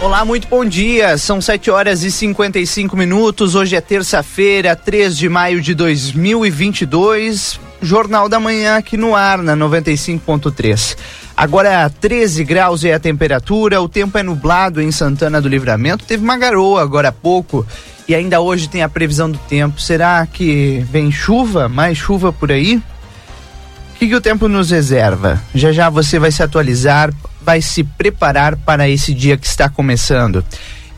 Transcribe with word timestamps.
Olá, 0.00 0.24
muito 0.24 0.46
bom 0.46 0.64
dia. 0.64 1.18
São 1.18 1.40
7 1.40 1.72
horas 1.72 2.04
e 2.04 2.10
55 2.12 2.96
minutos. 2.96 3.56
Hoje 3.56 3.74
é 3.74 3.80
terça-feira, 3.80 4.76
3 4.76 5.18
de 5.18 5.28
maio 5.28 5.60
de 5.60 5.74
2022. 5.74 7.58
Jornal 7.82 8.28
da 8.28 8.38
Manhã 8.38 8.76
aqui 8.76 8.96
no 8.96 9.16
ar, 9.16 9.38
na 9.38 9.56
95.3. 9.56 10.96
Agora 11.36 11.90
13 11.90 12.44
graus 12.44 12.84
é 12.84 12.94
a 12.94 13.00
temperatura, 13.00 13.82
o 13.82 13.88
tempo 13.88 14.16
é 14.16 14.22
nublado 14.22 14.80
em 14.80 14.92
Santana 14.92 15.40
do 15.40 15.48
Livramento. 15.48 16.04
Teve 16.04 16.22
uma 16.22 16.38
garoa 16.38 16.80
agora 16.80 17.08
há 17.08 17.12
pouco 17.12 17.66
e 18.06 18.14
ainda 18.14 18.40
hoje 18.40 18.68
tem 18.68 18.84
a 18.84 18.88
previsão 18.88 19.28
do 19.28 19.38
tempo. 19.48 19.80
Será 19.80 20.24
que 20.26 20.78
vem 20.92 21.10
chuva? 21.10 21.68
Mais 21.68 21.98
chuva 21.98 22.32
por 22.32 22.52
aí? 22.52 22.76
O 22.76 23.98
que, 23.98 24.06
que 24.06 24.14
o 24.14 24.20
tempo 24.20 24.46
nos 24.46 24.70
reserva? 24.70 25.42
Já 25.52 25.72
já 25.72 25.90
você 25.90 26.20
vai 26.20 26.30
se 26.30 26.40
atualizar 26.40 27.12
vai 27.48 27.62
se 27.62 27.82
preparar 27.82 28.56
para 28.56 28.90
esse 28.90 29.14
dia 29.14 29.34
que 29.34 29.46
está 29.46 29.70
começando. 29.70 30.44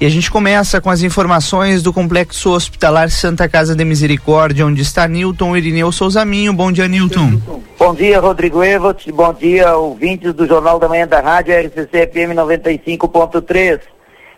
E 0.00 0.04
a 0.04 0.08
gente 0.08 0.28
começa 0.28 0.80
com 0.80 0.90
as 0.90 1.00
informações 1.00 1.80
do 1.80 1.92
Complexo 1.92 2.50
Hospitalar 2.50 3.08
Santa 3.08 3.48
Casa 3.48 3.76
de 3.76 3.84
Misericórdia, 3.84 4.66
onde 4.66 4.82
está 4.82 5.06
Newton 5.06 5.56
Irineu 5.56 5.92
Souzaminho. 5.92 6.52
Bom 6.52 6.72
dia, 6.72 6.88
Newton. 6.88 7.40
Bom 7.78 7.94
dia, 7.94 8.18
Rodrigo 8.18 8.64
Evot. 8.64 9.12
Bom 9.12 9.32
dia, 9.32 9.76
ouvintes 9.76 10.34
do 10.34 10.44
Jornal 10.44 10.80
da 10.80 10.88
Manhã 10.88 11.06
da 11.06 11.20
Rádio 11.20 11.54
RCC 11.54 12.10
FM 12.12 12.34
95.3. 12.34 13.78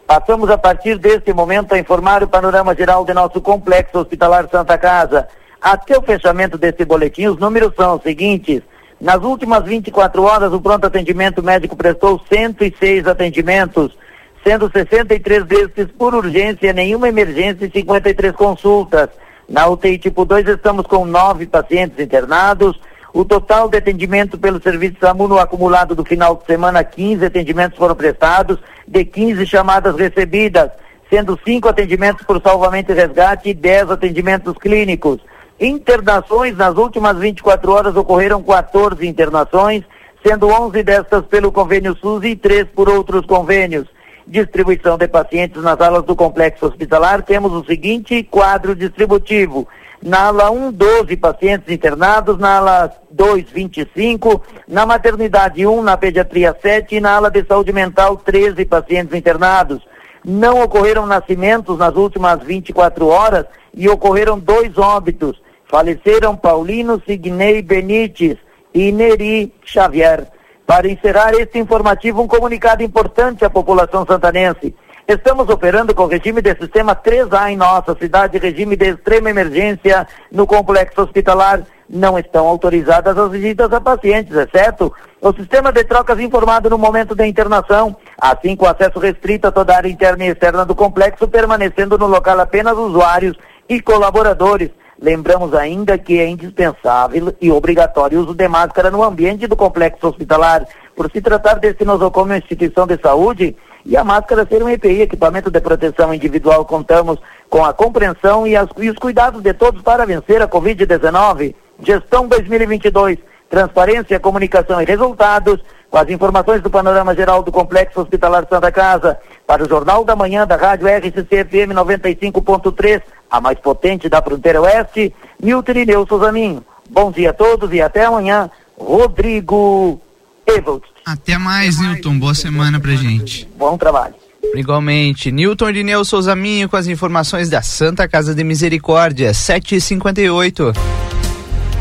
Passamos 0.06 0.50
a 0.50 0.58
partir 0.58 0.98
deste 0.98 1.32
momento 1.32 1.74
a 1.74 1.78
informar 1.78 2.22
o 2.22 2.28
panorama 2.28 2.74
geral 2.74 3.06
de 3.06 3.14
nosso 3.14 3.40
Complexo 3.40 4.00
Hospitalar 4.00 4.50
Santa 4.50 4.76
Casa. 4.76 5.26
Até 5.62 5.96
o 5.96 6.02
fechamento 6.02 6.58
desse 6.58 6.84
boletim, 6.84 7.28
os 7.28 7.38
números 7.38 7.72
são 7.74 7.96
os 7.96 8.02
seguintes. 8.02 8.60
Nas 9.02 9.20
últimas 9.24 9.64
24 9.64 10.22
horas, 10.22 10.52
o 10.52 10.60
pronto 10.60 10.86
atendimento 10.86 11.42
médico 11.42 11.74
prestou 11.74 12.20
106 12.32 13.08
atendimentos, 13.08 13.98
sendo 14.46 14.70
63 14.70 15.44
desses 15.44 15.90
por 15.98 16.14
urgência, 16.14 16.72
nenhuma 16.72 17.08
emergência 17.08 17.66
e 17.66 17.70
53 17.72 18.32
consultas. 18.32 19.08
Na 19.48 19.66
UTI 19.66 19.98
tipo 19.98 20.24
2 20.24 20.46
estamos 20.46 20.86
com 20.86 21.04
nove 21.04 21.48
pacientes 21.48 21.98
internados. 21.98 22.80
O 23.12 23.24
total 23.24 23.68
de 23.68 23.78
atendimento 23.78 24.38
pelo 24.38 24.62
serviço 24.62 24.98
SAMU 25.00 25.26
no 25.26 25.36
acumulado 25.36 25.96
do 25.96 26.04
final 26.04 26.36
de 26.36 26.46
semana, 26.46 26.84
15 26.84 27.26
atendimentos 27.26 27.76
foram 27.76 27.96
prestados, 27.96 28.60
de 28.86 29.04
15 29.04 29.44
chamadas 29.46 29.96
recebidas, 29.96 30.70
sendo 31.10 31.36
cinco 31.44 31.68
atendimentos 31.68 32.24
por 32.24 32.40
salvamento 32.40 32.92
e 32.92 32.94
resgate 32.94 33.48
e 33.48 33.54
10 33.54 33.90
atendimentos 33.90 34.56
clínicos. 34.58 35.20
Internações, 35.62 36.56
nas 36.56 36.76
últimas 36.76 37.16
24 37.18 37.70
horas 37.70 37.94
ocorreram 37.94 38.42
14 38.42 39.06
internações, 39.06 39.84
sendo 40.26 40.48
11 40.48 40.82
destas 40.82 41.24
pelo 41.26 41.52
convênio 41.52 41.96
SUS 41.98 42.24
e 42.24 42.34
3 42.34 42.66
por 42.74 42.88
outros 42.88 43.24
convênios. 43.24 43.86
Distribuição 44.26 44.98
de 44.98 45.06
pacientes 45.06 45.62
nas 45.62 45.80
alas 45.80 46.02
do 46.02 46.16
complexo 46.16 46.66
hospitalar, 46.66 47.22
temos 47.22 47.52
o 47.52 47.64
seguinte 47.64 48.24
quadro 48.24 48.74
distributivo. 48.74 49.68
Na 50.02 50.26
ala 50.26 50.50
1, 50.50 50.72
12 50.72 51.16
pacientes 51.16 51.72
internados, 51.72 52.38
na 52.38 52.56
ala 52.56 52.92
2, 53.12 53.48
25, 53.52 54.42
na 54.66 54.84
maternidade 54.84 55.64
1, 55.64 55.80
na 55.80 55.96
pediatria 55.96 56.56
7 56.60 56.96
e 56.96 57.00
na 57.00 57.14
ala 57.14 57.30
de 57.30 57.44
saúde 57.44 57.72
mental 57.72 58.16
13 58.16 58.64
pacientes 58.64 59.14
internados. 59.14 59.80
Não 60.24 60.60
ocorreram 60.60 61.06
nascimentos 61.06 61.78
nas 61.78 61.94
últimas 61.94 62.42
24 62.42 63.06
horas 63.06 63.46
e 63.72 63.88
ocorreram 63.88 64.40
dois 64.40 64.76
óbitos 64.76 65.40
faleceram 65.72 66.36
Paulino 66.36 67.00
Signei 67.06 67.62
Benites 67.62 68.36
e 68.74 68.92
Neri 68.92 69.54
Xavier. 69.64 70.28
Para 70.66 70.86
encerrar 70.86 71.32
este 71.32 71.58
informativo, 71.58 72.20
um 72.20 72.28
comunicado 72.28 72.82
importante 72.82 73.42
à 73.42 73.48
população 73.48 74.04
santanense. 74.04 74.74
Estamos 75.08 75.48
operando 75.48 75.94
com 75.94 76.06
regime 76.06 76.42
de 76.42 76.54
sistema 76.56 76.94
3A 76.94 77.50
em 77.50 77.56
nossa 77.56 77.96
cidade, 77.98 78.36
regime 78.36 78.76
de 78.76 78.90
extrema 78.90 79.30
emergência 79.30 80.06
no 80.30 80.46
complexo 80.46 81.00
hospitalar. 81.00 81.62
Não 81.88 82.18
estão 82.18 82.46
autorizadas 82.46 83.16
as 83.16 83.30
visitas 83.30 83.72
a 83.72 83.80
pacientes, 83.80 84.36
exceto 84.36 84.92
o 85.22 85.32
sistema 85.32 85.72
de 85.72 85.84
trocas 85.84 86.20
informado 86.20 86.68
no 86.68 86.76
momento 86.76 87.14
da 87.14 87.26
internação, 87.26 87.96
assim 88.20 88.54
com 88.54 88.66
acesso 88.66 88.98
restrito 88.98 89.48
a 89.48 89.52
toda 89.52 89.72
a 89.72 89.76
área 89.78 89.88
interna 89.88 90.24
e 90.24 90.28
externa 90.28 90.66
do 90.66 90.74
complexo, 90.74 91.26
permanecendo 91.26 91.96
no 91.96 92.06
local 92.06 92.38
apenas 92.40 92.76
usuários 92.76 93.36
e 93.68 93.80
colaboradores. 93.80 94.70
Lembramos 95.02 95.52
ainda 95.52 95.98
que 95.98 96.20
é 96.20 96.28
indispensável 96.28 97.34
e 97.40 97.50
obrigatório 97.50 98.20
o 98.20 98.22
uso 98.22 98.34
de 98.34 98.46
máscara 98.46 98.88
no 98.88 99.02
ambiente 99.02 99.48
do 99.48 99.56
complexo 99.56 100.06
hospitalar, 100.06 100.64
por 100.94 101.10
se 101.10 101.20
tratar 101.20 101.54
desse 101.54 101.84
nosocomio 101.84 102.36
instituição 102.36 102.86
de 102.86 102.96
saúde 102.98 103.56
e 103.84 103.96
a 103.96 104.04
máscara 104.04 104.46
ser 104.46 104.62
um 104.62 104.68
EPI, 104.68 105.00
equipamento 105.00 105.50
de 105.50 105.60
proteção 105.60 106.14
individual, 106.14 106.64
contamos 106.64 107.18
com 107.50 107.64
a 107.64 107.72
compreensão 107.72 108.46
e, 108.46 108.54
as, 108.54 108.68
e 108.78 108.88
os 108.88 108.96
cuidados 108.96 109.42
de 109.42 109.52
todos 109.52 109.82
para 109.82 110.06
vencer 110.06 110.40
a 110.40 110.46
Covid-19. 110.46 111.52
Gestão 111.80 112.28
2022, 112.28 113.18
transparência, 113.50 114.20
comunicação 114.20 114.80
e 114.80 114.84
resultados, 114.84 115.60
com 115.90 115.98
as 115.98 116.08
informações 116.10 116.62
do 116.62 116.70
panorama 116.70 117.12
geral 117.12 117.42
do 117.42 117.50
Complexo 117.50 118.00
Hospitalar 118.00 118.46
Santa 118.48 118.70
Casa, 118.70 119.18
para 119.46 119.64
o 119.64 119.68
Jornal 119.68 120.04
da 120.04 120.16
Manhã 120.16 120.46
da 120.46 120.56
Rádio 120.56 120.86
RCC 120.88 121.44
FM 121.44 121.72
95.3, 121.74 123.02
a 123.30 123.40
mais 123.40 123.58
potente 123.58 124.08
da 124.08 124.22
fronteira 124.22 124.60
oeste, 124.60 125.14
Milton 125.42 125.72
Ineu 125.72 126.06
Souzaminho. 126.06 126.64
Bom 126.90 127.10
dia 127.10 127.30
a 127.30 127.34
todos 127.34 127.72
e 127.72 127.80
até 127.80 128.04
amanhã, 128.04 128.50
Rodrigo 128.78 130.00
Evolt. 130.46 130.84
Até 131.04 131.38
mais, 131.38 131.80
Newton. 131.80 132.18
Boa 132.18 132.34
semana 132.34 132.78
pra 132.78 132.94
gente. 132.94 133.48
Bom 133.56 133.76
trabalho. 133.76 134.14
Igualmente, 134.54 135.32
Newton 135.32 135.70
Irineu 135.70 136.04
Souza 136.04 136.34
Minho 136.36 136.68
com 136.68 136.76
as 136.76 136.86
informações 136.86 137.48
da 137.48 137.62
Santa 137.62 138.06
Casa 138.08 138.34
de 138.34 138.44
Misericórdia, 138.44 139.30
7h58. 139.30 140.76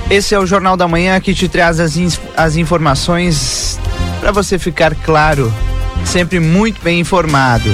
Esse 0.10 0.36
é 0.36 0.40
o 0.40 0.46
Jornal 0.46 0.78
da 0.78 0.88
Manhã 0.88 1.20
que 1.20 1.34
te 1.34 1.50
traz 1.50 1.80
as, 1.80 1.98
as 2.38 2.56
informações 2.56 3.80
para 4.20 4.32
você 4.32 4.60
ficar 4.60 4.96
claro, 4.96 5.52
sempre 6.06 6.40
muito 6.40 6.82
bem 6.82 7.00
informado. 7.00 7.70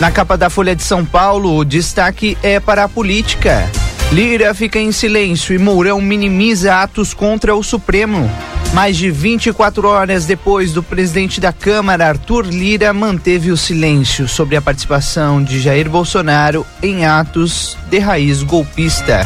Na 0.00 0.10
capa 0.10 0.36
da 0.36 0.50
Folha 0.50 0.74
de 0.74 0.82
São 0.82 1.04
Paulo, 1.04 1.56
o 1.56 1.64
destaque 1.64 2.36
é 2.42 2.58
para 2.58 2.84
a 2.84 2.88
política. 2.88 3.70
Lira 4.12 4.52
fica 4.54 4.78
em 4.78 4.92
silêncio 4.92 5.54
e 5.54 5.58
Mourão 5.58 6.00
minimiza 6.00 6.82
atos 6.82 7.14
contra 7.14 7.54
o 7.54 7.62
Supremo. 7.62 8.30
Mais 8.72 8.96
de 8.96 9.10
24 9.10 9.86
horas 9.86 10.26
depois 10.26 10.72
do 10.72 10.82
presidente 10.82 11.40
da 11.40 11.52
Câmara, 11.52 12.08
Arthur 12.08 12.46
Lira, 12.46 12.92
manteve 12.92 13.52
o 13.52 13.56
silêncio 13.56 14.28
sobre 14.28 14.56
a 14.56 14.62
participação 14.62 15.42
de 15.42 15.60
Jair 15.60 15.88
Bolsonaro 15.88 16.66
em 16.82 17.06
atos 17.06 17.78
de 17.88 17.98
raiz 17.98 18.42
golpista. 18.42 19.24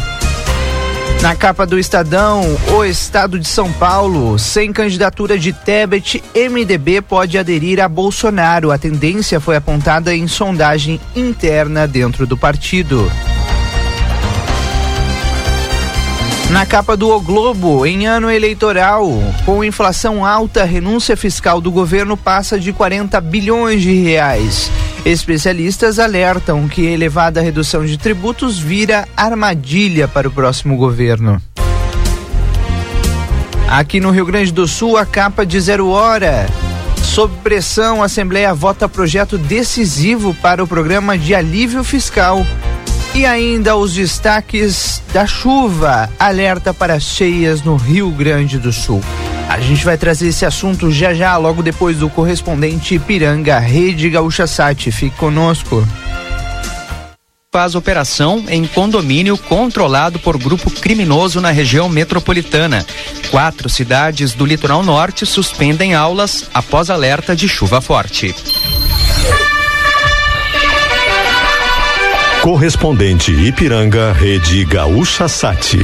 Na 1.21 1.34
capa 1.34 1.67
do 1.67 1.77
Estadão, 1.77 2.43
o 2.73 2.84
estado 2.84 3.41
de 3.41 3.49
São 3.49 3.73
Paulo, 3.73 4.39
sem 4.39 4.73
candidatura 4.73 5.37
de 5.37 5.53
Tebet, 5.53 6.23
MDB 6.33 7.03
pode 7.03 7.37
aderir 7.37 7.81
a 7.83 7.89
Bolsonaro. 7.89 8.71
A 8.71 8.79
tendência 8.79 9.41
foi 9.41 9.56
apontada 9.56 10.15
em 10.15 10.29
sondagem 10.29 11.01
interna 11.17 11.88
dentro 11.88 12.25
do 12.25 12.37
partido. 12.37 13.11
Na 16.50 16.65
capa 16.65 16.97
do 16.97 17.11
o 17.11 17.20
Globo, 17.20 17.85
em 17.85 18.06
ano 18.06 18.31
eleitoral, 18.31 19.11
com 19.44 19.65
inflação 19.65 20.25
alta, 20.25 20.65
renúncia 20.65 21.17
fiscal 21.17 21.61
do 21.61 21.70
governo 21.70 22.17
passa 22.17 22.59
de 22.59 22.73
40 22.73 23.20
bilhões 23.20 23.82
de 23.82 23.93
reais. 23.93 24.70
Especialistas 25.05 25.99
alertam 25.99 26.69
que 26.69 26.83
elevada 26.83 27.41
redução 27.41 27.85
de 27.85 27.97
tributos 27.97 28.59
vira 28.59 29.09
armadilha 29.17 30.06
para 30.06 30.29
o 30.29 30.31
próximo 30.31 30.77
governo. 30.77 31.41
Aqui 33.69 34.00
no 34.00 34.11
Rio 34.11 34.27
Grande 34.27 34.53
do 34.53 34.67
Sul, 34.67 34.97
a 34.97 35.05
capa 35.05 35.45
de 35.45 35.61
zero 35.61 35.89
hora. 35.89 36.47
Sob 37.03 37.35
pressão, 37.43 38.03
a 38.03 38.06
Assembleia 38.06 38.53
vota 38.55 38.89
projeto 38.89 39.37
decisivo 39.37 40.35
para 40.35 40.62
o 40.62 40.67
programa 40.67 41.19
de 41.19 41.35
alívio 41.35 41.85
fiscal. 41.85 42.47
E 43.15 43.25
ainda 43.27 43.77
os 43.77 43.94
destaques 43.94 45.03
da 45.12 45.27
chuva. 45.27 46.09
Alerta 46.19 46.73
para 46.73 47.01
cheias 47.01 47.62
no 47.62 47.77
Rio 47.77 48.11
Grande 48.11 48.59
do 48.59 48.73
Sul. 48.73 49.03
A 49.49 49.61
gente 49.61 49.83
vai 49.83 49.97
trazer 49.97 50.29
esse 50.29 50.45
assunto 50.45 50.91
já 50.93 51.15
já, 51.15 51.35
logo 51.39 51.62
depois 51.62 51.97
do 51.97 52.11
correspondente 52.11 52.97
Ipiranga, 52.97 53.59
Rede 53.59 54.11
Gaúcha 54.11 54.47
Sat. 54.47 54.93
Fique 54.93 55.17
conosco. 55.17 55.87
faz 57.50 57.75
operação 57.75 58.45
em 58.49 58.67
condomínio 58.67 59.39
controlado 59.39 60.19
por 60.19 60.37
grupo 60.37 60.71
criminoso 60.71 61.41
na 61.41 61.50
região 61.50 61.89
metropolitana. 61.89 62.85
Quatro 63.31 63.71
cidades 63.71 64.35
do 64.35 64.45
litoral 64.45 64.83
norte 64.83 65.25
suspendem 65.25 65.94
aulas 65.94 66.44
após 66.53 66.91
alerta 66.91 67.35
de 67.35 67.49
chuva 67.49 67.81
forte. 67.81 68.35
Correspondente 72.43 73.33
Ipiranga, 73.33 74.12
Rede 74.12 74.62
Gaúcha 74.67 75.27
Sati. 75.27 75.81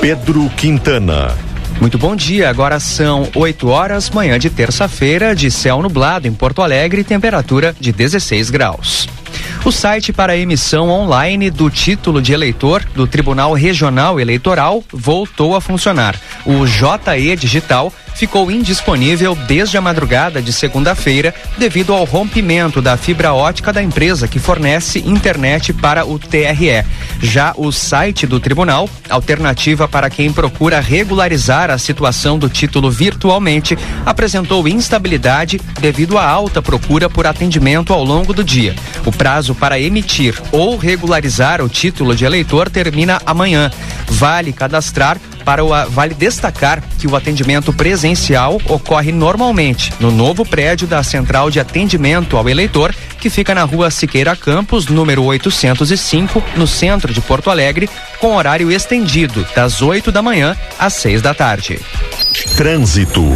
Pedro 0.00 0.50
Quintana. 0.56 1.51
Muito 1.80 1.98
bom 1.98 2.14
dia, 2.14 2.48
agora 2.48 2.78
são 2.78 3.28
8 3.34 3.68
horas, 3.68 4.10
manhã 4.10 4.38
de 4.38 4.48
terça-feira, 4.48 5.34
de 5.34 5.50
céu 5.50 5.82
nublado 5.82 6.28
em 6.28 6.32
Porto 6.32 6.62
Alegre, 6.62 7.02
temperatura 7.02 7.74
de 7.78 7.92
16 7.92 8.50
graus. 8.50 9.08
O 9.64 9.70
site 9.70 10.12
para 10.12 10.36
emissão 10.36 10.88
online 10.90 11.50
do 11.50 11.70
título 11.70 12.20
de 12.20 12.32
eleitor 12.32 12.84
do 12.94 13.06
Tribunal 13.06 13.52
Regional 13.52 14.18
Eleitoral 14.18 14.82
voltou 14.92 15.54
a 15.54 15.60
funcionar. 15.60 16.18
O 16.44 16.66
JE 16.66 17.36
Digital 17.36 17.92
ficou 18.14 18.50
indisponível 18.50 19.34
desde 19.34 19.76
a 19.76 19.80
madrugada 19.80 20.40
de 20.40 20.52
segunda-feira 20.52 21.34
devido 21.58 21.92
ao 21.92 22.04
rompimento 22.04 22.80
da 22.80 22.96
fibra 22.96 23.32
ótica 23.32 23.72
da 23.72 23.82
empresa 23.82 24.28
que 24.28 24.38
fornece 24.38 25.00
internet 25.00 25.72
para 25.72 26.06
o 26.06 26.18
TRE. 26.18 26.84
Já 27.20 27.52
o 27.56 27.70
site 27.72 28.26
do 28.26 28.40
tribunal, 28.40 28.88
alternativa 29.08 29.86
para 29.86 30.10
quem 30.10 30.32
procura 30.32 30.80
regularizar 30.80 31.70
a 31.70 31.78
situação 31.78 32.38
do 32.38 32.48
título 32.48 32.90
virtualmente, 32.90 33.76
apresentou 34.04 34.66
instabilidade 34.68 35.60
devido 35.80 36.18
à 36.18 36.26
alta 36.26 36.62
procura 36.62 37.08
por 37.08 37.26
atendimento 37.26 37.92
ao 37.92 38.04
longo 38.04 38.32
do 38.32 38.44
dia. 38.44 38.74
O 39.04 39.12
prazo 39.12 39.54
para 39.54 39.78
emitir 39.78 40.40
ou 40.50 40.76
regularizar 40.76 41.60
o 41.62 41.68
título 41.68 42.14
de 42.14 42.24
eleitor 42.24 42.68
termina 42.68 43.20
amanhã. 43.26 43.70
Vale 44.08 44.52
cadastrar 44.52 45.18
para 45.44 45.64
o 45.64 45.68
vale 45.90 46.14
destacar 46.14 46.82
que 47.02 47.08
o 47.08 47.16
atendimento 47.16 47.72
presencial 47.72 48.60
ocorre 48.68 49.10
normalmente 49.10 49.92
no 49.98 50.12
novo 50.12 50.44
prédio 50.46 50.86
da 50.86 51.02
Central 51.02 51.50
de 51.50 51.58
Atendimento 51.58 52.36
ao 52.36 52.48
Eleitor, 52.48 52.94
que 53.18 53.28
fica 53.28 53.52
na 53.52 53.64
Rua 53.64 53.90
Siqueira 53.90 54.36
Campos, 54.36 54.86
número 54.86 55.24
805, 55.24 56.40
no 56.54 56.64
centro 56.64 57.12
de 57.12 57.20
Porto 57.20 57.50
Alegre, 57.50 57.90
com 58.20 58.36
horário 58.36 58.70
estendido 58.70 59.44
das 59.52 59.82
8 59.82 60.12
da 60.12 60.22
manhã 60.22 60.56
às 60.78 60.94
6 60.94 61.20
da 61.20 61.34
tarde. 61.34 61.80
Trânsito. 62.56 63.32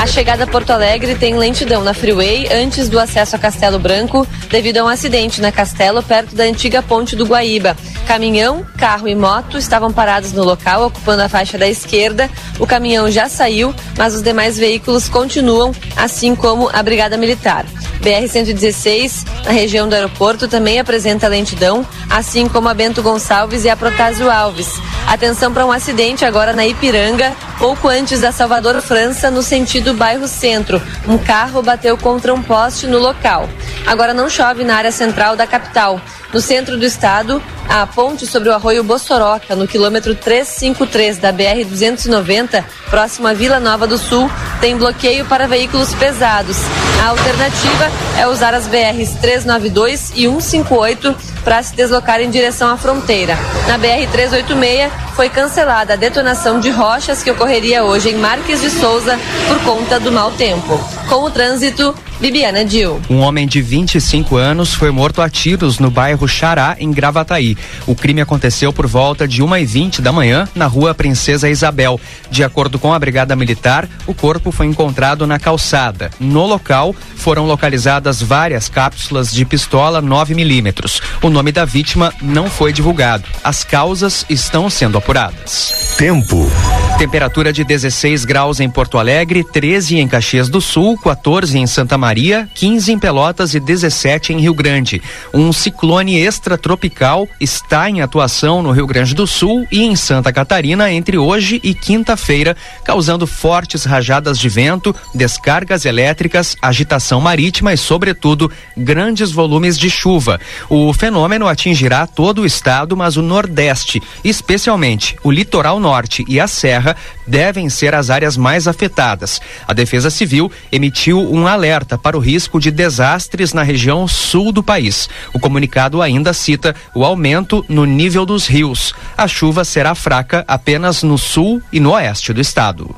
A 0.00 0.06
chegada 0.06 0.44
a 0.44 0.46
Porto 0.46 0.70
Alegre 0.70 1.14
tem 1.14 1.36
lentidão 1.36 1.84
na 1.84 1.92
Freeway 1.92 2.48
antes 2.50 2.88
do 2.88 2.98
acesso 2.98 3.36
a 3.36 3.38
Castelo 3.38 3.78
Branco, 3.78 4.26
devido 4.50 4.78
a 4.78 4.84
um 4.84 4.88
acidente 4.88 5.40
na 5.40 5.52
Castelo, 5.52 6.02
perto 6.02 6.34
da 6.34 6.44
antiga 6.44 6.82
ponte 6.82 7.14
do 7.14 7.26
Guaíba. 7.26 7.76
Caminhão, 8.06 8.66
carro 8.78 9.06
e 9.06 9.14
moto 9.14 9.58
estavam 9.58 9.92
parados 9.92 10.32
no 10.32 10.44
local, 10.44 10.86
ocupando 10.86 11.22
a 11.22 11.28
faixa 11.28 11.58
da 11.58 11.68
esquerda. 11.68 12.28
O 12.58 12.66
caminhão 12.66 13.01
já 13.10 13.28
saiu, 13.28 13.74
mas 13.96 14.14
os 14.14 14.22
demais 14.22 14.58
veículos 14.58 15.08
continuam, 15.08 15.74
assim 15.96 16.34
como 16.34 16.70
a 16.72 16.82
Brigada 16.82 17.16
Militar. 17.16 17.64
BR-116, 18.02 19.24
na 19.44 19.52
região 19.52 19.88
do 19.88 19.94
aeroporto, 19.94 20.48
também 20.48 20.80
apresenta 20.80 21.28
lentidão, 21.28 21.86
assim 22.10 22.48
como 22.48 22.68
a 22.68 22.74
Bento 22.74 23.00
Gonçalves 23.00 23.64
e 23.64 23.70
a 23.70 23.76
Protásio 23.76 24.28
Alves. 24.28 24.68
Atenção 25.06 25.52
para 25.52 25.64
um 25.64 25.70
acidente 25.70 26.24
agora 26.24 26.52
na 26.52 26.66
Ipiranga, 26.66 27.32
pouco 27.58 27.86
antes 27.86 28.20
da 28.20 28.32
Salvador 28.32 28.80
França, 28.80 29.30
no 29.30 29.42
sentido 29.42 29.94
bairro 29.94 30.26
Centro. 30.26 30.82
Um 31.06 31.16
carro 31.16 31.62
bateu 31.62 31.96
contra 31.96 32.34
um 32.34 32.42
poste 32.42 32.86
no 32.86 32.98
local. 32.98 33.48
Agora 33.86 34.12
não 34.12 34.28
chove 34.28 34.64
na 34.64 34.76
área 34.76 34.92
central 34.92 35.36
da 35.36 35.46
capital. 35.46 36.00
No 36.32 36.40
centro 36.40 36.78
do 36.78 36.84
estado, 36.86 37.42
a 37.68 37.86
ponte 37.86 38.26
sobre 38.26 38.48
o 38.48 38.54
arroio 38.54 38.82
Bossoroca, 38.82 39.54
no 39.54 39.68
quilômetro 39.68 40.14
353 40.14 41.18
da 41.18 41.30
BR-290, 41.30 42.64
próximo 42.88 43.28
à 43.28 43.34
Vila 43.34 43.60
Nova 43.60 43.86
do 43.86 43.98
Sul, 43.98 44.30
tem 44.58 44.74
bloqueio 44.74 45.26
para 45.26 45.46
veículos 45.46 45.94
pesados. 45.94 46.56
A 47.04 47.08
alternativa 47.08 47.90
é 48.18 48.26
usar 48.26 48.54
as 48.54 48.66
BRs 48.66 49.14
392 49.20 50.12
e 50.14 50.26
158 50.26 51.31
para 51.44 51.62
se 51.62 51.74
deslocar 51.74 52.20
em 52.20 52.30
direção 52.30 52.70
à 52.70 52.76
fronteira. 52.76 53.36
Na 53.66 53.78
BR-386 53.78 54.90
foi 55.14 55.28
cancelada 55.28 55.92
a 55.92 55.96
detonação 55.96 56.58
de 56.58 56.70
rochas 56.70 57.22
que 57.22 57.30
ocorreria 57.30 57.84
hoje 57.84 58.10
em 58.10 58.16
Marques 58.16 58.60
de 58.60 58.70
Souza 58.70 59.18
por 59.46 59.58
conta 59.62 60.00
do 60.00 60.10
mau 60.10 60.30
tempo. 60.32 60.78
Com 61.08 61.24
o 61.24 61.30
trânsito, 61.30 61.94
Bibiana 62.22 62.64
Dil. 62.64 63.00
Um 63.10 63.18
homem 63.18 63.46
de 63.46 63.60
25 63.60 64.36
anos 64.36 64.72
foi 64.72 64.90
morto 64.90 65.20
a 65.20 65.28
tiros 65.28 65.78
no 65.78 65.90
bairro 65.90 66.28
Xará, 66.28 66.76
em 66.78 66.90
Gravataí. 66.92 67.56
O 67.84 67.96
crime 67.96 68.20
aconteceu 68.20 68.72
por 68.72 68.86
volta 68.86 69.26
de 69.26 69.42
1h20 69.42 70.00
da 70.00 70.12
manhã, 70.12 70.48
na 70.54 70.66
rua 70.66 70.94
Princesa 70.94 71.50
Isabel. 71.50 72.00
De 72.30 72.44
acordo 72.44 72.78
com 72.78 72.94
a 72.94 72.98
Brigada 72.98 73.34
Militar, 73.34 73.88
o 74.06 74.14
corpo 74.14 74.52
foi 74.52 74.66
encontrado 74.66 75.26
na 75.26 75.38
calçada. 75.38 76.10
No 76.20 76.46
local, 76.46 76.94
foram 77.16 77.44
localizadas 77.44 78.22
várias 78.22 78.68
cápsulas 78.68 79.32
de 79.32 79.44
pistola 79.44 80.00
9mm. 80.00 81.02
O 81.22 81.28
nome 81.32 81.50
da 81.50 81.64
vítima 81.64 82.12
não 82.20 82.48
foi 82.48 82.72
divulgado. 82.72 83.24
As 83.42 83.64
causas 83.64 84.26
estão 84.28 84.68
sendo 84.68 84.98
apuradas. 84.98 85.94
Tempo. 85.96 86.50
Temperatura 86.98 87.52
de 87.52 87.64
16 87.64 88.24
graus 88.24 88.60
em 88.60 88.70
Porto 88.70 88.98
Alegre, 88.98 89.42
13 89.42 89.98
em 89.98 90.06
Caxias 90.06 90.48
do 90.48 90.60
Sul, 90.60 90.96
14 90.98 91.58
em 91.58 91.66
Santa 91.66 91.98
Maria, 91.98 92.48
15 92.54 92.92
em 92.92 92.98
Pelotas 92.98 93.54
e 93.54 93.60
17 93.60 94.32
em 94.32 94.40
Rio 94.40 94.54
Grande. 94.54 95.02
Um 95.34 95.52
ciclone 95.52 96.18
extratropical 96.18 97.26
está 97.40 97.90
em 97.90 98.02
atuação 98.02 98.62
no 98.62 98.70
Rio 98.70 98.86
Grande 98.86 99.14
do 99.14 99.26
Sul 99.26 99.66
e 99.72 99.82
em 99.82 99.96
Santa 99.96 100.32
Catarina 100.32 100.92
entre 100.92 101.18
hoje 101.18 101.60
e 101.64 101.74
quinta-feira, 101.74 102.56
causando 102.84 103.26
fortes 103.26 103.84
rajadas 103.84 104.38
de 104.38 104.48
vento, 104.48 104.94
descargas 105.12 105.84
elétricas, 105.84 106.56
agitação 106.62 107.20
marítima 107.20 107.72
e, 107.72 107.76
sobretudo, 107.76 108.50
grandes 108.76 109.32
volumes 109.32 109.76
de 109.78 109.90
chuva. 109.90 110.38
O 110.68 110.92
fenômeno 110.92 111.21
atingirá 111.48 112.06
todo 112.06 112.42
o 112.42 112.46
estado, 112.46 112.96
mas 112.96 113.16
o 113.16 113.22
Nordeste, 113.22 114.02
especialmente 114.24 115.16
o 115.22 115.30
litoral 115.30 115.78
norte 115.78 116.24
e 116.28 116.40
a 116.40 116.46
Serra, 116.46 116.96
devem 117.26 117.68
ser 117.68 117.94
as 117.94 118.10
áreas 118.10 118.36
mais 118.36 118.66
afetadas. 118.66 119.40
A 119.66 119.72
Defesa 119.72 120.10
Civil 120.10 120.50
emitiu 120.70 121.20
um 121.20 121.46
alerta 121.46 121.96
para 121.96 122.16
o 122.16 122.20
risco 122.20 122.58
de 122.58 122.70
desastres 122.70 123.52
na 123.52 123.62
região 123.62 124.06
sul 124.08 124.52
do 124.52 124.62
país. 124.62 125.08
O 125.32 125.38
comunicado 125.38 126.02
ainda 126.02 126.32
cita 126.32 126.74
o 126.94 127.04
aumento 127.04 127.64
no 127.68 127.84
nível 127.84 128.26
dos 128.26 128.46
rios. 128.46 128.94
A 129.16 129.28
chuva 129.28 129.64
será 129.64 129.94
fraca 129.94 130.44
apenas 130.48 131.02
no 131.02 131.18
sul 131.18 131.62
e 131.72 131.78
no 131.80 131.92
oeste 131.92 132.32
do 132.32 132.40
estado. 132.40 132.94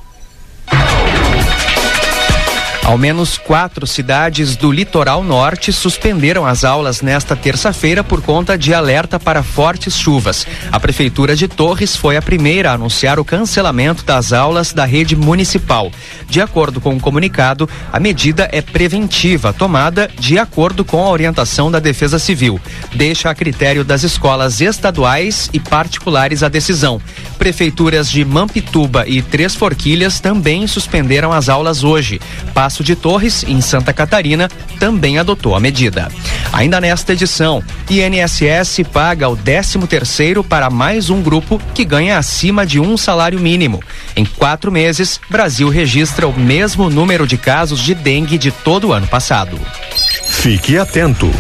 Ao 2.85 2.99
menos 2.99 3.39
quatro 3.39 3.87
cidades 3.87 4.57
do 4.57 4.71
litoral 4.71 5.25
norte 5.25 5.73
suspenderam 5.73 6.45
as 6.45 6.65
aulas 6.65 7.01
nesta 7.01 7.35
terça-feira 7.35 8.05
por 8.05 8.21
conta 8.21 8.59
de 8.59 8.75
alerta 8.75 9.19
para 9.19 9.43
fortes 9.43 9.97
chuvas. 9.97 10.47
A 10.71 10.79
Prefeitura 10.79 11.35
de 11.35 11.49
Torres 11.49 11.97
foi 11.97 12.19
a 12.19 12.23
primeira 12.23 12.71
a 12.71 12.75
anunciar 12.75 13.19
o 13.19 13.25
cancelamento 13.25 14.05
das 14.05 14.35
aulas 14.35 14.75
da 14.75 14.85
rede 14.85 15.17
municipal. 15.17 15.91
De 16.29 16.43
acordo 16.43 16.79
com 16.79 16.95
o 16.95 17.01
comunicado, 17.01 17.67
a 17.91 17.99
medida 17.99 18.51
é 18.53 18.61
preventiva, 18.61 19.51
tomada 19.51 20.11
de 20.19 20.39
acordo 20.39 20.85
com 20.85 21.03
a 21.03 21.09
orientação 21.09 21.71
da 21.71 21.79
Defesa 21.79 22.19
Civil. 22.19 22.61
Deixa 22.95 23.31
a 23.31 23.35
critério 23.35 23.83
das 23.83 24.03
escolas 24.03 24.61
estaduais 24.61 25.49
e 25.55 25.59
particulares 25.59 26.43
a 26.43 26.51
decisão. 26.51 27.01
Prefeituras 27.39 28.11
de 28.11 28.25
Mampituba 28.27 29.09
e 29.09 29.23
Três 29.23 29.55
Forquilhas 29.55 30.21
também 30.21 30.67
suspenderam 30.67 31.33
as 31.33 31.49
aulas 31.49 31.83
hoje. 31.83 32.21
Passo 32.75 32.83
de 32.83 32.97
Torres, 32.97 33.45
em 33.47 33.61
Santa 33.61 33.93
Catarina, 33.93 34.51
também 34.81 35.17
adotou 35.17 35.55
a 35.55 35.61
medida. 35.61 36.11
Ainda 36.53 36.81
nesta 36.81 37.13
edição, 37.13 37.63
INSS 37.89 38.81
paga 38.93 39.29
o 39.29 39.37
13 39.37 39.79
terceiro 39.87 40.43
para 40.43 40.69
mais 40.71 41.09
um 41.09 41.23
grupo 41.23 41.61
que 41.73 41.85
ganha 41.85 42.19
acima 42.19 42.67
de 42.67 42.81
um 42.81 42.97
salário 42.97 43.39
mínimo. 43.39 43.81
Em 44.17 44.25
quatro 44.25 44.73
meses, 44.73 45.21
Brasil 45.31 45.69
registra 45.69 46.27
o 46.27 46.37
mesmo 46.37 46.91
número 46.91 47.29
de 47.29 47.37
casos 47.37 47.79
de 47.79 47.95
dengue 47.95 48.37
de 48.37 48.51
todo 48.51 48.89
o 48.89 48.93
ano 48.93 49.07
passado. 49.07 49.57
Fique 50.27 50.77
atento. 50.77 51.31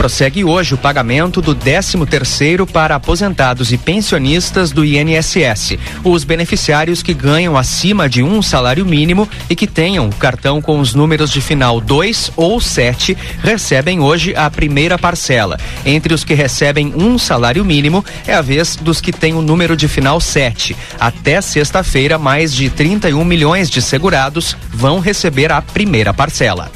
Prossegue 0.00 0.42
hoje 0.42 0.72
o 0.72 0.78
pagamento 0.78 1.42
do 1.42 1.54
13 1.54 2.06
terceiro 2.06 2.66
para 2.66 2.94
aposentados 2.94 3.70
e 3.70 3.76
pensionistas 3.76 4.72
do 4.72 4.82
INSS. 4.82 5.76
Os 6.02 6.24
beneficiários 6.24 7.02
que 7.02 7.12
ganham 7.12 7.54
acima 7.54 8.08
de 8.08 8.22
um 8.22 8.40
salário 8.40 8.86
mínimo 8.86 9.28
e 9.50 9.54
que 9.54 9.66
tenham 9.66 10.08
o 10.08 10.14
cartão 10.14 10.62
com 10.62 10.80
os 10.80 10.94
números 10.94 11.30
de 11.30 11.42
final 11.42 11.82
2 11.82 12.32
ou 12.34 12.58
7 12.62 13.14
recebem 13.42 14.00
hoje 14.00 14.34
a 14.34 14.48
primeira 14.48 14.96
parcela. 14.96 15.58
Entre 15.84 16.14
os 16.14 16.24
que 16.24 16.32
recebem 16.32 16.94
um 16.96 17.18
salário 17.18 17.62
mínimo 17.62 18.02
é 18.26 18.32
a 18.32 18.40
vez 18.40 18.76
dos 18.76 19.02
que 19.02 19.12
têm 19.12 19.34
o 19.34 19.42
número 19.42 19.76
de 19.76 19.86
final 19.86 20.18
7. 20.18 20.74
Até 20.98 21.42
sexta-feira, 21.42 22.16
mais 22.16 22.54
de 22.54 22.70
31 22.70 23.22
milhões 23.22 23.68
de 23.68 23.82
segurados 23.82 24.56
vão 24.72 24.98
receber 24.98 25.52
a 25.52 25.60
primeira 25.60 26.14
parcela. 26.14 26.72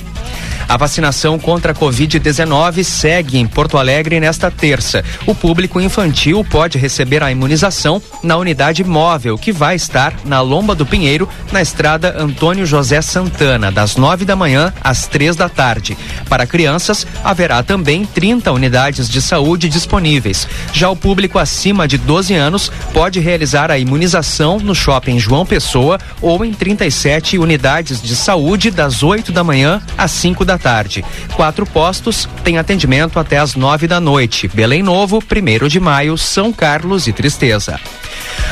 A 0.69 0.77
vacinação 0.77 1.39
contra 1.39 1.73
a 1.73 1.75
Covid-19 1.75 2.83
segue 2.83 3.39
em 3.39 3.47
Porto 3.47 3.77
Alegre 3.77 4.19
nesta 4.19 4.51
terça. 4.51 5.05
O 5.27 5.35
público 5.35 5.81
infantil 5.81 6.45
pode 6.45 6.79
receber 6.79 7.23
a 7.23 7.31
imunização 7.31 8.01
na 8.23 8.37
unidade 8.37 8.83
móvel, 8.83 9.37
que 9.37 9.53
vai 9.53 9.77
estar 9.77 10.15
na 10.25 10.41
Lomba 10.41 10.75
do 10.75 10.87
Pinheiro, 10.87 11.29
na 11.53 11.61
estrada 11.61 12.15
Antônio 12.19 12.67
José 12.67 13.01
Santana, 13.03 13.71
das 13.71 13.97
nove 13.97 14.25
da 14.25 14.35
manhã 14.35 14.73
às 14.83 15.07
três 15.07 15.37
da 15.37 15.49
tarde. 15.49 15.97
Para 16.29 16.47
crianças, 16.47 17.07
haverá 17.23 17.63
também 17.63 18.05
30 18.05 18.51
unidades 18.53 19.09
de 19.09 19.21
saúde 19.21 19.69
disponíveis. 19.69 20.49
Já 20.73 20.89
o 20.91 20.97
público 20.97 21.39
acima 21.39 21.87
de 21.87 21.99
12 21.99 22.35
anos 22.35 22.73
pode 22.93 23.21
realizar 23.21 23.71
a 23.71 23.79
imunização 23.79 24.59
no 24.59 24.75
shopping 24.75 25.19
João 25.19 25.45
Pessoa 25.45 25.99
ou 26.21 26.45
em 26.45 26.53
37 26.53 27.39
unidades 27.39 28.03
de 28.03 28.17
saúde 28.17 28.71
das 28.71 29.03
8 29.03 29.31
da 29.31 29.45
manhã 29.45 29.83
às 29.97 30.11
5 30.11 30.45
da 30.45 30.54
tarde. 30.59 31.05
Quatro 31.35 31.67
postos 31.67 32.29
têm 32.43 32.59
atendimento 32.59 33.19
até 33.19 33.39
às 33.39 33.55
9 33.55 33.87
da 33.87 34.01
noite. 34.01 34.49
Belém 34.49 34.83
Novo, 34.83 35.19
1 35.19 35.69
de 35.69 35.81
maio, 35.81 36.17
São 36.17 36.53
Carlos 36.53 37.07
e 37.07 37.13
Tristeza. 37.13 37.81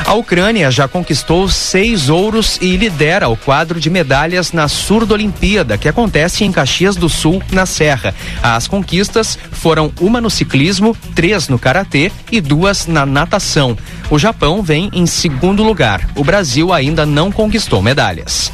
A 0.05 0.13
Ucrânia 0.13 0.69
já 0.69 0.87
conquistou 0.87 1.47
seis 1.47 2.09
ouros 2.09 2.57
e 2.61 2.75
lidera 2.75 3.29
o 3.29 3.37
quadro 3.37 3.79
de 3.79 3.89
medalhas 3.89 4.51
na 4.51 4.67
Surdo 4.67 5.13
Olimpíada, 5.13 5.77
que 5.77 5.87
acontece 5.87 6.43
em 6.43 6.51
Caxias 6.51 6.95
do 6.95 7.07
Sul, 7.07 7.41
na 7.51 7.65
Serra. 7.65 8.13
As 8.41 8.67
conquistas 8.67 9.37
foram 9.51 9.91
uma 9.99 10.19
no 10.19 10.29
ciclismo, 10.29 10.95
três 11.15 11.47
no 11.47 11.57
karatê 11.57 12.11
e 12.31 12.41
duas 12.41 12.85
na 12.85 13.05
natação. 13.05 13.77
O 14.09 14.19
Japão 14.19 14.61
vem 14.61 14.89
em 14.93 15.05
segundo 15.05 15.63
lugar. 15.63 16.07
O 16.15 16.23
Brasil 16.23 16.73
ainda 16.73 17.05
não 17.05 17.31
conquistou 17.31 17.81
medalhas. 17.81 18.51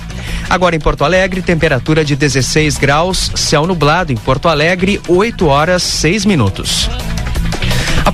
Agora 0.49 0.75
em 0.75 0.79
Porto 0.79 1.03
Alegre, 1.03 1.41
temperatura 1.41 2.03
de 2.03 2.15
16 2.15 2.77
graus, 2.77 3.31
céu 3.35 3.67
nublado 3.67 4.11
em 4.11 4.17
Porto 4.17 4.47
Alegre, 4.47 4.99
8 5.07 5.45
horas 5.47 5.83
6 5.83 6.25
minutos. 6.25 6.89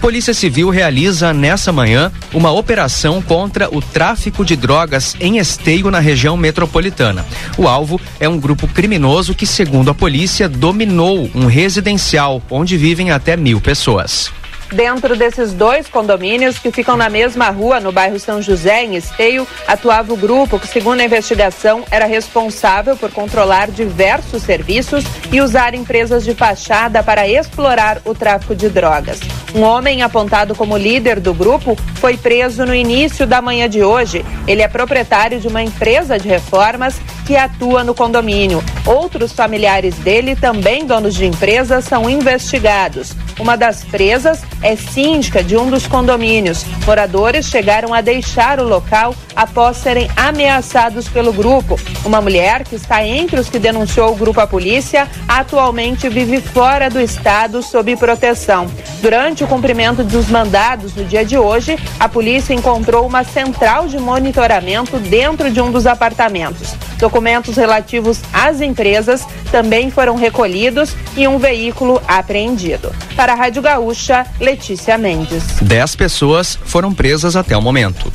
A 0.06 0.08
Polícia 0.08 0.36
Civil 0.36 0.70
realiza 0.70 1.34
nessa 1.34 1.72
manhã 1.72 2.12
uma 2.32 2.52
operação 2.52 3.24
contra 3.24 3.76
o 3.76 3.82
tráfico 3.82 4.46
de 4.46 4.56
drogas 4.56 5.16
em 5.20 5.40
esteio 5.40 5.90
na 5.90 5.98
região 5.98 6.38
metropolitana. 6.38 7.26
O 7.58 7.68
alvo 7.68 8.00
é 8.20 8.30
um 8.30 8.40
grupo 8.40 8.68
criminoso 8.68 9.34
que, 9.34 9.48
segundo 9.48 9.90
a 9.90 9.96
polícia, 9.96 10.48
dominou 10.48 11.28
um 11.34 11.48
residencial 11.48 12.40
onde 12.52 12.78
vivem 12.78 13.10
até 13.10 13.36
mil 13.36 13.60
pessoas. 13.60 14.32
Dentro 14.72 15.16
desses 15.16 15.54
dois 15.54 15.88
condomínios 15.88 16.58
que 16.58 16.72
ficam 16.72 16.98
na 16.98 17.10
mesma 17.10 17.50
rua, 17.50 17.80
no 17.80 17.92
bairro 17.92 18.20
São 18.20 18.42
José, 18.42 18.84
em 18.84 18.96
Esteio, 18.96 19.48
atuava 19.68 20.14
o 20.14 20.18
grupo 20.18 20.60
que, 20.60 20.68
segundo 20.68 21.00
a 21.00 21.06
investigação, 21.06 21.84
era 21.92 22.06
responsável 22.06 22.98
por 22.98 23.12
controlar 23.12 23.70
diversos 23.70 24.44
serviços 24.44 25.04
e 25.32 25.40
usar 25.40 25.74
empresas 25.74 26.24
de 26.24 26.34
fachada 26.34 27.04
para 27.04 27.28
explorar 27.28 28.02
o 28.06 28.16
tráfico 28.16 28.56
de 28.56 28.70
drogas. 28.70 29.20
Um 29.54 29.62
homem 29.62 30.02
apontado 30.02 30.54
como 30.54 30.76
líder 30.76 31.20
do 31.22 31.34
grupo 31.34 31.78
foi 31.96 32.18
preso 32.18 32.66
no 32.66 32.76
início 32.76 33.26
da 33.26 33.42
manhã 33.42 33.70
de 33.70 33.84
hoje. 33.84 34.26
Ele 34.46 34.62
é 34.62 34.68
proprietário 34.68 35.40
de 35.40 35.48
uma 35.48 35.64
empresa 35.64 36.20
de 36.20 36.28
reformas 36.28 37.00
que 37.26 37.38
atua 37.38 37.84
no 37.84 37.96
condomínio. 37.96 38.62
Outros 38.86 39.32
familiares 39.32 39.96
dele, 39.96 40.36
também 40.36 40.86
donos 40.86 41.16
de 41.16 41.26
empresas, 41.26 41.86
são 41.86 42.10
investigados. 42.10 43.14
Uma 43.40 43.56
das 43.56 43.84
presas 43.84 44.42
é 44.66 44.76
síndica 44.76 45.44
de 45.44 45.56
um 45.56 45.70
dos 45.70 45.86
condomínios. 45.86 46.66
Moradores 46.88 47.46
chegaram 47.46 47.94
a 47.94 48.02
deixar 48.02 48.60
o 48.60 48.68
local 48.68 49.14
após 49.36 49.78
serem 49.78 50.10
ameaçados 50.16 51.08
pelo 51.08 51.32
grupo. 51.32 51.80
Uma 52.04 52.20
mulher 52.20 52.64
que 52.64 52.76
está 52.76 53.06
entre 53.06 53.40
os 53.40 53.48
que 53.48 53.60
denunciou 53.60 54.12
o 54.12 54.16
grupo 54.16 54.42
à 54.42 54.48
polícia 54.48 55.08
atualmente 55.28 56.10
vive 56.10 56.42
fora 56.42 56.90
do 56.90 57.00
estado 57.00 57.62
sob 57.62 57.96
proteção. 57.96 58.68
Durante 59.04 59.44
o 59.44 59.48
cumprimento 59.48 60.04
dos 60.04 60.30
mandados 60.30 60.96
no 60.96 61.06
dia 61.06 61.24
de 61.24 61.38
hoje, 61.38 61.78
a 62.00 62.10
polícia 62.10 62.56
encontrou 62.56 63.06
uma 63.06 63.24
central 63.24 63.88
de 63.88 64.00
monitoramento 64.00 64.98
dentro 64.98 65.52
de 65.52 65.62
um 65.62 65.72
dos 65.72 65.86
apartamentos. 65.86 66.74
Documentos 66.98 67.56
relativos 67.56 68.20
às 68.34 68.62
empresas 68.62 69.28
também 69.52 69.92
foram 69.92 70.16
recolhidos 70.16 70.96
e 71.16 71.28
um 71.28 71.38
veículo 71.38 72.02
apreendido. 72.08 72.92
Para 73.16 73.34
a 73.34 73.36
Rádio 73.36 73.62
Gaúcha, 73.62 74.26
Letícia 74.46 74.96
Mendes. 74.96 75.44
Dez 75.60 75.96
pessoas 75.96 76.56
foram 76.66 76.94
presas 76.94 77.36
até 77.36 77.58
o 77.58 77.62
momento. 77.64 78.14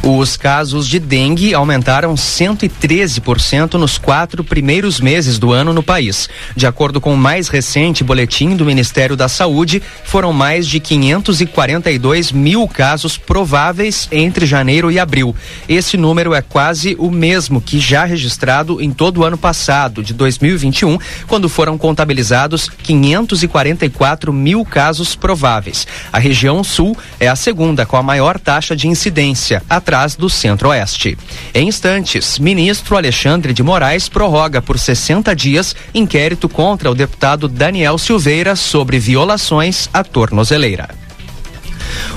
Os 0.00 0.36
casos 0.36 0.86
de 0.86 1.00
dengue 1.00 1.54
aumentaram 1.54 2.14
113% 2.14 3.74
nos 3.74 3.98
quatro 3.98 4.44
primeiros 4.44 5.00
meses 5.00 5.40
do 5.40 5.50
ano 5.50 5.72
no 5.72 5.82
país. 5.82 6.28
De 6.54 6.68
acordo 6.68 7.00
com 7.00 7.12
o 7.12 7.16
mais 7.16 7.48
recente 7.48 8.04
boletim 8.04 8.54
do 8.54 8.64
Ministério 8.64 9.16
da 9.16 9.28
Saúde, 9.28 9.82
foram 10.04 10.32
mais 10.32 10.68
de 10.68 10.78
542 10.78 12.30
mil 12.30 12.68
casos 12.68 13.18
prováveis 13.18 14.08
entre 14.12 14.46
janeiro 14.46 14.88
e 14.88 15.00
abril. 15.00 15.34
Esse 15.68 15.96
número 15.96 16.32
é 16.32 16.42
quase 16.42 16.94
o 16.96 17.10
mesmo 17.10 17.60
que 17.60 17.80
já 17.80 18.04
registrado 18.04 18.80
em 18.80 18.92
todo 18.92 19.18
o 19.18 19.24
ano 19.24 19.38
passado, 19.38 20.00
de 20.00 20.14
2021, 20.14 20.96
quando 21.26 21.48
foram 21.48 21.76
contabilizados 21.76 22.68
544 22.68 24.32
mil 24.32 24.64
casos 24.64 25.16
prováveis. 25.16 25.71
A 26.12 26.18
região 26.18 26.62
sul 26.62 26.96
é 27.18 27.28
a 27.28 27.36
segunda 27.36 27.84
com 27.84 27.96
a 27.96 28.02
maior 28.02 28.38
taxa 28.38 28.76
de 28.76 28.88
incidência, 28.88 29.62
atrás 29.68 30.14
do 30.14 30.28
centro-oeste. 30.28 31.16
Em 31.54 31.68
instantes, 31.68 32.38
ministro 32.38 32.96
Alexandre 32.96 33.52
de 33.52 33.62
Moraes 33.62 34.08
prorroga 34.08 34.62
por 34.62 34.78
60 34.78 35.34
dias 35.34 35.74
inquérito 35.94 36.48
contra 36.48 36.90
o 36.90 36.94
deputado 36.94 37.48
Daniel 37.48 37.98
Silveira 37.98 38.56
sobre 38.56 38.98
violações 38.98 39.88
à 39.92 40.04
tornozeleira. 40.04 41.01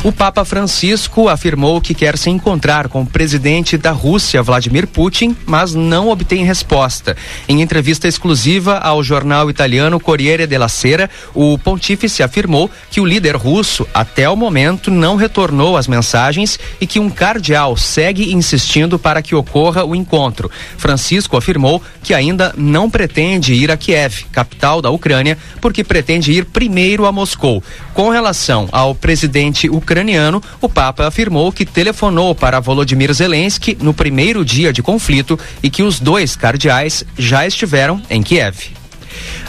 O 0.04 0.12
Papa 0.12 0.46
Francisco 0.46 1.28
afirmou 1.28 1.82
que 1.82 1.94
quer 1.94 2.18
se 2.18 2.30
encontrar 2.30 2.88
com 2.88 3.02
o 3.02 3.06
presidente 3.06 3.78
da 3.78 3.92
Rússia, 3.92 4.42
Vladimir 4.42 4.88
Putin, 4.88 5.36
mas 5.46 5.74
não 5.74 6.10
obtém 6.10 6.44
resposta. 6.44 7.18
Em 7.48 7.62
entrevista 7.62 8.08
exclusiva 8.08 8.78
ao 8.78 9.04
jornal 9.04 9.50
italiano 9.50 10.00
Corriere 10.00 10.46
della 10.46 10.68
Sera, 10.68 11.10
o 11.34 11.58
pontífice 11.58 12.22
afirmou 12.22 12.70
que 12.92 13.02
o 13.02 13.06
líder 13.06 13.36
russo, 13.36 13.88
até 13.94 14.30
o 14.30 14.36
momento, 14.36 14.92
não 14.92 15.16
retornou 15.16 15.78
as 15.78 15.88
mensagens 15.88 16.60
e 16.80 16.86
que 16.86 17.00
um 17.00 17.10
cardeal 17.10 17.76
segue 17.76 18.34
insistindo 18.34 19.00
para 19.00 19.22
que 19.22 19.36
ocorra 19.36 19.84
o 19.84 19.96
encontro. 19.96 20.52
Francisco 20.78 21.38
afirmou 21.38 21.82
que 22.04 22.14
ainda 22.14 22.54
não 22.58 22.90
pretende 22.90 23.54
ir 23.54 23.72
a 23.72 23.78
Kiev, 23.78 24.26
capital 24.32 24.82
da 24.82 24.90
Ucrânia, 24.90 25.38
porque 25.60 25.84
pretende 25.84 26.32
ir 26.32 26.46
primeiro 26.46 27.06
a 27.06 27.12
Moscou. 27.12 27.64
Com 27.94 28.10
relação 28.10 28.68
ao 28.72 28.94
presidente 28.94 29.65
ucraniano, 29.70 30.42
o 30.62 30.70
Papa 30.70 31.08
afirmou 31.08 31.52
que 31.52 31.66
telefonou 31.66 32.34
para 32.34 32.60
Volodymyr 32.60 33.14
Zelensky 33.14 33.78
no 33.82 33.94
primeiro 33.94 34.44
dia 34.46 34.72
de 34.72 34.84
conflito 34.84 35.40
e 35.62 35.70
que 35.70 35.84
os 35.84 36.00
dois 36.00 36.36
cardeais 36.36 37.04
já 37.18 37.46
estiveram 37.46 38.02
em 38.10 38.22
Kiev. 38.22 38.74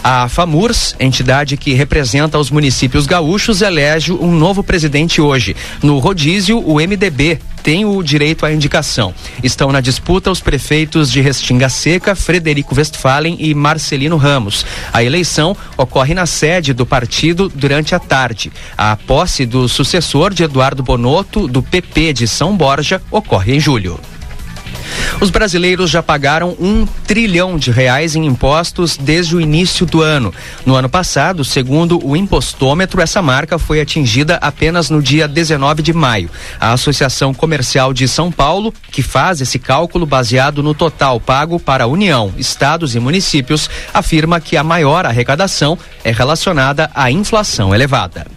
A 0.02 0.28
FAMURS, 0.28 0.94
entidade 1.00 1.56
que 1.56 1.74
representa 1.74 2.38
os 2.38 2.50
municípios 2.50 3.06
gaúchos, 3.06 3.60
elege 3.60 4.12
um 4.12 4.30
novo 4.32 4.62
presidente 4.62 5.20
hoje. 5.20 5.56
No 5.82 5.98
rodízio, 5.98 6.58
o 6.58 6.76
MDB 6.76 7.40
tem 7.66 7.84
o 7.84 8.00
direito 8.00 8.46
à 8.46 8.52
indicação. 8.52 9.12
Estão 9.42 9.72
na 9.72 9.80
disputa 9.80 10.30
os 10.30 10.40
prefeitos 10.40 11.10
de 11.10 11.20
Restinga 11.20 11.68
Seca, 11.68 12.14
Frederico 12.14 12.76
Westphalen 12.76 13.36
e 13.40 13.52
Marcelino 13.54 14.16
Ramos. 14.16 14.64
A 14.92 15.02
eleição 15.02 15.56
ocorre 15.76 16.14
na 16.14 16.26
sede 16.26 16.72
do 16.72 16.86
partido 16.86 17.50
durante 17.52 17.92
a 17.92 17.98
tarde. 17.98 18.52
A 18.78 18.94
posse 18.96 19.44
do 19.44 19.68
sucessor 19.68 20.32
de 20.32 20.44
Eduardo 20.44 20.80
Bonotto, 20.80 21.48
do 21.48 21.60
PP 21.60 22.12
de 22.12 22.28
São 22.28 22.56
Borja, 22.56 23.02
ocorre 23.10 23.56
em 23.56 23.58
julho. 23.58 23.98
Os 25.20 25.30
brasileiros 25.30 25.90
já 25.90 26.02
pagaram 26.02 26.56
um 26.60 26.86
trilhão 27.06 27.56
de 27.56 27.70
reais 27.70 28.14
em 28.14 28.24
impostos 28.26 28.96
desde 28.96 29.34
o 29.34 29.40
início 29.40 29.86
do 29.86 30.02
ano. 30.02 30.32
No 30.64 30.74
ano 30.74 30.88
passado, 30.88 31.44
segundo 31.44 32.04
o 32.04 32.16
impostômetro, 32.16 33.00
essa 33.00 33.22
marca 33.22 33.58
foi 33.58 33.80
atingida 33.80 34.38
apenas 34.42 34.90
no 34.90 35.02
dia 35.02 35.26
19 35.26 35.82
de 35.82 35.92
maio. 35.92 36.30
A 36.60 36.72
Associação 36.72 37.32
Comercial 37.32 37.92
de 37.92 38.06
São 38.06 38.30
Paulo, 38.30 38.72
que 38.90 39.02
faz 39.02 39.40
esse 39.40 39.58
cálculo 39.58 40.04
baseado 40.04 40.62
no 40.62 40.74
total 40.74 41.18
pago 41.18 41.58
para 41.58 41.84
a 41.84 41.88
União, 41.88 42.32
estados 42.36 42.94
e 42.94 43.00
municípios, 43.00 43.70
afirma 43.94 44.40
que 44.40 44.56
a 44.56 44.64
maior 44.64 45.06
arrecadação 45.06 45.78
é 46.04 46.12
relacionada 46.12 46.90
à 46.94 47.10
inflação 47.10 47.74
elevada. 47.74 48.35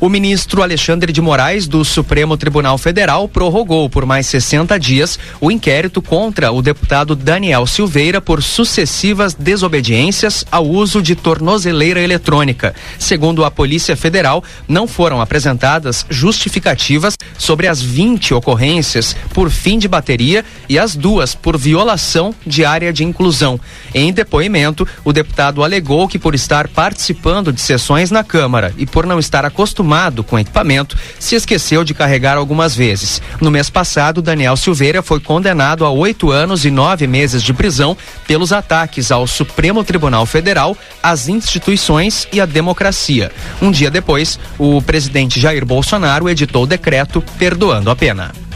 O 0.00 0.08
ministro 0.08 0.62
Alexandre 0.62 1.12
de 1.12 1.20
Moraes, 1.20 1.66
do 1.66 1.84
Supremo 1.84 2.36
Tribunal 2.36 2.78
Federal, 2.78 3.28
prorrogou 3.28 3.90
por 3.90 4.06
mais 4.06 4.28
60 4.28 4.78
dias 4.78 5.18
o 5.40 5.50
inquérito 5.50 6.00
contra 6.00 6.52
o 6.52 6.62
deputado 6.62 7.16
Daniel 7.16 7.66
Silveira 7.66 8.20
por 8.20 8.40
sucessivas 8.40 9.34
desobediências 9.34 10.44
ao 10.52 10.64
uso 10.64 11.02
de 11.02 11.16
tornozeleira 11.16 12.00
eletrônica. 12.00 12.76
Segundo 12.96 13.44
a 13.44 13.50
Polícia 13.50 13.96
Federal, 13.96 14.44
não 14.68 14.86
foram 14.86 15.20
apresentadas 15.20 16.06
justificativas 16.08 17.16
sobre 17.36 17.66
as 17.66 17.82
20 17.82 18.34
ocorrências 18.34 19.16
por 19.34 19.50
fim 19.50 19.80
de 19.80 19.88
bateria 19.88 20.44
e 20.68 20.78
as 20.78 20.94
duas 20.94 21.34
por 21.34 21.58
violação 21.58 22.32
de 22.46 22.64
área 22.64 22.92
de 22.92 23.02
inclusão. 23.02 23.58
Em 23.94 24.12
depoimento, 24.12 24.86
o 25.04 25.12
deputado 25.12 25.62
alegou 25.62 26.08
que 26.08 26.18
por 26.18 26.34
estar 26.34 26.68
participando 26.68 27.52
de 27.52 27.60
sessões 27.60 28.10
na 28.10 28.22
Câmara 28.22 28.74
e 28.76 28.86
por 28.86 29.06
não 29.06 29.18
estar 29.18 29.44
acostumado 29.44 30.22
com 30.22 30.36
o 30.36 30.38
equipamento, 30.38 30.96
se 31.18 31.34
esqueceu 31.34 31.84
de 31.84 31.94
carregar 31.94 32.36
algumas 32.36 32.74
vezes. 32.74 33.20
No 33.40 33.50
mês 33.50 33.70
passado, 33.70 34.22
Daniel 34.22 34.56
Silveira 34.56 35.02
foi 35.02 35.20
condenado 35.20 35.84
a 35.84 35.90
oito 35.90 36.30
anos 36.30 36.64
e 36.64 36.70
nove 36.70 37.06
meses 37.06 37.42
de 37.42 37.52
prisão 37.52 37.96
pelos 38.26 38.52
ataques 38.52 39.10
ao 39.10 39.26
Supremo 39.26 39.84
Tribunal 39.84 40.26
Federal, 40.26 40.76
às 41.02 41.28
instituições 41.28 42.28
e 42.32 42.40
à 42.40 42.46
democracia. 42.46 43.30
Um 43.60 43.70
dia 43.70 43.90
depois, 43.90 44.38
o 44.58 44.80
presidente 44.82 45.40
Jair 45.40 45.64
Bolsonaro 45.64 46.28
editou 46.28 46.64
o 46.64 46.66
decreto 46.66 47.22
perdoando 47.38 47.90
a 47.90 47.96
pena. 47.96 48.47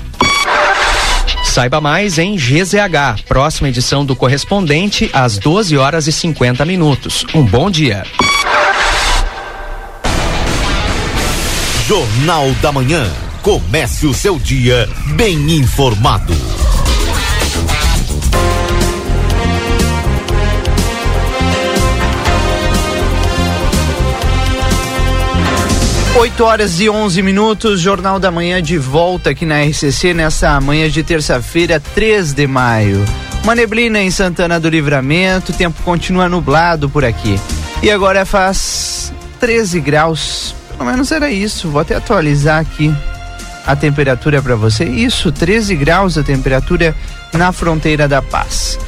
Saiba 1.52 1.82
mais 1.82 2.16
em 2.16 2.35
GZH, 2.35 3.25
próxima 3.28 3.68
edição 3.68 4.06
do 4.06 4.16
correspondente 4.16 5.11
às 5.12 5.37
12 5.37 5.76
horas 5.76 6.06
e 6.06 6.12
50 6.12 6.64
minutos. 6.64 7.26
Um 7.35 7.44
bom 7.44 7.71
dia. 7.71 8.04
Jornal 11.87 12.50
da 12.62 12.73
Manhã. 12.73 13.06
Comece 13.42 14.06
o 14.06 14.14
seu 14.14 14.38
dia 14.38 14.88
bem 15.14 15.59
informado. 15.59 16.32
Oito 26.14 26.45
horas 26.45 26.78
e 26.78 26.90
11 26.90 27.23
minutos, 27.23 27.81
Jornal 27.81 28.21
da 28.21 28.31
Manhã 28.31 28.62
de 28.62 28.76
volta 28.76 29.31
aqui 29.31 29.47
na 29.47 29.62
RCC 29.62 30.12
nessa 30.12 30.61
manhã 30.61 30.88
de 30.88 31.02
terça-feira, 31.02 31.81
3 31.81 32.35
de 32.35 32.47
maio. 32.47 33.02
Uma 33.42 33.54
neblina 33.54 33.99
em 33.99 34.11
Santana 34.11 34.61
do 34.61 34.69
Livramento, 34.69 35.52
o 35.52 35.54
tempo 35.54 35.83
continua 35.83 36.28
nublado 36.28 36.88
por 36.90 37.02
aqui. 37.02 37.40
E 37.83 37.90
agora 37.90 38.26
faz 38.26 39.11
13 39.40 39.81
graus, 39.81 40.54
pelo 40.76 40.85
menos 40.85 41.11
era 41.11 41.31
isso. 41.31 41.71
Vou 41.71 41.81
até 41.81 41.97
atualizar 41.97 42.61
aqui 42.61 42.95
a 43.66 43.75
temperatura 43.75 44.42
para 44.42 44.54
você. 44.54 44.85
Isso, 44.85 45.33
13 45.33 45.75
graus 45.76 46.19
a 46.19 46.23
temperatura 46.23 46.95
na 47.33 47.52
fronteira 47.52 48.07
da 48.07 48.21
paz. 48.21 48.78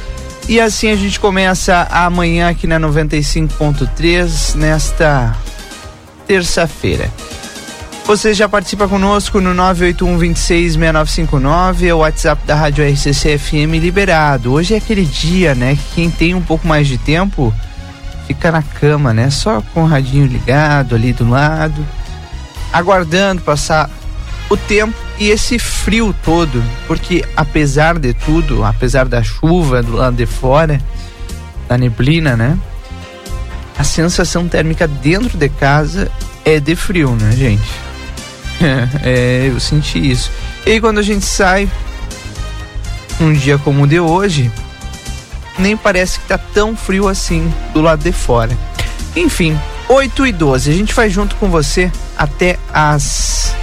E 0.47 0.59
assim 0.59 0.91
a 0.91 0.95
gente 0.95 1.19
começa 1.19 1.87
amanhã 1.89 2.49
aqui 2.49 2.67
na 2.67 2.79
95.3, 2.79 4.53
nesta 4.53 5.35
terça-feira. 6.27 7.11
Você 8.05 8.35
já 8.35 8.47
participa 8.47 8.87
conosco 8.87 9.41
no 9.41 9.53
981 9.53 10.17
26 10.19 10.73
6959, 10.73 11.87
é 11.87 11.93
o 11.93 11.97
WhatsApp 11.97 12.45
da 12.45 12.55
Rádio 12.55 12.87
RCC 12.87 13.37
FM 13.37 13.81
liberado. 13.81 14.53
Hoje 14.53 14.75
é 14.75 14.77
aquele 14.77 15.03
dia, 15.03 15.55
né, 15.55 15.75
que 15.75 15.95
quem 15.95 16.11
tem 16.11 16.35
um 16.35 16.41
pouco 16.41 16.67
mais 16.67 16.87
de 16.87 16.99
tempo 16.99 17.51
fica 18.27 18.51
na 18.51 18.61
cama, 18.61 19.11
né, 19.11 19.31
só 19.31 19.61
com 19.73 19.83
o 19.83 19.87
radinho 19.87 20.27
ligado 20.27 20.93
ali 20.93 21.13
do 21.13 21.27
lado, 21.27 21.83
aguardando 22.71 23.41
passar 23.41 23.89
o 24.49 24.55
tempo 24.55 24.93
e 25.17 25.29
esse 25.29 25.57
frio 25.57 26.13
todo, 26.23 26.63
porque 26.87 27.25
apesar 27.35 27.97
de 27.97 28.13
tudo, 28.13 28.63
apesar 28.63 29.05
da 29.05 29.23
chuva 29.23 29.81
do 29.81 29.93
lado 29.95 30.15
de 30.15 30.27
fora, 30.27 30.79
da 31.67 31.77
neblina, 31.77 32.35
né? 32.35 32.57
A 33.77 33.83
sensação 33.83 34.47
térmica 34.47 34.87
dentro 34.87 35.37
de 35.37 35.49
casa 35.49 36.11
é 36.43 36.59
de 36.59 36.75
frio, 36.75 37.15
né, 37.15 37.31
gente? 37.33 37.69
é, 39.03 39.49
eu 39.51 39.59
senti 39.59 40.11
isso. 40.11 40.31
E 40.65 40.79
quando 40.79 40.99
a 40.99 41.03
gente 41.03 41.25
sai, 41.25 41.69
um 43.19 43.33
dia 43.33 43.57
como 43.57 43.83
o 43.83 43.87
de 43.87 43.99
hoje, 43.99 44.51
nem 45.57 45.75
parece 45.75 46.19
que 46.19 46.27
tá 46.27 46.37
tão 46.37 46.75
frio 46.75 47.07
assim 47.07 47.51
do 47.73 47.81
lado 47.81 48.03
de 48.03 48.11
fora. 48.11 48.57
Enfim, 49.15 49.59
8 49.87 50.27
e 50.27 50.31
12, 50.31 50.69
a 50.69 50.73
gente 50.73 50.93
vai 50.93 51.09
junto 51.09 51.35
com 51.35 51.49
você 51.49 51.91
até 52.17 52.57
as 52.73 53.55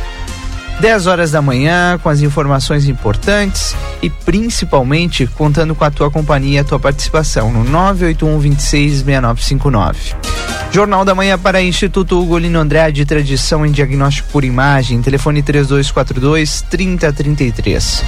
10 0.80 1.06
horas 1.06 1.30
da 1.30 1.40
manhã 1.40 1.98
com 2.02 2.08
as 2.08 2.20
informações 2.20 2.88
importantes 2.88 3.74
e 4.00 4.10
principalmente 4.10 5.26
contando 5.26 5.74
com 5.74 5.84
a 5.84 5.90
tua 5.90 6.10
companhia 6.10 6.56
e 6.56 6.58
a 6.58 6.64
tua 6.64 6.80
participação 6.80 7.52
no 7.52 7.64
981 7.64 8.38
26 8.38 8.92
6959. 9.02 10.14
Jornal 10.72 11.04
da 11.04 11.14
Manhã 11.14 11.38
para 11.38 11.62
Instituto 11.62 12.18
Ugolino 12.18 12.58
Andrade, 12.58 13.04
tradição 13.04 13.66
em 13.66 13.70
diagnóstico 13.70 14.30
por 14.30 14.42
imagem, 14.42 15.02
telefone 15.02 15.42
3242 15.42 16.62
3033. 16.62 18.02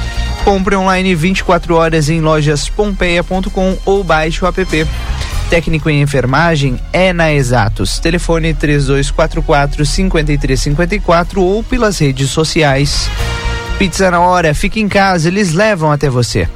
Compre 0.44 0.74
online 0.74 1.14
24 1.14 1.74
horas 1.74 2.08
em 2.08 2.22
lojas 2.22 2.70
pompeia.com 2.70 3.76
ou 3.84 4.02
baixe 4.02 4.42
o 4.42 4.48
app. 4.48 4.86
Técnico 5.50 5.88
em 5.90 6.02
enfermagem 6.02 6.78
é 6.92 7.12
na 7.12 7.32
Exatos. 7.32 7.98
Telefone 7.98 8.54
3244 8.54 9.84
5354 9.84 11.42
ou 11.42 11.62
pelas 11.62 11.98
redes 11.98 12.30
sociais. 12.30 13.08
Pizza 13.78 14.10
na 14.10 14.20
hora, 14.20 14.54
fique 14.54 14.80
em 14.80 14.88
casa, 14.88 15.28
eles 15.28 15.52
levam 15.52 15.90
até 15.90 16.08
você. 16.08 16.48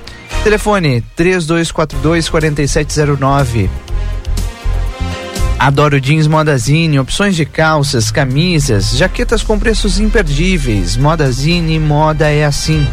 Telefone 0.42 1.02
3242 1.14 2.28
4709. 2.28 3.68
Adoro 5.58 6.00
jeans 6.00 6.28
Modazine, 6.28 7.00
opções 7.00 7.34
de 7.34 7.44
calças, 7.44 8.12
camisas, 8.12 8.96
jaquetas 8.96 9.42
com 9.42 9.58
preços 9.58 9.98
imperdíveis. 9.98 10.96
Modazine, 10.96 11.80
moda 11.80 12.30
é 12.30 12.44
assim. 12.44 12.86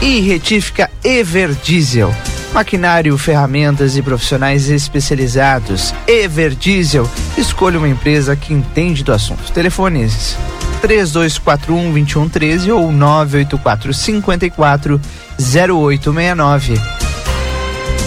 E 0.00 0.20
retífica 0.20 0.88
Everdiesel. 1.02 2.14
Maquinário, 2.56 3.18
ferramentas 3.18 3.98
e 3.98 4.02
profissionais 4.02 4.70
especializados. 4.70 5.92
Everdiesel. 6.06 7.06
Escolha 7.36 7.76
uma 7.76 7.86
empresa 7.86 8.34
que 8.34 8.54
entende 8.54 9.04
do 9.04 9.12
assunto. 9.12 9.52
Telefones 9.52 10.38
3241 10.80 11.92
2113 11.92 12.72
ou 12.72 12.90
984 12.90 13.92
54 13.92 14.98
0869. 15.38 16.80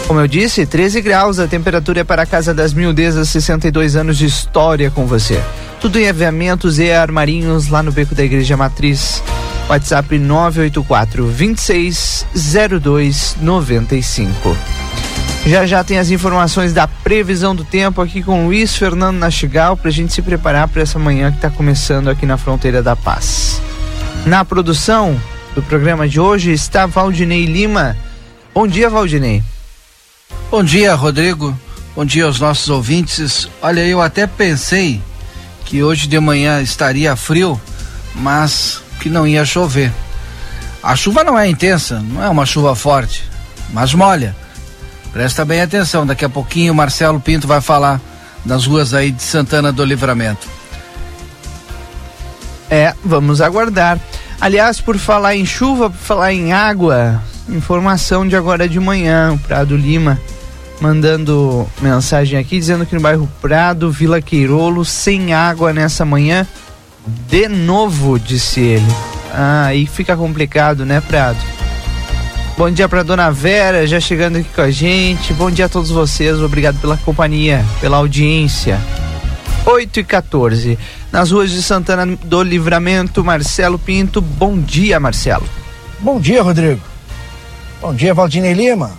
Como 0.07 0.19
eu 0.19 0.27
disse, 0.27 0.65
13 0.65 0.99
graus, 1.01 1.37
a 1.37 1.47
temperatura 1.47 1.99
é 1.99 2.03
para 2.03 2.23
a 2.23 2.25
Casa 2.25 2.51
das 2.51 2.73
Mildezas, 2.73 3.29
62 3.29 3.95
anos 3.95 4.17
de 4.17 4.25
história 4.25 4.89
com 4.89 5.05
você. 5.05 5.39
Tudo 5.79 5.99
em 5.99 6.09
aviamentos 6.09 6.79
e 6.79 6.91
armarinhos 6.91 7.67
lá 7.67 7.83
no 7.83 7.91
Beco 7.91 8.15
da 8.15 8.23
Igreja 8.23 8.57
Matriz. 8.57 9.21
WhatsApp 9.69 10.17
984 10.17 11.25
2602 11.25 13.37
95. 13.39 14.57
Já 15.45 15.67
já 15.67 15.83
tem 15.83 15.99
as 15.99 16.09
informações 16.09 16.73
da 16.73 16.87
previsão 16.87 17.55
do 17.55 17.63
tempo 17.63 18.01
aqui 18.01 18.23
com 18.23 18.47
Luiz 18.47 18.75
Fernando 18.75 19.19
Nastigal 19.19 19.77
para 19.77 19.89
a 19.89 19.91
gente 19.91 20.11
se 20.11 20.23
preparar 20.23 20.67
para 20.67 20.81
essa 20.81 20.97
manhã 20.97 21.29
que 21.31 21.37
está 21.37 21.51
começando 21.51 22.09
aqui 22.09 22.25
na 22.25 22.35
fronteira 22.35 22.81
da 22.81 22.95
paz. 22.95 23.61
Na 24.25 24.43
produção 24.43 25.21
do 25.53 25.61
programa 25.61 26.09
de 26.09 26.19
hoje 26.19 26.51
está 26.51 26.87
Valdinei 26.87 27.45
Lima. 27.45 27.95
Bom 28.53 28.67
dia, 28.67 28.89
Valdinei. 28.89 29.43
Bom 30.49 30.63
dia, 30.63 30.95
Rodrigo. 30.95 31.55
Bom 31.95 32.03
dia 32.03 32.25
aos 32.25 32.39
nossos 32.39 32.69
ouvintes. 32.69 33.47
Olha, 33.61 33.85
eu 33.85 34.01
até 34.01 34.25
pensei 34.25 34.99
que 35.63 35.83
hoje 35.83 36.07
de 36.07 36.19
manhã 36.19 36.59
estaria 36.59 37.15
frio, 37.15 37.61
mas 38.15 38.81
que 38.99 39.09
não 39.09 39.25
ia 39.25 39.45
chover. 39.45 39.91
A 40.83 40.95
chuva 40.95 41.23
não 41.23 41.37
é 41.37 41.47
intensa, 41.47 41.99
não 41.99 42.23
é 42.23 42.29
uma 42.29 42.45
chuva 42.45 42.75
forte, 42.75 43.23
mas 43.71 43.93
molha. 43.93 44.35
Presta 45.11 45.43
bem 45.43 45.61
atenção, 45.61 46.05
daqui 46.05 46.23
a 46.23 46.29
pouquinho 46.29 46.73
o 46.73 46.75
Marcelo 46.75 47.19
Pinto 47.19 47.47
vai 47.47 47.61
falar 47.61 47.99
das 48.45 48.65
ruas 48.65 48.93
aí 48.93 49.11
de 49.11 49.23
Santana 49.23 49.71
do 49.71 49.83
Livramento. 49.83 50.47
É, 52.69 52.93
vamos 53.03 53.41
aguardar. 53.41 53.99
Aliás, 54.39 54.79
por 54.79 54.97
falar 54.97 55.35
em 55.35 55.45
chuva, 55.45 55.89
por 55.89 55.97
falar 55.97 56.31
em 56.31 56.53
água, 56.53 57.21
informação 57.49 58.27
de 58.27 58.35
agora 58.35 58.69
de 58.69 58.79
manhã, 58.79 59.33
o 59.33 59.39
Prado 59.39 59.75
Lima 59.75 60.19
mandando 60.79 61.67
mensagem 61.81 62.39
aqui 62.39 62.57
dizendo 62.57 62.85
que 62.85 62.95
no 62.95 63.01
bairro 63.01 63.29
Prado, 63.41 63.91
Vila 63.91 64.21
Queirolo, 64.21 64.85
sem 64.85 65.33
água 65.33 65.73
nessa 65.73 66.05
manhã. 66.05 66.47
De 67.05 67.47
novo, 67.47 68.19
disse 68.19 68.59
ele. 68.59 68.95
Ah, 69.33 69.65
aí 69.67 69.85
fica 69.85 70.15
complicado, 70.17 70.85
né, 70.85 71.01
Prado? 71.01 71.39
Bom 72.57 72.69
dia 72.69 72.89
para 72.89 73.03
dona 73.03 73.31
Vera, 73.31 73.87
já 73.87 73.99
chegando 73.99 74.37
aqui 74.37 74.49
com 74.53 74.61
a 74.61 74.69
gente. 74.69 75.33
Bom 75.33 75.49
dia 75.49 75.65
a 75.65 75.69
todos 75.69 75.89
vocês, 75.91 76.41
obrigado 76.41 76.79
pela 76.81 76.97
companhia, 76.97 77.63
pela 77.79 77.97
audiência. 77.97 78.79
8 79.65 79.99
e 79.99 80.03
14. 80.03 80.79
Nas 81.11 81.31
ruas 81.31 81.51
de 81.51 81.61
Santana 81.63 82.05
do 82.05 82.43
Livramento, 82.43 83.23
Marcelo 83.23 83.79
Pinto. 83.79 84.19
Bom 84.19 84.59
dia, 84.59 84.99
Marcelo. 84.99 85.47
Bom 85.99 86.19
dia, 86.19 86.41
Rodrigo. 86.41 86.81
Bom 87.81 87.93
dia, 87.93 88.13
Valdinei 88.13 88.53
Lima. 88.53 88.91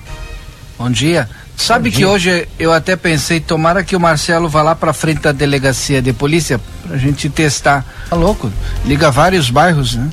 Bom 0.78 0.90
dia. 0.90 1.28
Sabe 1.60 1.90
que 1.90 1.98
dia. 1.98 2.08
hoje 2.08 2.48
eu 2.58 2.72
até 2.72 2.96
pensei, 2.96 3.38
tomara 3.38 3.84
que 3.84 3.94
o 3.94 4.00
Marcelo 4.00 4.48
vá 4.48 4.62
lá 4.62 4.74
pra 4.74 4.94
frente 4.94 5.20
da 5.20 5.30
delegacia 5.30 6.00
de 6.00 6.10
polícia 6.10 6.58
pra 6.88 6.96
gente 6.96 7.28
testar. 7.28 7.84
Tá 8.08 8.16
louco? 8.16 8.50
Liga 8.86 9.10
vários 9.10 9.50
bairros, 9.50 9.94
né? 9.94 10.08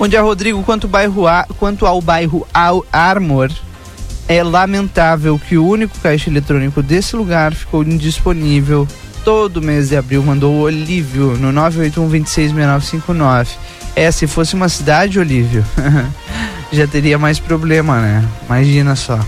Bom 0.00 0.08
dia, 0.08 0.20
Rodrigo. 0.20 0.60
Quanto, 0.64 0.88
bairro 0.88 1.28
a, 1.28 1.46
quanto 1.58 1.86
ao 1.86 2.02
bairro 2.02 2.44
Al 2.52 2.84
Armor, 2.92 3.52
é 4.26 4.42
lamentável 4.42 5.38
que 5.38 5.56
o 5.56 5.64
único 5.64 5.96
caixa 6.00 6.28
eletrônico 6.28 6.82
desse 6.82 7.14
lugar 7.14 7.54
ficou 7.54 7.84
indisponível 7.84 8.86
todo 9.24 9.62
mês 9.62 9.90
de 9.90 9.96
abril. 9.96 10.24
Mandou 10.24 10.54
o 10.54 10.62
Olívio 10.62 11.38
no 11.38 11.52
981 11.52 12.52
É, 13.94 14.10
se 14.10 14.26
fosse 14.26 14.54
uma 14.54 14.68
cidade, 14.68 15.20
Olívio, 15.20 15.64
já 16.72 16.88
teria 16.88 17.16
mais 17.16 17.38
problema, 17.38 18.00
né? 18.00 18.28
Imagina 18.44 18.96
só. 18.96 19.20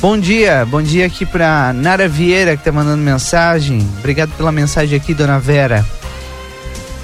Bom 0.00 0.16
dia, 0.16 0.64
bom 0.64 0.80
dia 0.80 1.06
aqui 1.06 1.26
pra 1.26 1.72
Nara 1.72 2.06
Vieira 2.06 2.56
que 2.56 2.62
tá 2.62 2.70
mandando 2.70 3.02
mensagem. 3.02 3.80
Obrigado 3.98 4.30
pela 4.36 4.52
mensagem 4.52 4.96
aqui, 4.96 5.12
dona 5.12 5.40
Vera. 5.40 5.84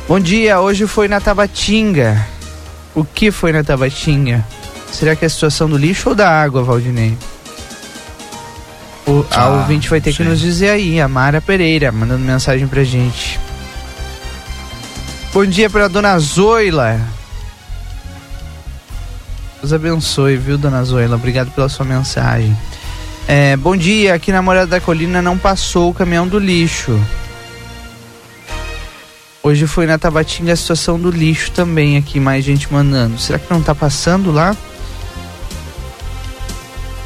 Bom 0.07 0.21
dia, 0.21 0.61
hoje 0.61 0.87
foi 0.87 1.09
na 1.09 1.21
Tabatinga. 1.21 2.25
O 2.95 3.05
que 3.05 3.33
foi 3.33 3.51
na 3.51 3.65
Tabatinga? 3.65 4.47
Será 4.93 5.17
que 5.17 5.25
é 5.25 5.27
a 5.27 5.31
situação 5.31 5.69
do 5.69 5.77
lixo 5.77 6.11
ou 6.11 6.15
da 6.15 6.31
água, 6.31 6.63
Valdinei? 6.63 7.19
O, 9.09 9.27
ah, 9.33 9.43
a 9.43 9.49
ouvinte 9.49 9.91
vai 9.91 10.01
ter 10.01 10.13
sim. 10.13 10.19
que 10.19 10.29
nos 10.29 10.39
dizer 10.39 10.69
aí, 10.69 11.01
a 11.01 11.09
Mara 11.09 11.41
Pereira, 11.41 11.91
mandando 11.91 12.25
mensagem 12.25 12.69
pra 12.69 12.85
gente. 12.85 13.41
Bom 15.33 15.45
dia 15.45 15.69
pra 15.69 15.89
dona 15.89 16.17
Zoila. 16.21 17.01
Deus 19.61 19.73
abençoe, 19.73 20.37
viu, 20.37 20.57
dona 20.57 20.85
Zoila? 20.85 21.17
Obrigado 21.17 21.51
pela 21.51 21.69
sua 21.69 21.85
mensagem. 21.85 22.57
É, 23.27 23.57
bom 23.57 23.77
dia, 23.77 24.15
aqui 24.15 24.31
na 24.31 24.43
Morada 24.43 24.67
da 24.67 24.81
Colina 24.81 25.23
não 25.23 25.39
passou 25.39 25.91
o 25.91 25.95
caminhão 25.95 26.29
do 26.29 26.39
lixo. 26.39 26.99
Hoje 29.43 29.67
foi 29.67 29.87
na 29.87 29.99
Tabatinga 29.99 30.53
a 30.53 30.57
situação 30.57 30.99
do 30.99 31.11
lixo 31.11 31.51
também 31.51 31.97
aqui, 31.97 32.21
mais 32.21 32.45
gente 32.45 32.71
mandando. 32.73 33.19
Será 33.19 33.39
que 33.39 33.51
não 33.53 33.63
tá 33.63 33.75
passando 33.75 34.31
lá? 34.31 34.57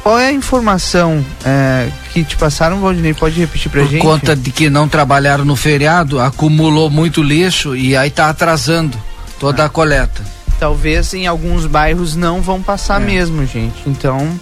Qual 0.03 0.17
é 0.17 0.27
a 0.27 0.31
informação 0.31 1.23
é, 1.45 1.89
que 2.11 2.23
te 2.23 2.35
passaram, 2.35 2.79
Valdinei? 2.79 3.13
Pode 3.13 3.39
repetir 3.39 3.69
pra 3.69 3.81
Por 3.81 3.89
gente? 3.89 4.01
Por 4.01 4.07
conta 4.07 4.35
de 4.35 4.51
que 4.51 4.69
não 4.69 4.87
trabalharam 4.87 5.45
no 5.45 5.55
feriado, 5.55 6.19
acumulou 6.19 6.89
muito 6.89 7.21
lixo 7.21 7.75
e 7.75 7.95
aí 7.95 8.09
tá 8.09 8.29
atrasando 8.29 8.97
toda 9.39 9.63
ah. 9.63 9.65
a 9.67 9.69
coleta. 9.69 10.21
Talvez 10.59 11.13
em 11.13 11.27
alguns 11.27 11.65
bairros 11.65 12.15
não 12.15 12.41
vão 12.41 12.61
passar 12.61 13.01
é. 13.01 13.05
mesmo, 13.05 13.45
gente. 13.45 13.83
Então, 13.85 14.39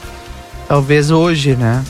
Talvez 0.68 1.12
hoje, 1.12 1.56
né? 1.56 1.84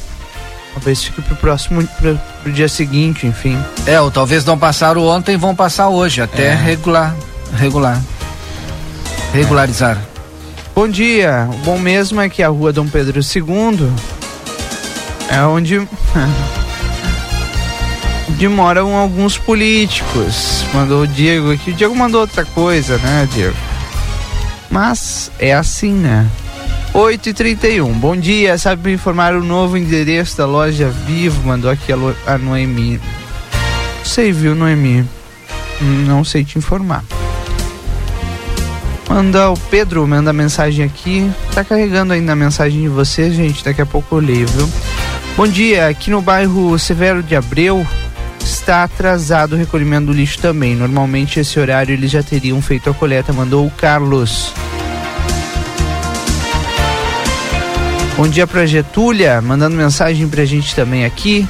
Talvez 0.74 1.04
fique 1.04 1.22
pro 1.24 1.36
próximo, 1.36 1.86
pro, 2.00 2.20
pro 2.44 2.52
dia 2.52 2.70
seguinte, 2.70 3.26
enfim. 3.26 3.58
É, 3.88 4.00
ou 4.00 4.12
talvez 4.12 4.46
não 4.46 4.58
passaram 4.58 5.04
ontem, 5.08 5.36
vão 5.36 5.56
passar 5.56 5.90
hoje, 5.90 6.22
até 6.22 6.50
é. 6.50 6.54
regular, 6.54 7.16
regular, 7.56 8.00
regularizar. 9.34 9.98
É. 9.98 10.18
Bom 10.76 10.88
dia, 10.88 11.50
o 11.52 11.58
bom 11.66 11.80
mesmo 11.80 12.22
é 12.22 12.30
que 12.30 12.44
a 12.44 12.50
rua 12.50 12.72
Dom 12.72 12.88
Pedro 12.88 13.20
II 13.20 13.92
é 15.30 15.42
onde, 15.42 15.80
onde 18.30 18.48
moram 18.48 18.96
alguns 18.96 19.36
políticos. 19.40 20.64
Mandou 20.76 21.02
o 21.02 21.08
Diego 21.08 21.52
aqui, 21.52 21.72
o 21.72 21.74
Diego 21.74 21.96
mandou 21.96 22.22
outra 22.22 22.46
coisa, 22.46 23.00
né, 23.00 23.28
Diego? 23.34 23.58
Mas 24.70 25.32
é 25.40 25.56
assim, 25.56 25.94
né? 25.94 26.30
8 26.98 27.30
e 27.30 27.34
31 27.34 27.94
Bom 27.94 28.18
dia, 28.18 28.58
sabe 28.58 28.90
me 28.90 28.96
informar 28.96 29.36
o 29.36 29.44
novo 29.44 29.78
endereço 29.78 30.36
da 30.36 30.48
loja 30.48 30.90
Vivo? 30.90 31.46
Mandou 31.46 31.70
aqui 31.70 31.94
a, 31.94 31.98
a 32.26 32.40
Noemi. 32.40 33.00
Sei, 34.04 34.32
viu, 34.32 34.56
Noemi? 34.56 35.08
Não 36.08 36.24
sei 36.24 36.44
te 36.44 36.58
informar. 36.58 37.06
Manda 39.08 39.52
o 39.52 39.58
Pedro, 39.70 40.08
manda 40.08 40.34
mensagem 40.34 40.84
aqui. 40.84 41.32
Tá 41.54 41.64
carregando 41.64 42.14
ainda 42.14 42.32
a 42.32 42.36
mensagem 42.36 42.82
de 42.82 42.88
você, 42.88 43.30
gente. 43.30 43.64
Daqui 43.64 43.82
a 43.84 43.86
pouco 43.86 44.16
eu 44.16 44.20
leio, 44.20 44.48
viu? 44.48 44.68
Bom 45.36 45.48
dia, 45.48 45.90
aqui 45.90 46.10
no 46.10 46.20
bairro 46.20 46.80
Severo 46.80 47.22
de 47.22 47.36
Abreu 47.36 47.86
está 48.40 48.84
atrasado 48.84 49.54
o 49.54 49.56
recolhimento 49.56 50.08
do 50.08 50.14
lixo 50.14 50.40
também. 50.40 50.76
Normalmente 50.76 51.40
esse 51.40 51.60
horário 51.60 51.94
eles 51.94 52.10
já 52.10 52.24
teriam 52.24 52.60
feito 52.60 52.90
a 52.90 52.94
coleta, 52.96 53.32
mandou 53.32 53.68
o 53.68 53.70
Carlos. 53.70 54.52
Bom 58.18 58.28
dia 58.28 58.48
para 58.48 58.66
Getúlia, 58.66 59.40
mandando 59.44 59.78
mensagem 59.78 60.28
pra 60.28 60.44
gente 60.44 60.74
também 60.74 61.06
aqui. 61.06 61.48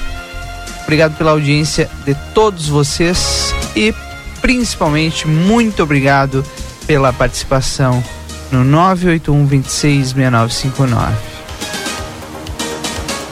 Obrigado 0.84 1.18
pela 1.18 1.32
audiência 1.32 1.90
de 2.06 2.14
todos 2.34 2.68
vocês 2.68 3.56
e 3.74 3.96
principalmente 4.42 5.26
muito 5.26 5.82
obrigado 5.82 6.44
pela 6.86 7.14
participação 7.14 8.04
no 8.52 8.66
981 8.66 9.46
26 9.46 10.08
6959. 10.12 11.16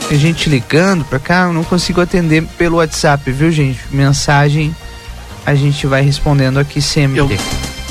Tem 0.08 0.18
gente 0.18 0.50
ligando 0.50 1.04
pra 1.04 1.20
cá, 1.20 1.48
eu 1.48 1.54
não 1.54 1.66
consigo 1.66 2.00
atender 2.00 2.42
pelo 2.58 2.78
WhatsApp, 2.78 3.30
viu, 3.34 3.52
gente? 3.52 3.82
Mensagem 3.92 4.74
a 5.46 5.54
gente 5.54 5.86
vai 5.86 6.02
respondendo 6.02 6.58
aqui 6.58 6.82
sempre. 6.82 7.20
Eu, 7.20 7.30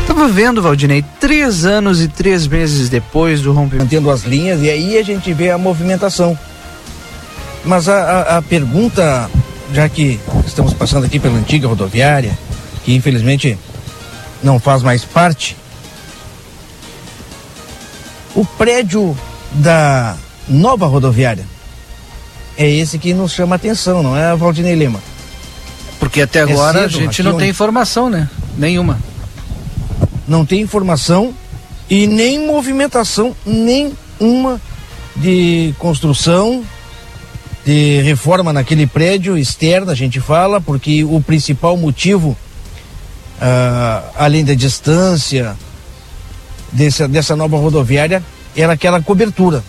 Estava 0.00 0.28
vendo, 0.28 0.62
Valdinei, 0.62 1.04
três 1.20 1.64
anos 1.64 2.00
e 2.00 2.08
três 2.08 2.46
meses 2.46 2.88
depois 2.88 3.42
do 3.42 3.52
rompimento. 3.52 3.84
Mantendo 3.84 4.10
as 4.10 4.24
linhas 4.24 4.62
e 4.62 4.70
aí 4.70 4.96
a 4.96 5.02
gente 5.02 5.32
vê 5.32 5.50
a 5.50 5.58
movimentação. 5.58 6.38
Mas 7.64 7.88
a, 7.88 7.94
a, 7.96 8.36
a 8.38 8.42
pergunta, 8.42 9.30
já 9.72 9.88
que 9.88 10.20
estamos 10.46 10.72
passando 10.72 11.04
aqui 11.04 11.18
pela 11.18 11.36
antiga 11.36 11.68
rodoviária, 11.68 12.36
que 12.84 12.94
infelizmente 12.94 13.58
não 14.42 14.58
faz 14.58 14.82
mais 14.82 15.04
parte, 15.04 15.56
o 18.34 18.44
prédio 18.44 19.16
da 19.52 20.16
nova 20.48 20.86
rodoviária 20.86 21.55
é 22.56 22.68
esse 22.68 22.98
que 22.98 23.12
nos 23.12 23.32
chama 23.32 23.54
a 23.54 23.56
atenção, 23.56 24.02
não 24.02 24.16
é, 24.16 24.34
Valdinei 24.34 24.74
Lima? 24.74 25.00
Porque 25.98 26.22
até 26.22 26.42
agora 26.42 26.80
é 26.80 26.82
cedo, 26.82 26.96
a 26.96 27.02
gente 27.02 27.22
não 27.22 27.32
onde... 27.32 27.40
tem 27.40 27.50
informação, 27.50 28.08
né? 28.08 28.28
Nenhuma. 28.56 28.98
Não 30.26 30.44
tem 30.44 30.60
informação 30.60 31.34
e 31.88 32.06
nem 32.06 32.44
movimentação 32.46 33.34
nenhuma 33.44 34.60
de 35.14 35.74
construção, 35.78 36.64
de 37.64 38.00
reforma 38.02 38.52
naquele 38.52 38.86
prédio 38.86 39.36
externo, 39.36 39.90
a 39.90 39.94
gente 39.94 40.20
fala, 40.20 40.60
porque 40.60 41.04
o 41.04 41.20
principal 41.20 41.76
motivo, 41.76 42.36
ah, 43.40 44.02
além 44.16 44.44
da 44.44 44.54
distância 44.54 45.56
dessa, 46.72 47.08
dessa 47.08 47.34
nova 47.34 47.56
rodoviária, 47.56 48.22
era 48.56 48.72
aquela 48.72 49.00
cobertura. 49.02 49.64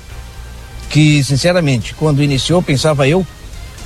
Que, 0.89 1.23
sinceramente, 1.23 1.93
quando 1.93 2.23
iniciou, 2.23 2.61
pensava 2.61 3.07
eu, 3.07 3.25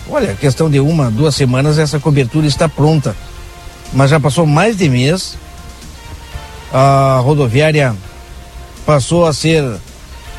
olha, 0.09 0.35
questão 0.35 0.69
de 0.69 0.79
uma, 0.79 1.09
duas 1.09 1.35
semanas, 1.35 1.77
essa 1.77 1.99
cobertura 1.99 2.45
está 2.45 2.69
pronta. 2.69 3.15
Mas 3.93 4.09
já 4.09 4.19
passou 4.19 4.45
mais 4.45 4.77
de 4.77 4.87
mês, 4.87 5.37
a 6.71 7.19
rodoviária 7.23 7.95
passou 8.85 9.25
a 9.25 9.33
ser 9.33 9.63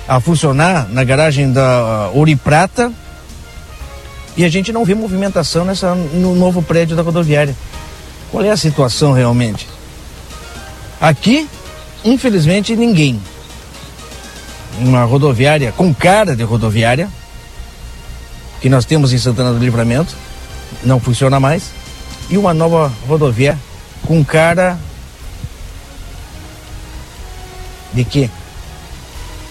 a 0.08 0.20
funcionar 0.20 0.88
na 0.88 1.04
garagem 1.04 1.52
da 1.52 2.10
Ouro 2.12 2.36
Prata 2.36 2.92
e 4.36 4.44
a 4.44 4.48
gente 4.48 4.72
não 4.72 4.84
vê 4.84 4.94
movimentação 4.94 5.64
nessa, 5.64 5.94
no 5.94 6.34
novo 6.34 6.62
prédio 6.62 6.96
da 6.96 7.02
rodoviária. 7.02 7.54
Qual 8.30 8.42
é 8.42 8.50
a 8.50 8.56
situação 8.56 9.12
realmente? 9.12 9.68
Aqui, 11.00 11.46
infelizmente, 12.04 12.74
ninguém. 12.74 13.20
Uma 14.82 15.04
rodoviária 15.04 15.72
com 15.72 15.94
cara 15.94 16.34
de 16.34 16.42
rodoviária, 16.42 17.08
que 18.60 18.68
nós 18.68 18.84
temos 18.84 19.12
em 19.12 19.18
Santana 19.18 19.52
do 19.52 19.58
Livramento, 19.58 20.14
não 20.82 20.98
funciona 20.98 21.38
mais, 21.38 21.70
e 22.28 22.36
uma 22.36 22.52
nova 22.52 22.92
rodovia 23.06 23.56
com 24.06 24.24
cara 24.24 24.76
de 27.92 28.04
quê? 28.04 28.30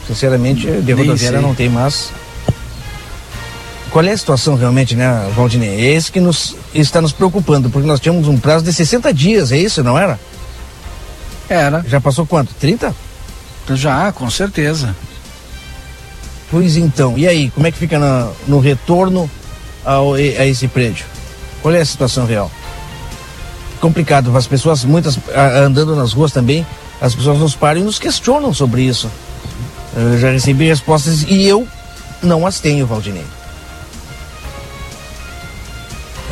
Sinceramente, 0.07 0.67
de 0.67 0.91
rodoviária 0.91 1.39
não 1.39 1.55
tem 1.55 1.69
mais. 1.69 2.11
Qual 3.89 4.03
é 4.05 4.11
a 4.11 4.17
situação 4.17 4.55
realmente, 4.55 4.95
né, 4.95 5.31
Valdinei? 5.35 5.69
É 5.69 5.93
esse 5.93 6.11
que 6.11 6.19
nos, 6.19 6.55
está 6.73 7.01
nos 7.01 7.11
preocupando, 7.11 7.69
porque 7.69 7.87
nós 7.87 7.99
tínhamos 7.99 8.27
um 8.27 8.37
prazo 8.37 8.63
de 8.63 8.73
60 8.73 9.13
dias, 9.13 9.51
é 9.51 9.57
isso, 9.57 9.83
não 9.83 9.97
era? 9.97 10.19
Era. 11.49 11.83
Já 11.87 11.99
passou 11.99 12.25
quanto? 12.25 12.53
30? 12.55 12.95
Já, 13.73 14.11
com 14.11 14.29
certeza. 14.29 14.95
Pois 16.51 16.75
então, 16.75 17.17
e 17.17 17.25
aí, 17.25 17.49
como 17.49 17.65
é 17.65 17.71
que 17.71 17.77
fica 17.77 17.97
na, 17.97 18.29
no 18.45 18.59
retorno 18.59 19.31
ao, 19.85 20.15
a 20.15 20.45
esse 20.45 20.67
prédio? 20.67 21.05
Qual 21.61 21.73
é 21.73 21.79
a 21.79 21.85
situação 21.85 22.25
real? 22.25 22.51
Complicado, 23.79 24.35
as 24.35 24.45
pessoas, 24.45 24.83
muitas 24.83 25.17
andando 25.33 25.95
nas 25.95 26.11
ruas 26.11 26.33
também, 26.33 26.67
as 26.99 27.15
pessoas 27.15 27.39
nos 27.39 27.55
param 27.55 27.79
e 27.79 27.83
nos 27.85 27.97
questionam 27.97 28.53
sobre 28.53 28.83
isso. 28.83 29.09
Eu 29.95 30.19
já 30.19 30.29
recebi 30.29 30.67
respostas 30.67 31.23
e 31.23 31.47
eu 31.47 31.65
não 32.21 32.45
as 32.45 32.59
tenho, 32.59 32.85
Valdinei. 32.85 33.25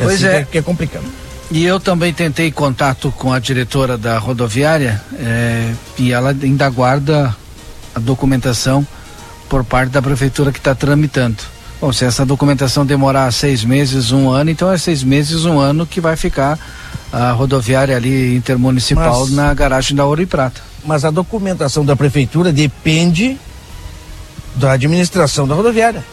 É 0.00 0.04
pois 0.04 0.22
assim 0.22 0.36
é. 0.36 0.44
Que 0.44 0.58
é 0.58 0.62
complicado. 0.62 1.04
E 1.50 1.64
eu 1.64 1.80
também 1.80 2.12
tentei 2.12 2.52
contato 2.52 3.12
com 3.16 3.32
a 3.32 3.38
diretora 3.38 3.98
da 3.98 4.18
rodoviária 4.18 5.02
é, 5.18 5.72
e 5.98 6.12
ela 6.12 6.30
ainda 6.30 6.66
aguarda 6.66 7.34
a 7.94 7.98
documentação 7.98 8.86
por 9.50 9.64
parte 9.64 9.90
da 9.90 10.00
prefeitura 10.00 10.52
que 10.52 10.58
está 10.58 10.74
tramitando. 10.74 11.36
Bom, 11.80 11.92
se 11.92 12.04
essa 12.04 12.24
documentação 12.24 12.86
demorar 12.86 13.30
seis 13.32 13.64
meses, 13.64 14.12
um 14.12 14.30
ano, 14.30 14.50
então 14.50 14.70
é 14.70 14.78
seis 14.78 15.02
meses, 15.02 15.44
um 15.44 15.58
ano 15.58 15.84
que 15.84 16.00
vai 16.00 16.14
ficar 16.14 16.56
a 17.12 17.32
rodoviária 17.32 17.96
ali 17.96 18.36
intermunicipal 18.36 19.20
mas, 19.20 19.32
na 19.32 19.52
garagem 19.52 19.96
da 19.96 20.04
Ouro 20.04 20.22
e 20.22 20.26
Prata. 20.26 20.60
Mas 20.84 21.04
a 21.04 21.10
documentação 21.10 21.84
da 21.84 21.96
prefeitura 21.96 22.52
depende 22.52 23.36
da 24.54 24.72
administração 24.72 25.48
da 25.48 25.54
rodoviária. 25.54 26.04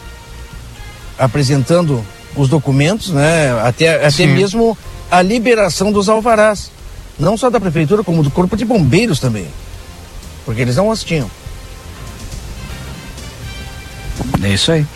Apresentando 1.16 2.04
os 2.34 2.48
documentos, 2.48 3.10
né? 3.10 3.52
Até, 3.62 4.04
até 4.04 4.26
mesmo 4.26 4.76
a 5.10 5.22
liberação 5.22 5.92
dos 5.92 6.08
alvarás. 6.08 6.72
Não 7.18 7.36
só 7.36 7.50
da 7.50 7.60
prefeitura, 7.60 8.02
como 8.02 8.22
do 8.22 8.30
corpo 8.30 8.56
de 8.56 8.64
bombeiros 8.64 9.20
também. 9.20 9.46
Porque 10.44 10.62
eles 10.62 10.76
não 10.76 10.90
as 10.90 11.04
tinham. 11.04 11.30
É 14.42 14.48
isso 14.48 14.72
aí. 14.72 14.86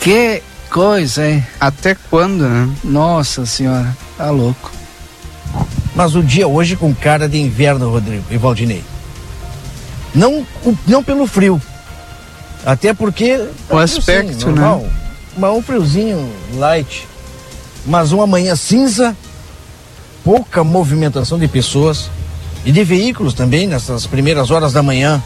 Que 0.00 0.42
coisa, 0.70 1.28
hein? 1.28 1.46
Até 1.60 1.96
quando, 2.08 2.48
né? 2.48 2.68
Nossa 2.82 3.44
senhora, 3.44 3.96
tá 4.16 4.30
louco. 4.30 4.72
Mas 5.94 6.14
o 6.14 6.22
dia 6.22 6.48
hoje 6.48 6.76
com 6.76 6.94
cara 6.94 7.28
de 7.28 7.38
inverno, 7.38 7.90
Rodrigo 7.90 8.24
e 8.30 8.36
Valdinei. 8.36 8.82
Não, 10.14 10.46
não 10.86 11.04
pelo 11.04 11.26
frio, 11.26 11.60
até 12.64 12.92
porque. 12.92 13.36
O 13.68 13.76
tá 13.76 13.82
aspecto, 13.82 14.30
assim, 14.30 14.46
normal, 14.46 14.80
né? 14.80 14.90
Mas 15.36 15.52
um 15.52 15.62
friozinho 15.62 16.32
light. 16.54 17.06
Mas 17.86 18.12
uma 18.12 18.26
manhã 18.26 18.54
cinza, 18.56 19.16
pouca 20.24 20.62
movimentação 20.62 21.38
de 21.38 21.48
pessoas 21.48 22.10
e 22.64 22.72
de 22.72 22.84
veículos 22.84 23.32
também 23.32 23.66
nessas 23.66 24.06
primeiras 24.06 24.50
horas 24.50 24.72
da 24.72 24.82
manhã. 24.82 25.22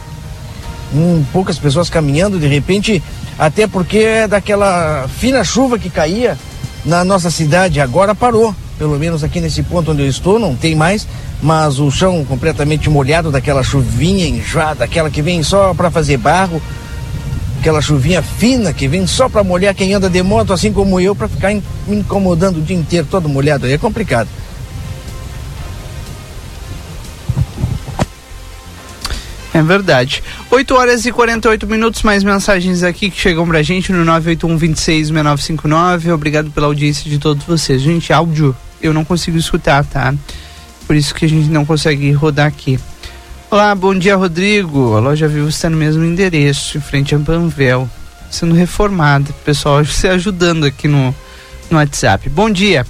Hum, 0.95 1.25
poucas 1.33 1.59
pessoas 1.59 1.91
caminhando, 1.91 2.39
de 2.39 2.47
repente, 2.47 3.03
até 3.39 3.67
porque 3.67 3.99
é 3.99 4.29
daquela 4.29 5.09
fina 5.09 5.43
chuva 5.43 5.79
que 5.79 5.91
caía 5.91 6.39
na 6.85 7.05
nossa 7.05 7.31
cidade, 7.31 7.81
agora 7.81 8.15
parou. 8.15 8.55
Pelo 8.79 8.99
menos 8.99 9.23
aqui 9.25 9.41
nesse 9.41 9.63
ponto 9.63 9.93
onde 9.93 10.03
eu 10.03 10.09
estou, 10.09 10.39
não 10.39 10.55
tem 10.55 10.75
mais, 10.75 11.07
mas 11.43 11.79
o 11.79 11.91
chão 11.91 12.25
completamente 12.25 12.91
molhado 12.91 13.31
daquela 13.31 13.63
chuvinha 13.63 14.27
enjoada, 14.27 14.85
aquela 14.85 15.11
que 15.11 15.23
vem 15.23 15.43
só 15.43 15.73
para 15.75 15.91
fazer 15.91 16.17
barro, 16.17 16.61
aquela 17.61 17.81
chuvinha 17.81 18.21
fina 18.21 18.73
que 18.73 18.87
vem 18.87 19.07
só 19.07 19.29
para 19.29 19.43
molhar 19.43 19.75
quem 19.75 19.95
anda 19.95 20.11
de 20.11 20.23
moto, 20.23 20.53
assim 20.53 20.73
como 20.73 21.01
eu, 21.01 21.15
para 21.15 21.29
ficar 21.29 21.55
me 21.55 21.63
incomodando 21.89 22.59
o 22.59 22.63
dia 22.63 22.77
inteiro 22.77 23.07
todo 23.11 23.29
molhado. 23.29 23.67
Aí 23.67 23.73
é 23.73 23.79
complicado. 23.79 24.29
É 29.55 29.63
verdade. 29.63 30.21
8 30.51 30.75
horas 30.75 31.07
e 31.07 31.13
48 31.13 31.65
minutos, 31.69 32.03
mais 32.03 32.25
mensagens 32.25 32.83
aqui 32.83 33.09
que 33.09 33.21
chegam 33.21 33.47
pra 33.47 33.63
gente 33.63 33.93
no 33.93 34.05
981 34.05 34.57
26 34.59 35.09
6959. 35.09 36.11
Obrigado 36.11 36.51
pela 36.51 36.67
audiência 36.67 37.09
de 37.09 37.19
todos 37.19 37.45
vocês. 37.45 37.81
Gente, 37.81 38.13
áudio 38.13 38.55
eu 38.83 38.93
não 38.93 39.05
consigo 39.05 39.39
escutar, 39.39 39.85
tá? 39.85 40.13
Por 40.89 40.97
isso 40.97 41.15
que 41.15 41.25
a 41.25 41.29
gente 41.29 41.49
não 41.49 41.65
consegue 41.65 42.11
rodar 42.11 42.49
aqui. 42.49 42.81
Olá, 43.49 43.73
bom 43.77 43.95
dia, 43.95 44.17
Rodrigo. 44.17 44.97
A 44.97 44.99
loja 44.99 45.29
Vivo 45.29 45.49
está 45.49 45.71
no 45.71 45.77
mesmo 45.77 46.05
endereço, 46.05 46.77
em 46.77 46.81
frente 46.81 47.15
a 47.15 47.19
Panvel, 47.21 47.89
sendo 48.29 48.57
reformada. 48.57 49.33
Pessoal, 49.45 49.85
se 49.87 50.09
ajudando 50.09 50.65
aqui 50.65 50.89
no, 50.89 51.15
no 51.71 51.77
WhatsApp. 51.77 52.29
Bom 52.29 52.51
dia. 52.51 52.85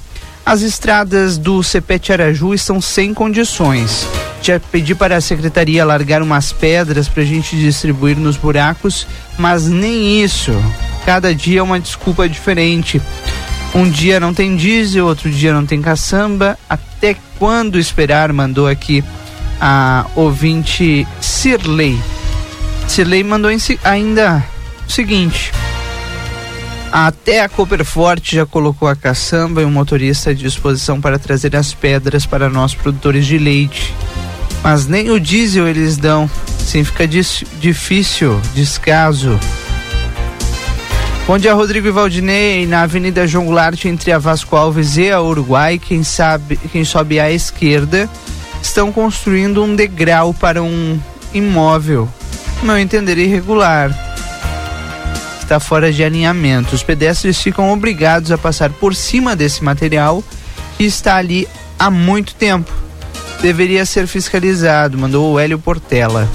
As 0.46 0.62
estradas 0.62 1.36
do 1.36 1.62
CPT 1.62 2.14
Araju 2.14 2.54
estão 2.54 2.80
sem 2.80 3.12
condições. 3.12 4.08
Já 4.44 4.60
pedi 4.60 4.94
para 4.94 5.16
a 5.16 5.22
secretaria 5.22 5.86
largar 5.86 6.20
umas 6.20 6.52
pedras 6.52 7.08
para 7.08 7.22
a 7.22 7.24
gente 7.24 7.56
distribuir 7.56 8.18
nos 8.18 8.36
buracos, 8.36 9.06
mas 9.38 9.66
nem 9.66 10.22
isso. 10.22 10.52
Cada 11.06 11.34
dia 11.34 11.60
é 11.60 11.62
uma 11.62 11.80
desculpa 11.80 12.28
diferente. 12.28 13.00
Um 13.74 13.88
dia 13.88 14.20
não 14.20 14.34
tem 14.34 14.54
diesel, 14.54 15.06
outro 15.06 15.30
dia 15.30 15.50
não 15.54 15.64
tem 15.64 15.80
caçamba. 15.80 16.58
Até 16.68 17.16
quando 17.38 17.78
esperar? 17.78 18.34
Mandou 18.34 18.68
aqui 18.68 19.02
a 19.58 20.04
ouvinte 20.14 21.08
Sirley. 21.22 21.98
Sirley 22.86 23.24
mandou 23.24 23.50
ainda 23.82 24.44
o 24.86 24.92
seguinte. 24.92 25.52
Até 26.92 27.40
a 27.40 27.48
Copperforte 27.48 28.36
já 28.36 28.44
colocou 28.44 28.88
a 28.88 28.94
caçamba 28.94 29.62
e 29.62 29.64
o 29.64 29.70
motorista 29.70 30.30
à 30.30 30.34
disposição 30.34 31.00
para 31.00 31.18
trazer 31.18 31.56
as 31.56 31.72
pedras 31.72 32.26
para 32.26 32.50
nós 32.50 32.74
produtores 32.74 33.24
de 33.24 33.38
leite. 33.38 33.94
Mas 34.64 34.86
nem 34.86 35.10
o 35.10 35.20
diesel 35.20 35.68
eles 35.68 35.98
dão. 35.98 36.28
Sim, 36.58 36.82
fica 36.82 37.06
difícil, 37.06 38.40
descaso. 38.54 39.38
Bom 41.26 41.36
dia, 41.36 41.52
Rodrigo 41.52 41.86
e 41.86 41.90
Valdinei. 41.90 42.66
Na 42.66 42.82
Avenida 42.82 43.26
João 43.26 43.44
Goulart, 43.44 43.84
entre 43.84 44.10
a 44.10 44.18
Vasco 44.18 44.56
Alves 44.56 44.96
e 44.96 45.10
a 45.10 45.20
Uruguai, 45.20 45.78
quem 45.78 46.02
sabe, 46.02 46.56
quem 46.72 46.82
sobe 46.82 47.20
à 47.20 47.30
esquerda 47.30 48.08
estão 48.62 48.90
construindo 48.90 49.62
um 49.62 49.76
degrau 49.76 50.32
para 50.32 50.62
um 50.62 50.98
imóvel, 51.34 52.08
meu 52.62 52.78
entender, 52.78 53.18
irregular. 53.18 53.90
Está 55.42 55.60
fora 55.60 55.92
de 55.92 56.02
alinhamento. 56.02 56.74
Os 56.74 56.82
pedestres 56.82 57.38
ficam 57.38 57.70
obrigados 57.70 58.32
a 58.32 58.38
passar 58.38 58.70
por 58.70 58.94
cima 58.94 59.36
desse 59.36 59.62
material 59.62 60.24
que 60.78 60.84
está 60.84 61.16
ali 61.16 61.46
há 61.78 61.90
muito 61.90 62.34
tempo. 62.34 62.72
Deveria 63.44 63.84
ser 63.84 64.06
fiscalizado, 64.06 64.96
mandou 64.96 65.30
o 65.30 65.38
Hélio 65.38 65.58
Portela. 65.58 66.26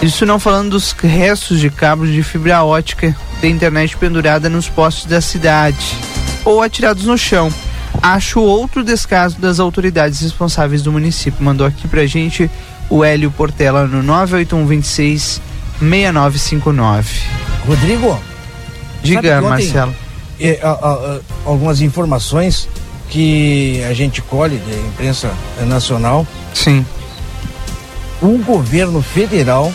Isso 0.00 0.24
não 0.24 0.38
falando 0.38 0.70
dos 0.70 0.92
restos 0.92 1.58
de 1.58 1.68
cabos 1.68 2.12
de 2.12 2.22
fibra 2.22 2.62
ótica 2.62 3.12
da 3.42 3.48
internet 3.48 3.96
pendurada 3.96 4.48
nos 4.48 4.68
postes 4.68 5.06
da 5.06 5.20
cidade 5.20 5.98
ou 6.44 6.62
atirados 6.62 7.06
no 7.06 7.18
chão. 7.18 7.52
Acho 8.00 8.40
outro 8.40 8.84
descaso 8.84 9.40
das 9.40 9.58
autoridades 9.58 10.20
responsáveis 10.20 10.80
do 10.80 10.92
município. 10.92 11.42
Mandou 11.44 11.66
aqui 11.66 11.88
pra 11.88 12.06
gente 12.06 12.48
o 12.88 13.02
Hélio 13.02 13.32
Portela 13.32 13.84
no 13.84 14.04
98126 14.04 15.42
6959. 15.80 17.20
Rodrigo, 17.66 18.22
diga, 19.02 19.40
Marcelo. 19.40 19.92
É, 20.38 20.60
a, 20.62 20.70
a, 20.70 21.18
algumas 21.44 21.80
informações 21.80 22.68
que 23.08 23.82
a 23.84 23.94
gente 23.94 24.20
colhe 24.22 24.58
da 24.58 24.76
imprensa 24.76 25.30
nacional. 25.66 26.26
Sim. 26.54 26.84
O 28.20 28.38
governo 28.38 29.02
federal 29.02 29.72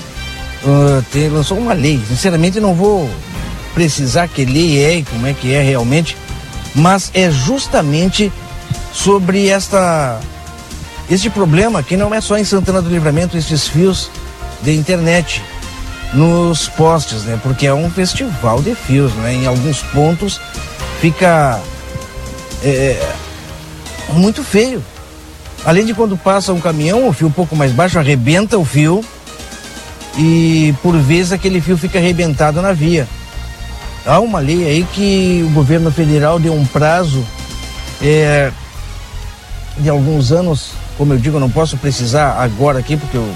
uh, 0.64 1.06
tem, 1.12 1.30
lançou 1.30 1.58
uma 1.58 1.74
lei. 1.74 2.02
Sinceramente, 2.08 2.60
não 2.60 2.74
vou 2.74 3.10
precisar 3.74 4.28
que 4.28 4.46
lei 4.46 4.84
é 4.84 4.98
e 4.98 5.04
como 5.04 5.26
é 5.28 5.34
que 5.34 5.54
é 5.54 5.62
realmente, 5.62 6.18
mas 6.76 7.12
é 7.14 7.32
justamente 7.32 8.32
sobre 8.94 9.48
esta 9.48 10.20
este 11.10 11.30
problema 11.30 11.84
que 11.84 11.98
não 11.98 12.14
é 12.14 12.22
só 12.22 12.38
em 12.38 12.44
Santana 12.44 12.82
do 12.82 12.90
Livramento 12.90 13.38
esses 13.38 13.68
fios 13.68 14.10
de 14.62 14.74
internet 14.76 15.42
nos 16.14 16.70
postes, 16.70 17.24
né? 17.24 17.40
Porque 17.42 17.68
é 17.68 17.74
um 17.74 17.90
festival 17.90 18.62
de 18.62 18.76
fios, 18.76 19.14
né? 19.16 19.34
Em 19.34 19.46
alguns 19.46 19.82
pontos 19.82 20.40
fica 21.02 21.60
é, 22.64 23.14
muito 24.14 24.44
feio. 24.44 24.84
Além 25.66 25.86
de 25.86 25.94
quando 25.94 26.18
passa 26.18 26.54
um 26.54 26.60
caminhão, 26.60 27.08
o 27.08 27.14
fio 27.14 27.28
um 27.28 27.32
pouco 27.32 27.56
mais 27.56 27.72
baixo 27.72 28.00
arrebenta 28.00 28.58
o 28.58 28.66
fio 28.66 29.04
e 30.18 30.74
por 30.82 30.98
vezes 30.98 31.32
aquele 31.32 31.62
fio 31.62 31.78
fica 31.78 32.00
arrebentado 32.00 32.62
na 32.62 32.74
via. 32.74 33.08
Há 34.06 34.20
uma 34.20 34.40
lei 34.40 34.66
aí 34.66 34.88
que 34.92 35.46
o 35.48 35.54
governo 35.54 35.92
federal 35.92 36.40
deu 36.40 36.54
um 36.54 36.66
prazo 36.66 37.24
é, 38.02 38.52
de 39.78 39.90
alguns 39.90 40.32
anos, 40.32 40.72
como 40.98 41.14
eu 41.14 41.20
digo, 41.20 41.40
não 41.40 41.50
posso 41.50 41.78
precisar 41.78 42.42
agora 42.42 42.80
aqui, 42.80 42.98
porque 42.98 43.18
eu 43.18 43.32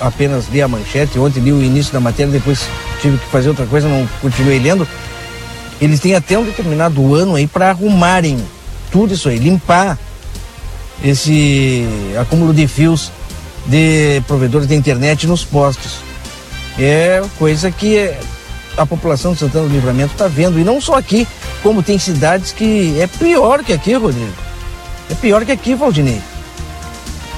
apenas 0.00 0.48
li 0.48 0.62
a 0.62 0.66
manchete, 0.68 1.18
ontem 1.18 1.40
li 1.40 1.52
o 1.52 1.62
início 1.62 1.92
da 1.92 2.00
matéria, 2.00 2.32
depois 2.32 2.66
tive 3.02 3.18
que 3.18 3.26
fazer 3.26 3.50
outra 3.50 3.66
coisa, 3.66 3.86
não 3.86 4.08
continuei 4.22 4.58
lendo. 4.58 4.88
Eles 5.78 6.00
têm 6.00 6.14
até 6.14 6.38
um 6.38 6.44
determinado 6.44 7.14
ano 7.14 7.34
aí 7.34 7.46
para 7.46 7.68
arrumarem 7.68 8.38
tudo 8.90 9.14
isso 9.14 9.28
aí, 9.28 9.38
limpar 9.38 9.98
esse 11.02 11.84
acúmulo 12.20 12.52
de 12.52 12.66
fios 12.66 13.10
de 13.66 14.22
provedores 14.26 14.66
de 14.66 14.74
internet 14.74 15.26
nos 15.26 15.44
postes. 15.44 15.98
É 16.78 17.22
coisa 17.38 17.70
que 17.70 18.12
a 18.76 18.86
população 18.86 19.32
de 19.32 19.38
Santana 19.38 19.68
do 19.68 19.72
Livramento 19.72 20.12
está 20.12 20.28
vendo. 20.28 20.58
E 20.58 20.64
não 20.64 20.80
só 20.80 20.94
aqui, 20.94 21.26
como 21.62 21.82
tem 21.82 21.98
cidades 21.98 22.52
que 22.52 22.98
é 23.00 23.06
pior 23.06 23.62
que 23.62 23.72
aqui, 23.72 23.94
Rodrigo. 23.94 24.32
É 25.10 25.14
pior 25.14 25.44
que 25.44 25.52
aqui, 25.52 25.74
Valdinei. 25.74 26.20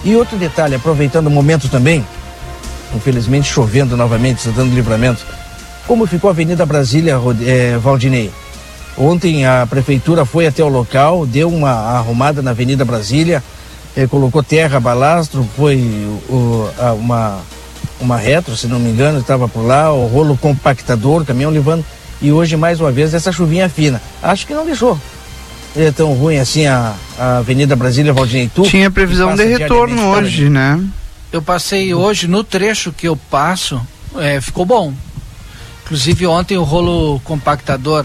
E 0.05 0.15
outro 0.17 0.37
detalhe, 0.37 0.75
aproveitando 0.75 1.29
o 1.29 1.31
momento 1.31 1.69
também, 1.69 2.05
infelizmente 2.95 3.49
chovendo 3.49 3.97
novamente, 3.97 4.43
Santana 4.43 4.69
do 4.69 4.75
Livramento, 4.75 5.25
como 5.87 6.07
ficou 6.07 6.29
a 6.29 6.33
Avenida 6.33 6.67
Brasília, 6.67 7.19
é, 7.47 7.79
Valdinei? 7.79 8.31
Ontem 8.97 9.47
a 9.47 9.67
prefeitura 9.69 10.25
foi 10.25 10.47
até 10.47 10.63
o 10.63 10.69
local, 10.69 11.27
deu 11.27 11.49
uma 11.49 11.71
arrumada 11.71 12.43
na 12.43 12.51
Avenida 12.51 12.85
Brasília, 12.85 13.43
eh, 13.97 14.07
colocou 14.07 14.43
terra, 14.43 14.79
balastro, 14.79 15.49
foi 15.57 15.79
o, 16.29 16.69
a, 16.79 16.93
uma, 16.93 17.41
uma 18.01 18.17
retro, 18.19 18.57
se 18.57 18.67
não 18.67 18.79
me 18.79 18.91
engano, 18.91 19.21
estava 19.21 19.49
por 19.49 19.63
lá, 19.63 19.93
o 19.93 20.07
rolo 20.07 20.37
compactador, 20.37 21.25
caminhão 21.25 21.51
levando, 21.51 21.85
e 22.21 22.31
hoje 22.31 22.57
mais 22.57 22.81
uma 22.81 22.93
vez 22.93 23.15
essa 23.15 23.33
chuvinha 23.33 23.69
fina. 23.69 24.01
Acho 24.23 24.47
que 24.47 24.55
não 24.55 24.67
deixou. 24.67 24.99
É 25.75 25.91
tão 25.91 26.13
ruim 26.13 26.37
assim 26.37 26.67
a, 26.67 26.95
a 27.19 27.39
Avenida 27.39 27.75
Brasília 27.75 28.13
Valdinei 28.13 28.51
Tu. 28.55 28.63
Tinha 28.65 28.91
previsão 28.91 29.35
de 29.35 29.45
retorno 29.45 30.09
hoje, 30.09 30.51
né? 30.51 30.79
Eu 31.33 31.41
passei 31.41 31.95
hoje 31.95 32.29
no 32.29 32.45
trecho 32.45 32.93
que 32.93 33.09
eu 33.09 33.17
passo, 33.17 33.81
é, 34.19 34.39
ficou 34.39 34.67
bom. 34.67 34.93
Inclusive 35.85 36.27
ontem 36.27 36.59
o 36.59 36.63
rolo 36.63 37.19
compactador 37.25 38.05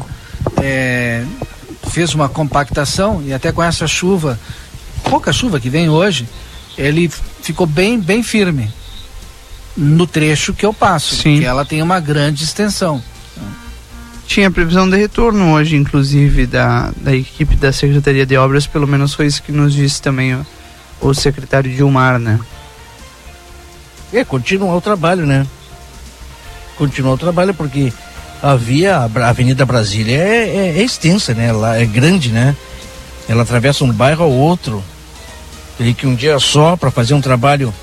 é, 0.62 1.24
fez 1.90 2.14
uma 2.14 2.30
compactação 2.30 3.24
e 3.26 3.34
até 3.34 3.52
com 3.52 3.64
essa 3.64 3.88
chuva, 3.88 4.40
pouca 5.04 5.32
chuva 5.32 5.60
que 5.60 5.70
vem 5.70 5.90
hoje, 5.90 6.28
ele 6.78 7.10
ficou 7.42 7.66
bem, 7.66 8.00
bem 8.00 8.22
firme 8.22 8.72
no 9.76 10.08
trecho 10.08 10.54
que 10.54 10.66
eu 10.66 10.74
passo, 10.74 11.16
Sim. 11.16 11.40
que 11.40 11.46
ela 11.46 11.64
tem 11.64 11.82
uma 11.82 12.00
grande 12.00 12.44
extensão. 12.44 13.02
Tinha 14.26 14.52
previsão 14.52 14.90
de 14.90 14.98
retorno 14.98 15.54
hoje, 15.54 15.76
inclusive, 15.76 16.46
da, 16.46 16.92
da 16.98 17.16
equipe 17.16 17.56
da 17.56 17.72
Secretaria 17.72 18.26
de 18.26 18.36
Obras, 18.36 18.68
pelo 18.68 18.88
menos 18.88 19.14
foi 19.14 19.28
isso 19.28 19.42
que 19.42 19.52
nos 19.52 19.74
disse 19.74 20.02
também 20.02 20.36
o, 20.36 20.46
o 21.00 21.14
secretário 21.14 21.72
Gilmar, 21.72 22.20
né? 22.20 22.40
É, 24.12 24.26
continua 24.26 24.76
o 24.76 24.82
trabalho, 24.82 25.26
né? 25.26 25.46
Continua 26.78 27.14
o 27.14 27.18
trabalho, 27.18 27.54
porque 27.54 27.94
a 28.42 28.56
via, 28.56 28.98
a 28.98 29.30
Avenida 29.30 29.66
Brasília 29.66 30.18
é, 30.18 30.48
é, 30.48 30.80
é 30.80 30.84
extensa, 30.84 31.34
né? 31.34 31.48
Ela 31.48 31.78
é 31.78 31.86
grande, 31.86 32.32
né? 32.32 32.56
Ela 33.28 33.44
atravessa 33.44 33.84
um 33.84 33.92
bairro 33.92 34.24
ao 34.24 34.32
outro. 34.32 34.84
E 35.80 35.94
que 35.94 36.08
um 36.08 36.16
dia 36.16 36.40
só 36.40 36.76
para 36.76 36.90
fazer 36.90 37.14
um 37.14 37.22
trabalho 37.22 37.74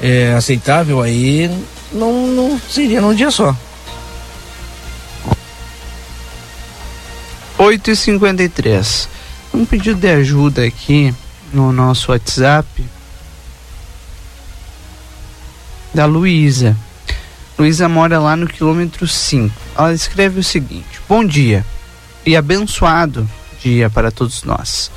é, 0.00 0.34
aceitável 0.34 1.00
aí 1.00 1.50
não, 1.92 2.26
não 2.26 2.60
seria 2.68 3.00
num 3.00 3.14
dia 3.14 3.30
só. 3.30 3.56
8 7.58 7.90
e 7.90 7.96
53 7.96 9.08
Um 9.54 9.64
pedido 9.64 9.98
de 9.98 10.08
ajuda 10.08 10.64
aqui 10.64 11.14
no 11.52 11.72
nosso 11.72 12.10
WhatsApp 12.12 12.84
da 15.94 16.04
Luísa. 16.04 16.76
Luísa 17.58 17.88
mora 17.88 18.18
lá 18.18 18.36
no 18.36 18.46
quilômetro 18.46 19.08
5. 19.08 19.54
Ela 19.78 19.94
escreve 19.94 20.40
o 20.40 20.44
seguinte: 20.44 21.00
Bom 21.08 21.24
dia 21.24 21.64
e 22.24 22.36
abençoado 22.36 23.26
dia 23.62 23.88
para 23.88 24.10
todos 24.10 24.42
nós. 24.42 24.90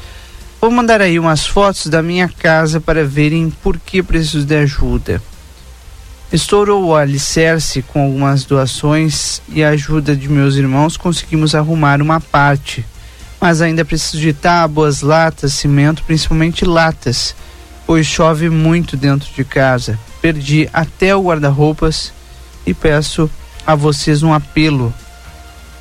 Vou 0.59 0.69
mandar 0.69 0.99
aí 0.99 1.17
umas 1.17 1.45
fotos 1.45 1.87
da 1.87 2.03
minha 2.03 2.27
casa 2.27 2.81
para 2.81 3.05
verem 3.05 3.49
por 3.49 3.79
que 3.79 4.03
preciso 4.03 4.45
de 4.45 4.57
ajuda. 4.57 5.21
Estourou 6.33 6.83
o 6.83 6.95
alicerce 6.95 7.81
com 7.81 8.03
algumas 8.03 8.43
doações 8.43 9.41
e 9.47 9.63
a 9.63 9.69
ajuda 9.69 10.13
de 10.13 10.27
meus 10.27 10.55
irmãos 10.55 10.97
conseguimos 10.97 11.55
arrumar 11.55 12.01
uma 12.01 12.19
parte. 12.19 12.85
Mas 13.39 13.61
ainda 13.61 13.85
preciso 13.85 14.19
de 14.19 14.33
tábuas, 14.33 15.01
latas, 15.01 15.53
cimento, 15.53 16.03
principalmente 16.03 16.65
latas, 16.65 17.33
pois 17.87 18.05
chove 18.05 18.49
muito 18.49 18.97
dentro 18.97 19.29
de 19.33 19.45
casa. 19.45 19.97
Perdi 20.21 20.69
até 20.73 21.15
o 21.15 21.23
guarda-roupas 21.23 22.18
e 22.65 22.73
peço 22.73 23.29
a 23.65 23.75
vocês 23.75 24.23
um 24.23 24.33
apelo. 24.33 24.93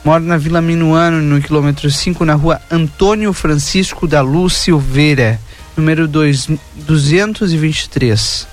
Moro 0.04 0.24
na 0.24 0.36
Vila 0.36 0.60
Minuano, 0.60 1.20
no 1.20 1.40
quilômetro 1.40 1.90
5, 1.90 2.24
na 2.24 2.34
rua 2.34 2.60
Antônio 2.70 3.32
Francisco 3.32 4.06
da 4.06 4.20
Luz 4.20 4.54
Silveira, 4.54 5.40
número 5.76 6.08
2, 6.08 6.48
223. 6.76 8.46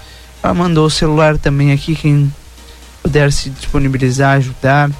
Ela 0.44 0.54
mandou 0.54 0.86
o 0.86 0.92
celular 0.92 1.38
também 1.38 1.72
aqui, 1.72 1.96
quem 1.96 2.34
puder 3.02 3.32
se 3.32 3.50
disponibilizar, 3.50 4.38
ajudar. 4.38 4.92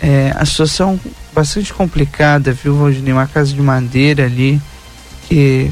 É, 0.00 0.32
a 0.36 0.44
situação 0.44 0.98
bastante 1.34 1.72
complicada, 1.72 2.52
viu, 2.52 2.76
Valdinei? 2.76 3.12
Uma 3.12 3.26
casa 3.26 3.52
de 3.52 3.60
madeira 3.60 4.24
ali, 4.24 4.60
que 5.28 5.70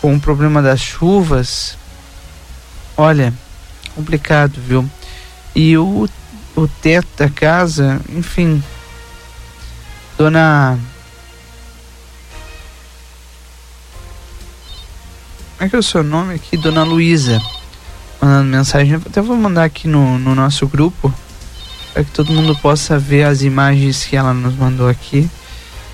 com 0.00 0.14
o 0.14 0.20
problema 0.20 0.60
das 0.60 0.80
chuvas, 0.80 1.76
olha, 2.96 3.32
complicado, 3.94 4.60
viu? 4.66 4.88
E 5.54 5.76
o, 5.76 6.08
o 6.56 6.68
teto 6.68 7.08
da 7.16 7.28
casa, 7.28 8.00
enfim, 8.08 8.62
dona. 10.16 10.78
Como 15.56 15.66
é 15.66 15.68
que 15.68 15.76
é 15.76 15.78
o 15.78 15.82
seu 15.82 16.02
nome 16.02 16.34
aqui? 16.34 16.56
Dona 16.56 16.82
Luísa. 16.82 17.40
Mandando 18.20 18.56
mensagem. 18.56 18.94
Até 18.94 19.20
vou 19.20 19.36
mandar 19.36 19.64
aqui 19.64 19.86
no, 19.86 20.18
no 20.18 20.34
nosso 20.34 20.66
grupo. 20.66 21.12
Para 21.92 22.04
que 22.04 22.10
todo 22.10 22.32
mundo 22.32 22.56
possa 22.56 22.98
ver 22.98 23.24
as 23.24 23.42
imagens 23.42 24.04
que 24.04 24.16
ela 24.16 24.32
nos 24.32 24.54
mandou 24.54 24.88
aqui. 24.88 25.30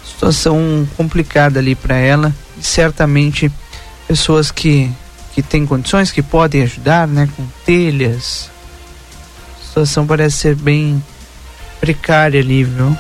Situação 0.05 0.88
complicada 0.97 1.59
ali 1.59 1.75
para 1.75 1.97
ela. 1.97 2.35
E 2.57 2.62
certamente 2.62 3.53
pessoas 4.07 4.51
que, 4.51 4.90
que 5.35 5.42
têm 5.42 5.66
condições, 5.66 6.11
que 6.11 6.23
podem 6.23 6.62
ajudar, 6.62 7.07
né? 7.07 7.29
Com 7.37 7.47
telhas. 7.66 8.50
Situação 9.79 10.06
parece 10.06 10.37
ser 10.38 10.54
bem 10.56 11.02
precária 11.81 12.40
ali, 12.40 12.64
viu? 12.64 12.96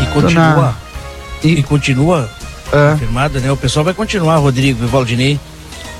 E 0.00 0.06
continua. 0.06 0.54
Dona... 0.54 0.76
E, 1.42 1.48
e 1.58 1.62
continua 1.62 2.30
é. 2.72 2.92
confirmada, 2.92 3.38
né? 3.38 3.52
O 3.52 3.56
pessoal 3.56 3.84
vai 3.84 3.92
continuar, 3.92 4.38
Rodrigo 4.38 4.82
e 4.82 4.86
Valdinei, 4.86 5.38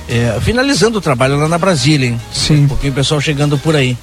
é, 0.09 0.39
finalizando 0.41 0.97
o 0.97 1.01
trabalho 1.01 1.37
lá 1.37 1.47
na 1.47 1.59
Brasília, 1.59 2.07
hein? 2.07 2.21
Sim. 2.33 2.63
Um 2.63 2.67
pouquinho 2.69 2.93
o 2.93 2.95
pessoal 2.95 3.21
chegando 3.21 3.59
por 3.59 3.75
aí. 3.75 3.95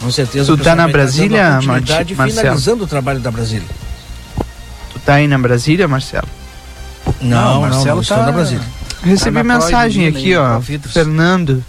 Com 0.00 0.10
certeza. 0.10 0.56
Tu 0.56 0.62
tá 0.62 0.74
na 0.74 0.88
Brasília, 0.88 1.60
Marti- 1.60 2.14
Marcelo? 2.14 2.30
finalizando 2.30 2.84
o 2.84 2.86
trabalho 2.86 3.20
da 3.20 3.30
Brasília. 3.30 3.68
Tu 4.94 4.98
tá 5.00 5.14
aí 5.14 5.28
na 5.28 5.36
Brasília, 5.36 5.86
Marcelo? 5.86 6.28
Não, 7.20 7.54
não, 7.54 7.60
Marcelo 7.60 7.96
não, 7.96 8.04
tá- 8.04 8.26
na 8.26 8.32
Brasília. 8.32 8.64
Recebi 9.02 9.36
Tá 9.36 9.44
na 9.44 9.54
mensagem 9.54 10.06
aqui, 10.06 10.34
ó. 10.36 10.58
Fernando. 10.88 11.62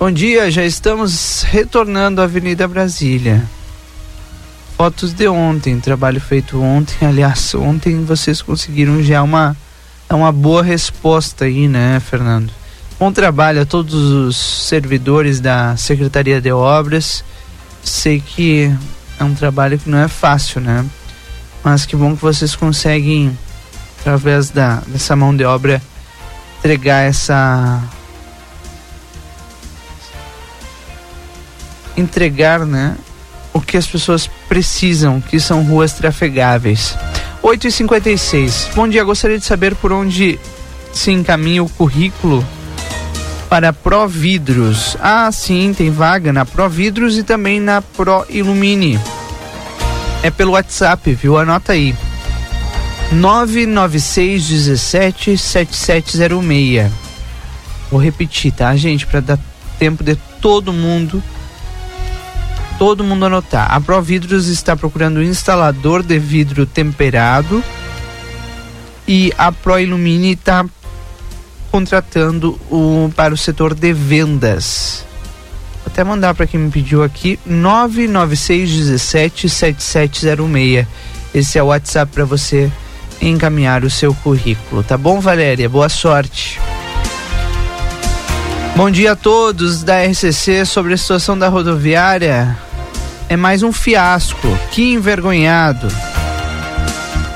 Bom 0.00 0.10
dia, 0.10 0.50
já 0.50 0.64
estamos 0.64 1.42
retornando 1.42 2.22
à 2.22 2.24
Avenida 2.24 2.66
Brasília. 2.66 3.46
Fotos 4.74 5.12
de 5.12 5.28
ontem, 5.28 5.78
trabalho 5.78 6.18
feito 6.18 6.58
ontem. 6.58 7.06
Aliás, 7.06 7.54
ontem 7.54 8.02
vocês 8.02 8.40
conseguiram 8.40 9.02
já 9.02 9.22
uma, 9.22 9.54
uma 10.08 10.32
boa 10.32 10.62
resposta 10.62 11.44
aí, 11.44 11.68
né, 11.68 12.00
Fernando? 12.00 12.50
Bom 12.98 13.12
trabalho 13.12 13.60
a 13.60 13.66
todos 13.66 13.92
os 13.92 14.38
servidores 14.38 15.38
da 15.38 15.76
Secretaria 15.76 16.40
de 16.40 16.50
Obras. 16.50 17.22
Sei 17.84 18.22
que 18.22 18.74
é 19.18 19.22
um 19.22 19.34
trabalho 19.34 19.78
que 19.78 19.90
não 19.90 19.98
é 19.98 20.08
fácil, 20.08 20.62
né? 20.62 20.82
Mas 21.62 21.84
que 21.84 21.94
bom 21.94 22.16
que 22.16 22.22
vocês 22.22 22.56
conseguem, 22.56 23.38
através 24.00 24.48
da, 24.48 24.76
dessa 24.86 25.14
mão 25.14 25.36
de 25.36 25.44
obra, 25.44 25.82
entregar 26.58 27.02
essa 27.02 27.82
entregar, 32.00 32.66
né, 32.66 32.96
o 33.52 33.60
que 33.60 33.76
as 33.76 33.86
pessoas 33.86 34.28
precisam, 34.48 35.20
que 35.20 35.38
são 35.38 35.62
ruas 35.64 35.92
trafegáveis. 35.92 36.96
8h56. 37.42 38.74
Bom 38.74 38.88
dia, 38.88 39.02
gostaria 39.04 39.38
de 39.38 39.44
saber 39.44 39.74
por 39.74 39.92
onde 39.92 40.38
se 40.92 41.10
encaminha 41.10 41.62
o 41.62 41.68
currículo 41.68 42.44
para 43.48 43.72
Providros. 43.72 44.96
Ah, 45.00 45.30
sim, 45.32 45.74
tem 45.76 45.90
vaga 45.90 46.32
na 46.32 46.44
Providros 46.44 47.16
e 47.16 47.22
também 47.22 47.58
na 47.58 47.82
Pro 47.82 48.24
Ilumine. 48.28 49.00
É 50.22 50.30
pelo 50.30 50.52
WhatsApp, 50.52 51.12
viu? 51.14 51.38
Anota 51.38 51.72
aí. 51.72 51.94
996 53.10 54.46
17 54.46 55.36
7706. 55.36 56.92
Vou 57.90 58.00
repetir, 58.00 58.52
tá, 58.52 58.74
gente? 58.76 59.06
Para 59.06 59.20
dar 59.20 59.38
tempo 59.78 60.04
de 60.04 60.14
todo 60.40 60.72
mundo 60.72 61.22
todo 62.80 63.04
mundo 63.04 63.26
anotar. 63.26 63.70
A 63.74 63.78
Providros 63.78 64.46
está 64.46 64.74
procurando 64.74 65.18
um 65.18 65.22
instalador 65.22 66.02
de 66.02 66.18
vidro 66.18 66.64
temperado 66.64 67.62
e 69.06 69.30
a 69.36 69.52
Pro 69.52 69.78
Ilumine 69.78 70.32
está 70.32 70.64
contratando 71.70 72.58
o, 72.70 73.12
para 73.14 73.34
o 73.34 73.36
setor 73.36 73.74
de 73.74 73.92
vendas. 73.92 75.04
Vou 75.84 75.92
até 75.92 76.02
mandar 76.02 76.32
para 76.34 76.46
quem 76.46 76.58
me 76.58 76.70
pediu 76.70 77.02
aqui 77.02 77.38
996 77.44 78.70
17 78.70 79.50
7706. 79.50 80.86
Esse 81.34 81.58
é 81.58 81.62
o 81.62 81.66
WhatsApp 81.66 82.10
para 82.10 82.24
você 82.24 82.72
encaminhar 83.20 83.84
o 83.84 83.90
seu 83.90 84.14
currículo, 84.14 84.82
tá 84.82 84.96
bom, 84.96 85.20
Valéria? 85.20 85.68
Boa 85.68 85.90
sorte. 85.90 86.58
Bom 88.74 88.90
dia 88.90 89.12
a 89.12 89.16
todos 89.16 89.82
da 89.82 90.02
RCC 90.02 90.64
sobre 90.64 90.94
a 90.94 90.96
situação 90.96 91.38
da 91.38 91.48
rodoviária. 91.48 92.69
É 93.30 93.36
mais 93.36 93.62
um 93.62 93.72
fiasco. 93.72 94.48
Que 94.72 94.92
envergonhado 94.92 95.86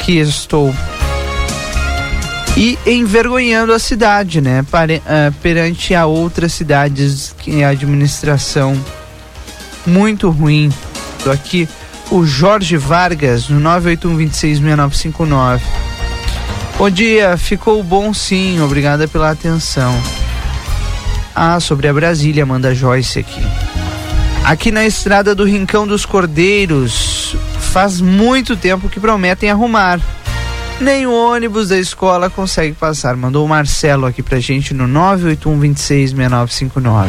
que 0.01 0.19
estou. 0.19 0.75
E 2.57 2.77
envergonhando 2.85 3.73
a 3.73 3.79
cidade, 3.79 4.41
né? 4.41 4.67
Ah, 4.73 5.31
perante 5.41 5.95
a 5.95 6.05
outras 6.05 6.53
cidades 6.53 7.33
que 7.39 7.63
a 7.63 7.69
administração 7.69 8.77
muito 9.87 10.31
ruim. 10.31 10.69
Tô 11.23 11.31
aqui 11.31 11.69
o 12.11 12.27
Jorge 12.27 12.77
Vargas 12.77 13.49
no 13.49 13.61
981266959. 13.61 15.61
Bom 16.77 16.91
dia, 16.91 17.37
ficou 17.37 17.81
bom 17.85 18.13
sim, 18.13 18.61
obrigada 18.61 19.07
pela 19.07 19.31
atenção. 19.31 19.97
Ah, 21.33 21.61
sobre 21.61 21.87
a 21.87 21.95
Brasília, 21.95 22.45
manda 22.45 22.75
Joyce 22.75 23.21
aqui. 23.21 23.41
Aqui 24.45 24.71
na 24.71 24.85
estrada 24.85 25.35
do 25.35 25.45
Rincão 25.45 25.87
dos 25.87 26.05
Cordeiros, 26.05 27.35
faz 27.59 27.99
muito 27.99 28.55
tempo 28.55 28.91
que 28.91 29.01
prometem 29.01 29.51
arrumar. 29.51 29.99
Nem 30.79 31.07
o 31.07 31.15
ônibus 31.15 31.71
da 31.71 31.79
escola 31.79 32.29
consegue 32.29 32.75
passar. 32.75 33.17
Mandou 33.17 33.47
o 33.47 33.49
Marcelo 33.49 34.05
aqui 34.05 34.23
pra 34.23 34.39
gente 34.39 34.75
no 34.75 34.87
981266959. 34.87 37.09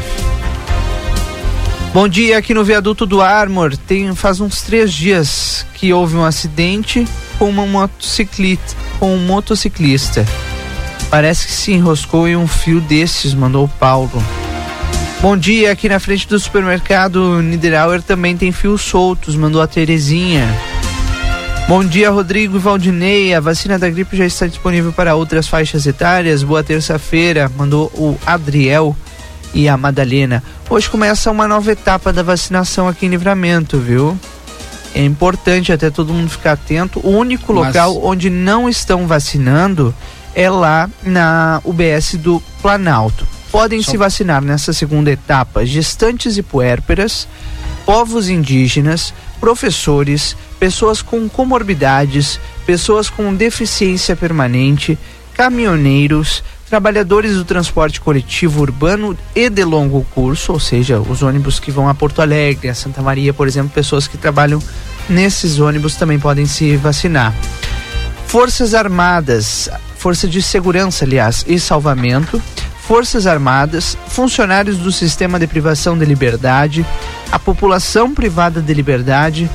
Bom 1.93 2.07
dia, 2.07 2.37
aqui 2.37 2.53
no 2.53 2.63
viaduto 2.63 3.05
do 3.05 3.21
Armor. 3.21 3.75
Tem, 3.75 4.15
faz 4.15 4.39
uns 4.39 4.61
três 4.61 4.93
dias 4.93 5.65
que 5.73 5.91
houve 5.91 6.15
um 6.15 6.23
acidente 6.23 7.05
com 7.37 7.49
uma 7.49 7.65
motociclista. 7.65 8.77
Com 8.97 9.13
um 9.13 9.25
motociclista. 9.25 10.25
Parece 11.09 11.47
que 11.47 11.53
se 11.53 11.73
enroscou 11.73 12.29
em 12.29 12.37
um 12.37 12.47
fio 12.47 12.79
desses, 12.79 13.33
mandou 13.33 13.65
o 13.65 13.69
Paulo. 13.69 14.23
Bom 15.25 15.35
dia, 15.35 15.71
aqui 15.71 15.89
na 15.89 15.99
frente 15.99 16.27
do 16.27 16.37
supermercado 16.37 17.41
Niederauer 17.41 17.99
também 17.99 18.37
tem 18.37 18.51
fios 18.51 18.83
soltos, 18.83 19.35
mandou 19.35 19.59
a 19.59 19.65
Terezinha. 19.65 20.47
Bom 21.67 21.83
dia, 21.83 22.11
Rodrigo 22.11 22.57
e 22.57 22.59
Valdinei. 22.59 23.33
A 23.33 23.39
vacina 23.39 23.79
da 23.79 23.89
gripe 23.89 24.15
já 24.15 24.23
está 24.23 24.45
disponível 24.45 24.93
para 24.93 25.15
outras 25.15 25.47
faixas 25.47 25.87
etárias. 25.87 26.43
Boa 26.43 26.63
terça-feira, 26.63 27.51
mandou 27.57 27.87
o 27.95 28.15
Adriel 28.23 28.95
e 29.51 29.67
a 29.67 29.75
Madalena. 29.75 30.43
Hoje 30.69 30.87
começa 30.87 31.31
uma 31.31 31.47
nova 31.47 31.71
etapa 31.71 32.13
da 32.13 32.21
vacinação 32.21 32.87
aqui 32.87 33.07
em 33.07 33.09
Livramento, 33.09 33.79
viu? 33.79 34.15
É 34.93 35.03
importante 35.03 35.73
até 35.73 35.89
todo 35.89 36.13
mundo 36.13 36.29
ficar 36.29 36.51
atento. 36.51 36.99
O 37.03 37.09
único 37.09 37.51
Mas- 37.51 37.65
local 37.65 37.99
onde 38.05 38.29
não 38.29 38.69
estão 38.69 39.07
vacinando 39.07 39.91
é 40.35 40.47
lá 40.51 40.87
na 41.01 41.61
UBS 41.63 42.13
do 42.13 42.39
Planalto. 42.61 43.33
Podem 43.55 43.81
Só- 43.81 43.91
se 43.91 43.97
vacinar 43.97 44.41
nessa 44.41 44.73
segunda 44.73 45.09
etapa 45.09 45.65
gestantes 45.65 46.35
e 46.37 46.43
puérperas, 46.43 47.25
povos 47.85 48.27
indígenas, 48.27 49.13
professores, 49.39 50.35
pessoas 50.59 51.01
com 51.01 51.29
comorbidades, 51.29 52.37
pessoas 52.65 53.09
com 53.09 53.33
deficiência 53.33 54.13
permanente, 54.13 54.99
caminhoneiros, 55.33 56.43
trabalhadores 56.69 57.35
do 57.35 57.45
transporte 57.45 58.01
coletivo 58.01 58.59
urbano 58.61 59.17
e 59.33 59.49
de 59.49 59.63
longo 59.63 60.05
curso, 60.13 60.51
ou 60.51 60.59
seja, 60.59 60.99
os 60.99 61.23
ônibus 61.23 61.57
que 61.57 61.71
vão 61.71 61.87
a 61.87 61.93
Porto 61.93 62.21
Alegre, 62.21 62.67
a 62.67 62.75
Santa 62.75 63.01
Maria, 63.01 63.33
por 63.33 63.47
exemplo, 63.47 63.71
pessoas 63.73 64.05
que 64.05 64.17
trabalham 64.17 64.61
nesses 65.07 65.59
ônibus 65.59 65.95
também 65.95 66.19
podem 66.19 66.45
se 66.45 66.75
vacinar. 66.75 67.33
Forças 68.27 68.73
Armadas, 68.73 69.69
Força 69.97 70.27
de 70.27 70.41
Segurança, 70.41 71.05
aliás, 71.05 71.45
e 71.47 71.57
Salvamento, 71.57 72.41
Forças 72.87 73.25
Armadas, 73.25 73.97
funcionários 74.07 74.77
do 74.77 74.91
Sistema 74.91 75.39
de 75.39 75.47
Privação 75.47 75.97
de 75.97 76.05
Liberdade, 76.05 76.85
a 77.31 77.39
população 77.39 78.13
privada 78.13 78.61
de 78.61 78.73
liberdade 78.73 79.49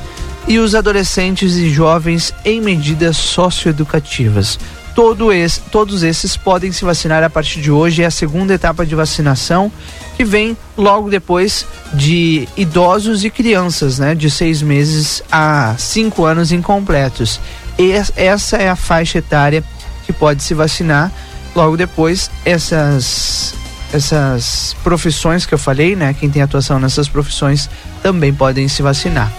e 0.48 0.58
os 0.58 0.74
adolescentes 0.74 1.54
e 1.54 1.70
jovens 1.70 2.34
em 2.44 2.60
medidas 2.60 3.16
socioeducativas. 3.16 4.58
Todo 4.96 5.32
esse, 5.32 5.60
todos 5.60 6.02
esses 6.02 6.36
podem 6.36 6.72
se 6.72 6.84
vacinar 6.84 7.22
a 7.22 7.30
partir 7.30 7.60
de 7.60 7.70
hoje. 7.70 8.02
É 8.02 8.06
a 8.06 8.10
segunda 8.10 8.52
etapa 8.54 8.84
de 8.84 8.96
vacinação 8.96 9.70
que 10.16 10.24
vem 10.24 10.56
logo 10.76 11.08
depois 11.08 11.64
de 11.94 12.48
idosos 12.56 13.24
e 13.24 13.30
crianças, 13.30 14.00
né, 14.00 14.12
de 14.16 14.28
seis 14.28 14.60
meses 14.60 15.22
a 15.30 15.76
cinco 15.78 16.24
anos 16.24 16.50
incompletos. 16.50 17.38
Es- 17.78 18.12
essa 18.16 18.56
é 18.56 18.68
a 18.68 18.74
faixa 18.76 19.18
etária 19.18 19.62
que 20.04 20.12
pode 20.12 20.42
se 20.42 20.52
vacinar. 20.52 21.12
Logo 21.54 21.76
depois, 21.76 22.30
essas 22.44 23.54
essas 23.92 24.76
profissões 24.84 25.44
que 25.44 25.52
eu 25.52 25.58
falei, 25.58 25.96
né, 25.96 26.14
quem 26.14 26.30
tem 26.30 26.40
atuação 26.42 26.78
nessas 26.78 27.08
profissões 27.08 27.68
também 28.02 28.32
podem 28.32 28.68
se 28.68 28.82
vacinar. 28.82 29.32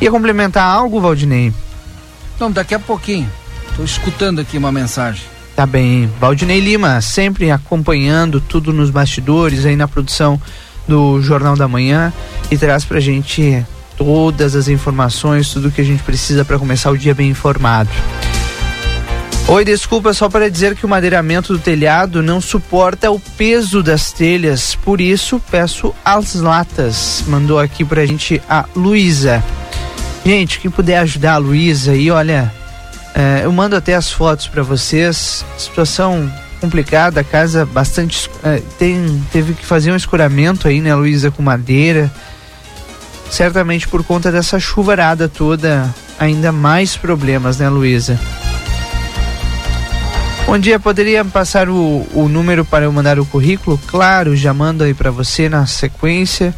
Ia 0.00 0.10
complementar 0.10 0.64
algo, 0.64 1.00
Valdinei? 1.00 1.52
Não, 2.38 2.50
daqui 2.50 2.74
a 2.74 2.78
pouquinho. 2.78 3.28
Tô 3.76 3.82
escutando 3.82 4.40
aqui 4.40 4.56
uma 4.56 4.70
mensagem. 4.70 5.22
Tá 5.56 5.66
bem. 5.66 6.08
Valdinei 6.20 6.60
Lima, 6.60 7.00
sempre 7.00 7.50
acompanhando 7.50 8.40
tudo 8.40 8.72
nos 8.72 8.90
bastidores, 8.90 9.66
aí 9.66 9.74
na 9.74 9.88
produção 9.88 10.40
do 10.86 11.20
Jornal 11.20 11.56
da 11.56 11.66
Manhã 11.66 12.12
e 12.50 12.56
traz 12.56 12.84
pra 12.84 13.00
gente 13.00 13.66
todas 13.96 14.54
as 14.54 14.68
informações, 14.68 15.52
tudo 15.52 15.72
que 15.72 15.80
a 15.80 15.84
gente 15.84 16.02
precisa 16.04 16.44
para 16.44 16.58
começar 16.58 16.90
o 16.90 16.96
dia 16.96 17.14
bem 17.14 17.30
informado. 17.30 17.90
Oi, 19.50 19.64
desculpa 19.64 20.12
só 20.12 20.28
para 20.28 20.50
dizer 20.50 20.76
que 20.76 20.84
o 20.84 20.88
madeiramento 20.88 21.54
do 21.54 21.58
telhado 21.58 22.22
não 22.22 22.38
suporta 22.38 23.10
o 23.10 23.18
peso 23.18 23.82
das 23.82 24.12
telhas, 24.12 24.74
por 24.74 25.00
isso 25.00 25.40
peço 25.50 25.94
as 26.04 26.34
latas. 26.34 27.24
Mandou 27.26 27.58
aqui 27.58 27.82
pra 27.82 28.04
gente 28.04 28.42
a 28.46 28.66
Luísa. 28.76 29.42
Gente, 30.22 30.60
quem 30.60 30.70
puder 30.70 30.98
ajudar 30.98 31.32
a 31.32 31.38
Luísa 31.38 31.92
aí, 31.92 32.10
olha, 32.10 32.52
é, 33.14 33.40
eu 33.42 33.50
mando 33.50 33.74
até 33.74 33.94
as 33.94 34.12
fotos 34.12 34.46
para 34.46 34.62
vocês. 34.62 35.42
Situação 35.56 36.30
complicada, 36.60 37.22
a 37.22 37.24
casa 37.24 37.64
bastante. 37.64 38.28
é, 38.44 38.60
tem, 38.78 39.24
teve 39.32 39.54
que 39.54 39.64
fazer 39.64 39.90
um 39.90 39.96
escuramento 39.96 40.68
aí, 40.68 40.82
né, 40.82 40.94
Luísa, 40.94 41.30
com 41.30 41.42
madeira. 41.42 42.12
Certamente 43.30 43.88
por 43.88 44.04
conta 44.04 44.30
dessa 44.30 44.60
chuvarada 44.60 45.26
toda, 45.26 45.88
ainda 46.20 46.52
mais 46.52 46.98
problemas, 46.98 47.56
né, 47.56 47.70
Luísa? 47.70 48.20
Bom 50.48 50.58
dia, 50.58 50.80
poderia 50.80 51.22
passar 51.26 51.68
o, 51.68 52.06
o 52.14 52.26
número 52.26 52.64
para 52.64 52.86
eu 52.86 52.92
mandar 52.92 53.18
o 53.18 53.26
currículo? 53.26 53.78
Claro, 53.86 54.34
já 54.34 54.54
mando 54.54 54.82
aí 54.82 54.94
para 54.94 55.10
você 55.10 55.46
na 55.46 55.66
sequência. 55.66 56.54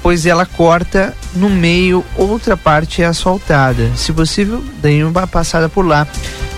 pois 0.05 0.27
ela 0.27 0.45
corta 0.45 1.17
no 1.35 1.49
meio, 1.49 2.05
outra 2.15 2.59
parte 2.59 3.01
é 3.01 3.07
asfaltada. 3.07 3.91
Se 3.97 4.13
possível, 4.13 4.63
dê 4.83 5.03
uma 5.03 5.27
passada 5.27 5.67
por 5.67 5.87
lá. 5.87 6.07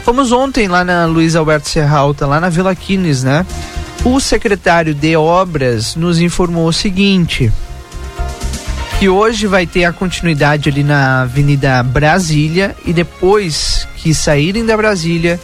Fomos 0.04 0.32
ontem 0.32 0.66
lá 0.66 0.82
na 0.82 1.06
Luiz 1.06 1.36
Alberto 1.36 1.68
Serralta, 1.68 2.26
lá 2.26 2.40
na 2.40 2.48
Vila 2.48 2.74
Quines, 2.74 3.22
né? 3.22 3.46
O 4.04 4.18
secretário 4.18 4.92
de 4.92 5.16
Obras 5.16 5.94
nos 5.94 6.20
informou 6.20 6.66
o 6.66 6.72
seguinte: 6.72 7.52
que 8.98 9.08
hoje 9.08 9.46
vai 9.46 9.64
ter 9.64 9.84
a 9.84 9.92
continuidade 9.92 10.68
ali 10.68 10.82
na 10.82 11.22
Avenida 11.22 11.80
Brasília 11.84 12.74
e 12.84 12.92
depois 12.92 13.86
que 13.94 14.12
saírem 14.12 14.66
da 14.66 14.76
Brasília, 14.76 15.38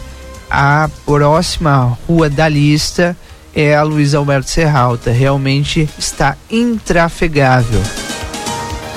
a 0.51 0.91
próxima 1.07 1.97
rua 2.09 2.29
da 2.29 2.49
lista 2.49 3.17
é 3.55 3.75
a 3.75 3.83
Luiz 3.83 4.15
Alberto 4.15 4.51
Serralta. 4.51 5.11
Realmente 5.11 5.89
está 5.99 6.37
intrafegável. 6.51 7.83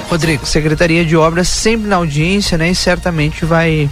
Rodrigo, 0.10 0.45
Secretaria 0.45 1.03
de 1.03 1.18
Obras 1.18 1.47
sempre 1.49 1.88
na 1.88 1.97
audiência, 1.97 2.58
né? 2.58 2.70
E 2.70 2.76
certamente 2.76 3.43
vai 3.45 3.89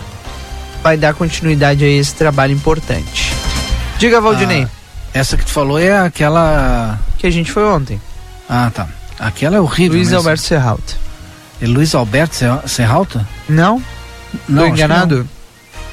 vai 0.81 0.97
dar 0.97 1.13
continuidade 1.13 1.83
a 1.83 1.87
esse 1.87 2.13
trabalho 2.13 2.53
importante. 2.53 3.33
Diga, 3.97 4.19
Valdinei. 4.19 4.63
Ah, 4.63 4.69
essa 5.13 5.37
que 5.37 5.45
tu 5.45 5.51
falou 5.51 5.79
é 5.79 5.97
aquela 5.97 6.99
que 7.17 7.25
a 7.25 7.31
gente 7.31 7.51
foi 7.51 7.63
ontem. 7.63 8.01
Ah, 8.49 8.69
tá. 8.73 8.87
Aquela 9.17 9.55
é 9.57 9.61
horrível. 9.61 9.95
Luiz 9.95 10.09
mesmo. 10.09 10.17
Alberto 10.17 10.41
Serralta. 10.41 10.93
É 11.61 11.65
Luiz 11.65 11.95
Alberto 11.95 12.35
Serralta? 12.67 13.25
Não? 13.47 13.81
Não, 14.49 14.63
Tô 14.63 14.67
enganado? 14.67 15.27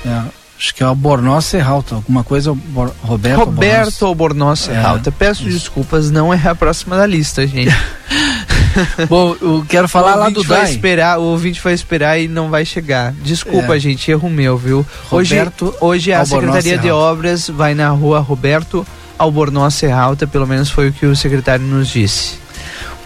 Que, 0.02 0.08
é, 0.08 0.22
acho 0.60 0.74
que 0.74 0.82
é 0.82 0.86
o 0.86 0.94
Bornó 0.94 1.40
Serralta, 1.40 1.94
alguma 1.94 2.22
coisa 2.22 2.52
Bor, 2.52 2.92
Roberto 3.00 3.38
Roberto 3.44 4.04
Albornoz 4.04 4.60
Serralta. 4.60 5.08
É, 5.08 5.12
Peço 5.12 5.48
isso. 5.48 5.58
desculpas, 5.58 6.10
não 6.10 6.34
é 6.34 6.40
a 6.46 6.54
próxima 6.54 6.98
da 6.98 7.06
lista, 7.06 7.46
gente. 7.46 7.74
Bom, 9.08 9.34
eu 9.40 9.64
quero 9.66 9.88
falar 9.88 10.14
lá 10.14 10.28
do 10.28 10.42
vai 10.44 10.62
DAI. 10.62 10.70
esperar, 10.70 11.18
o 11.18 11.22
ouvinte 11.22 11.60
vai 11.62 11.72
esperar 11.72 12.20
e 12.20 12.28
não 12.28 12.50
vai 12.50 12.64
chegar. 12.66 13.12
Desculpa, 13.22 13.76
É. 13.76 13.80
gente, 13.80 14.10
erro 14.10 14.28
meu, 14.28 14.56
viu? 14.58 14.86
Hoje, 15.10 15.34
Roberto 15.34 15.74
hoje 15.80 16.12
a 16.12 16.20
Albornoz 16.20 16.62
Secretaria 16.62 16.78
de. 16.78 16.90
Obras 16.90 17.48
vai 17.48 17.74
na 17.74 17.88
rua 17.88 18.20
Roberto 18.20 18.86
Albornoz 19.18 19.74
Serralta, 19.74 20.26
pelo 20.26 20.46
menos 20.46 20.70
foi 20.70 20.90
o 20.90 20.92
que 20.92 21.06
o 21.06 21.16
secretário 21.16 21.64
nos 21.64 21.88
disse. 21.88 22.38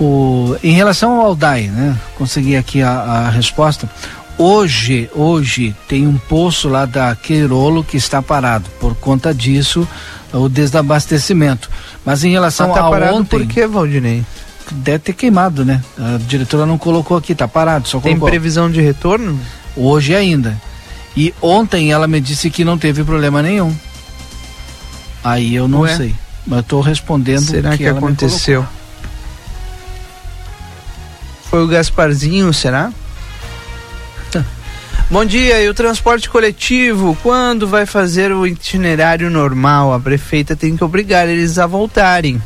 O, 0.01 0.57
em 0.63 0.73
relação 0.73 1.21
ao 1.21 1.37
DAI, 1.37 1.69
né? 1.69 1.97
Consegui 2.19 2.57
aqui 2.57 2.83
a, 2.83 2.91
a 2.91 3.31
resposta. 3.31 3.89
Hoje, 4.37 5.09
hoje 5.15 5.75
tem 5.89 6.07
um 6.07 6.19
poço 6.19 6.69
lá 6.69 6.87
da 6.87 7.15
Queirolo 7.15 7.85
que 7.85 7.97
está 7.97 8.21
parado. 8.21 8.69
Por 8.81 8.95
conta 8.97 9.33
disso, 9.33 9.87
o 10.33 10.49
desabastecimento. 10.49 11.71
Mas 12.05 12.25
em 12.25 12.31
relação 12.31 12.69
Mas 12.69 12.77
tá 12.77 12.83
a 12.85 13.13
ontem, 13.15 13.39
por 13.39 13.47
quê, 13.47 13.67
Valdinei? 13.67 14.25
deve 14.73 14.99
ter 14.99 15.13
queimado, 15.13 15.65
né? 15.65 15.83
A 15.99 16.19
diretora 16.19 16.67
não 16.67 16.79
colocou 16.79 17.17
aqui, 17.17 17.35
tá 17.35 17.47
parado, 17.47 17.87
só 17.87 18.01
Tem 18.01 18.15
colocou 18.15 18.31
previsão 18.31 18.71
de 18.71 18.81
retorno? 18.81 19.39
hoje 19.77 20.15
ainda. 20.15 20.61
E 21.17 21.33
ontem 21.41 21.93
ela 21.93 22.09
me 22.09 22.21
disse 22.21 22.51
que 22.51 22.65
não 22.65 22.77
teve 22.77 23.05
problema 23.05 23.41
nenhum. 23.41 23.75
Aí 25.23 25.55
eu 25.55 25.69
não 25.69 25.81
Ué? 25.81 25.97
sei. 25.97 26.15
Mas 26.47 26.59
eu 26.59 26.63
tô 26.65 26.81
respondendo 26.81 27.43
Será 27.43 27.71
o 27.71 27.77
que, 27.77 27.85
me 27.85 27.89
aconteceu? 27.89 28.67
Foi 31.49 31.63
o 31.63 31.69
Gasparzinho, 31.69 32.53
será? 32.53 32.93
Bom 35.11 35.25
dia, 35.25 35.63
e 35.63 35.69
o 35.69 35.75
transporte 35.75 36.31
coletivo, 36.31 37.17
quando 37.23 37.69
vai 37.69 37.85
fazer 37.85 38.33
o 38.33 38.47
itinerário 38.47 39.31
normal? 39.31 39.93
A 39.93 40.01
prefeita 40.01 40.57
tem 40.57 40.77
que 40.77 40.83
obrigar 40.83 41.29
eles 41.29 41.59
a 41.59 41.67
voltarem. 41.67 42.43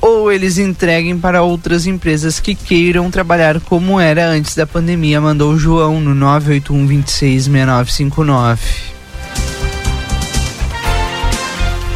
Ou 0.00 0.32
eles 0.32 0.56
entreguem 0.56 1.18
para 1.18 1.42
outras 1.42 1.86
empresas 1.86 2.40
que 2.40 2.54
queiram 2.54 3.10
trabalhar 3.10 3.60
como 3.60 4.00
era 4.00 4.26
antes 4.26 4.54
da 4.54 4.66
pandemia, 4.66 5.20
mandou 5.20 5.52
o 5.52 5.58
João 5.58 6.00
no 6.00 6.14
981 6.14 6.86
26 6.86 7.44
6959. 7.44 8.60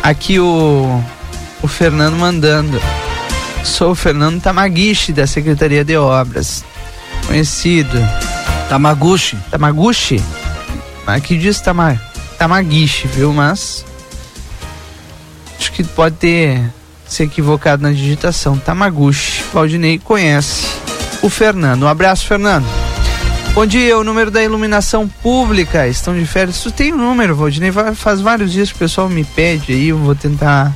Aqui 0.03 0.39
o, 0.39 1.03
o 1.63 1.69
Fernando 1.69 2.17
mandando. 2.17 2.81
Sou 3.65 3.93
o 3.93 3.95
Fernando 3.95 4.41
Tamaguchi, 4.41 5.13
da 5.13 5.27
Secretaria 5.27 5.85
de 5.85 5.97
Obras. 5.97 6.65
Conhecido. 7.27 7.99
Tamaguchi. 8.69 9.37
Tamaguchi? 9.51 10.23
Aqui 11.07 11.39
diz 11.39 11.61
Tama, 11.61 12.01
Tamaguchi, 12.39 13.07
viu? 13.09 13.33
Mas. 13.33 13.85
Acho 15.59 15.73
que 15.73 15.83
pode 15.83 16.17
ter 16.17 16.63
se 17.07 17.23
equivocado 17.23 17.83
na 17.83 17.93
digitação. 17.93 18.59
Tamaguchi. 18.59 19.43
Valdinei 19.53 19.99
conhece 19.99 20.67
o 21.23 21.29
Fernando. 21.31 21.85
Um 21.85 21.89
abraço, 21.89 22.27
Fernando. 22.27 22.67
Bom 23.55 23.67
dia, 23.67 23.99
o 23.99 24.05
número 24.05 24.31
da 24.31 24.43
iluminação 24.45 25.09
pública. 25.09 25.89
Estão 25.89 26.15
de 26.17 26.25
férias. 26.27 26.61
Tu 26.63 26.71
tem 26.71 26.93
o 26.93 26.97
número, 26.97 27.35
Valdinei? 27.35 27.71
Va- 27.71 27.95
Faz 27.95 28.21
vários 28.21 28.53
dias 28.53 28.69
que 28.71 28.77
o 28.77 28.79
pessoal 28.79 29.09
me 29.09 29.25
pede 29.25 29.73
aí. 29.73 29.89
Eu 29.89 29.99
vou 29.99 30.15
tentar. 30.15 30.73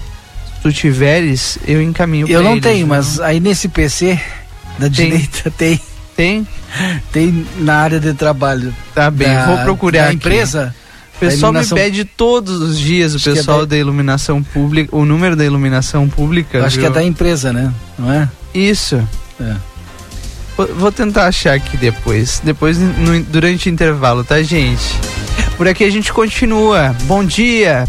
Se 0.57 0.63
tu 0.63 0.73
tiveres, 0.73 1.59
eu 1.67 1.83
encaminho 1.83 2.27
Eu 2.29 2.43
não 2.43 2.53
eles, 2.53 2.63
tenho, 2.63 2.87
né? 2.87 2.97
mas 2.97 3.21
aí 3.21 3.39
nesse 3.41 3.69
PC 3.69 4.19
da 4.79 4.89
Tem. 4.89 4.91
direita 4.91 5.51
tem. 5.51 5.81
Tem? 6.23 6.47
Tem 7.11 7.47
na 7.59 7.75
área 7.79 7.99
de 7.99 8.15
trabalho. 8.15 8.73
Tá 8.95 9.11
bem, 9.11 9.27
da, 9.29 9.47
vou 9.47 9.59
procurar 9.59 10.05
aqui. 10.07 10.15
empresa. 10.15 10.73
O 11.17 11.19
pessoal 11.19 11.53
da 11.53 11.59
me 11.61 11.65
iluminação- 11.67 11.79
pede 11.79 12.05
todos 12.05 12.61
os 12.61 12.79
dias, 12.79 13.13
o 13.13 13.17
Acho 13.17 13.31
é 13.31 13.35
pessoal 13.35 13.59
da- 13.61 13.67
da 13.67 13.77
iluminação 13.77 14.41
pública, 14.43 14.95
o 14.97 15.05
número 15.05 15.35
da 15.35 15.45
iluminação 15.45 16.09
pública. 16.09 16.59
Eu 16.59 16.65
acho 16.65 16.79
que 16.79 16.85
é 16.85 16.89
viu? 16.89 16.95
da 16.95 17.03
empresa, 17.03 17.53
né? 17.53 17.73
Não 17.99 18.13
é? 18.13 18.29
Isso. 18.55 19.03
É. 19.41 19.55
Vou, 20.57 20.67
vou 20.77 20.93
tentar 20.93 21.27
achar 21.27 21.55
aqui 21.55 21.77
depois. 21.77 22.41
Depois, 22.45 22.79
no- 22.79 23.21
durante 23.25 23.69
o 23.69 23.73
intervalo, 23.73 24.23
tá, 24.23 24.41
gente? 24.43 24.95
Por 25.57 25.67
aqui 25.67 25.83
a 25.83 25.91
gente 25.91 26.13
continua. 26.13 26.95
Bom 27.05 27.25
dia. 27.25 27.89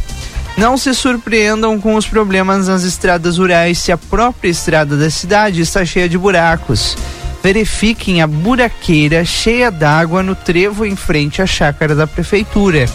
Não 0.58 0.76
se 0.78 0.94
surpreendam 0.96 1.80
com 1.80 1.96
os 1.96 2.06
problemas 2.08 2.68
nas 2.68 2.84
estradas 2.84 3.38
rurais 3.38 3.78
se 3.80 3.92
a 3.92 3.98
própria 3.98 4.50
estrada 4.50 4.96
da 4.98 5.10
cidade 5.10 5.62
está 5.62 5.84
cheia 5.86 6.08
de 6.10 6.18
buracos. 6.18 6.96
Verifiquem 7.44 8.22
a 8.22 8.28
buraqueira 8.28 9.26
cheia 9.26 9.70
d'água 9.70 10.24
no 10.24 10.34
trevo 10.34 10.86
em 10.86 10.96
frente 10.96 11.42
à 11.42 11.46
chácara 11.46 11.94
da 11.94 12.08
prefeitura. 12.08 12.86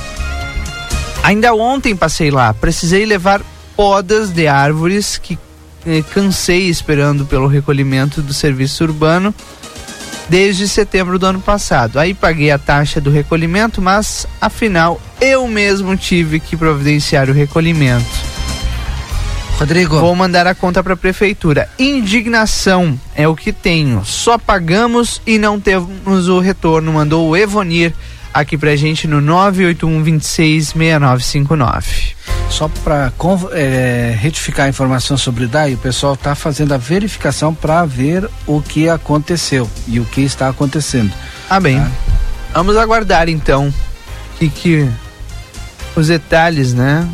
Ainda 1.22 1.54
ontem 1.54 1.94
passei 1.94 2.30
lá, 2.30 2.54
precisei 2.54 3.04
levar 3.04 3.42
podas 3.76 4.30
de 4.30 4.48
árvores 4.48 5.18
que 5.18 5.38
eh, 5.86 6.02
cansei 6.14 6.68
esperando 6.68 7.26
pelo 7.26 7.46
recolhimento 7.46 8.22
do 8.22 8.32
serviço 8.32 8.84
urbano 8.84 9.34
desde 10.28 10.66
setembro 10.66 11.18
do 11.18 11.26
ano 11.26 11.40
passado. 11.40 11.98
Aí 11.98 12.14
paguei 12.14 12.50
a 12.50 12.58
taxa 12.58 13.00
do 13.00 13.10
recolhimento, 13.10 13.82
mas 13.82 14.26
afinal 14.40 15.00
eu 15.20 15.46
mesmo 15.46 15.96
tive 15.96 16.40
que 16.40 16.56
providenciar 16.56 17.28
o 17.28 17.32
recolhimento. 17.32 18.27
Rodrigo, 19.58 19.98
Vou 19.98 20.14
mandar 20.14 20.46
a 20.46 20.54
conta 20.54 20.84
para 20.84 20.94
a 20.94 20.96
prefeitura. 20.96 21.68
Indignação 21.78 22.98
é 23.14 23.26
o 23.26 23.34
que 23.34 23.52
tenho. 23.52 24.04
Só 24.04 24.38
pagamos 24.38 25.20
e 25.26 25.36
não 25.36 25.58
temos 25.58 26.28
o 26.28 26.38
retorno. 26.38 26.92
Mandou 26.92 27.28
o 27.28 27.36
Evonir 27.36 27.92
aqui 28.32 28.56
pra 28.56 28.76
gente 28.76 29.08
no 29.08 29.20
981 29.20 30.02
26 30.02 30.66
6959. 30.68 32.14
só 32.48 32.68
para 32.84 33.12
retificar 34.20 34.66
a 34.66 34.68
informação 34.68 35.16
sobre 35.16 35.44
o 35.44 35.48
DAI, 35.48 35.74
o 35.74 35.78
pessoal 35.78 36.14
está 36.14 36.36
fazendo 36.36 36.72
a 36.72 36.78
verificação 36.78 37.52
para 37.52 37.84
ver 37.84 38.28
o 38.46 38.62
que 38.62 38.88
aconteceu 38.88 39.68
e 39.88 39.98
o 39.98 40.04
que 40.04 40.20
está 40.20 40.48
acontecendo. 40.48 41.12
Ah, 41.50 41.58
bem. 41.58 41.78
Tá. 41.78 41.90
Vamos 42.54 42.76
aguardar 42.76 43.28
então 43.28 43.72
que, 44.38 44.48
que 44.48 44.88
os 45.96 46.06
detalhes, 46.06 46.72
né? 46.72 47.08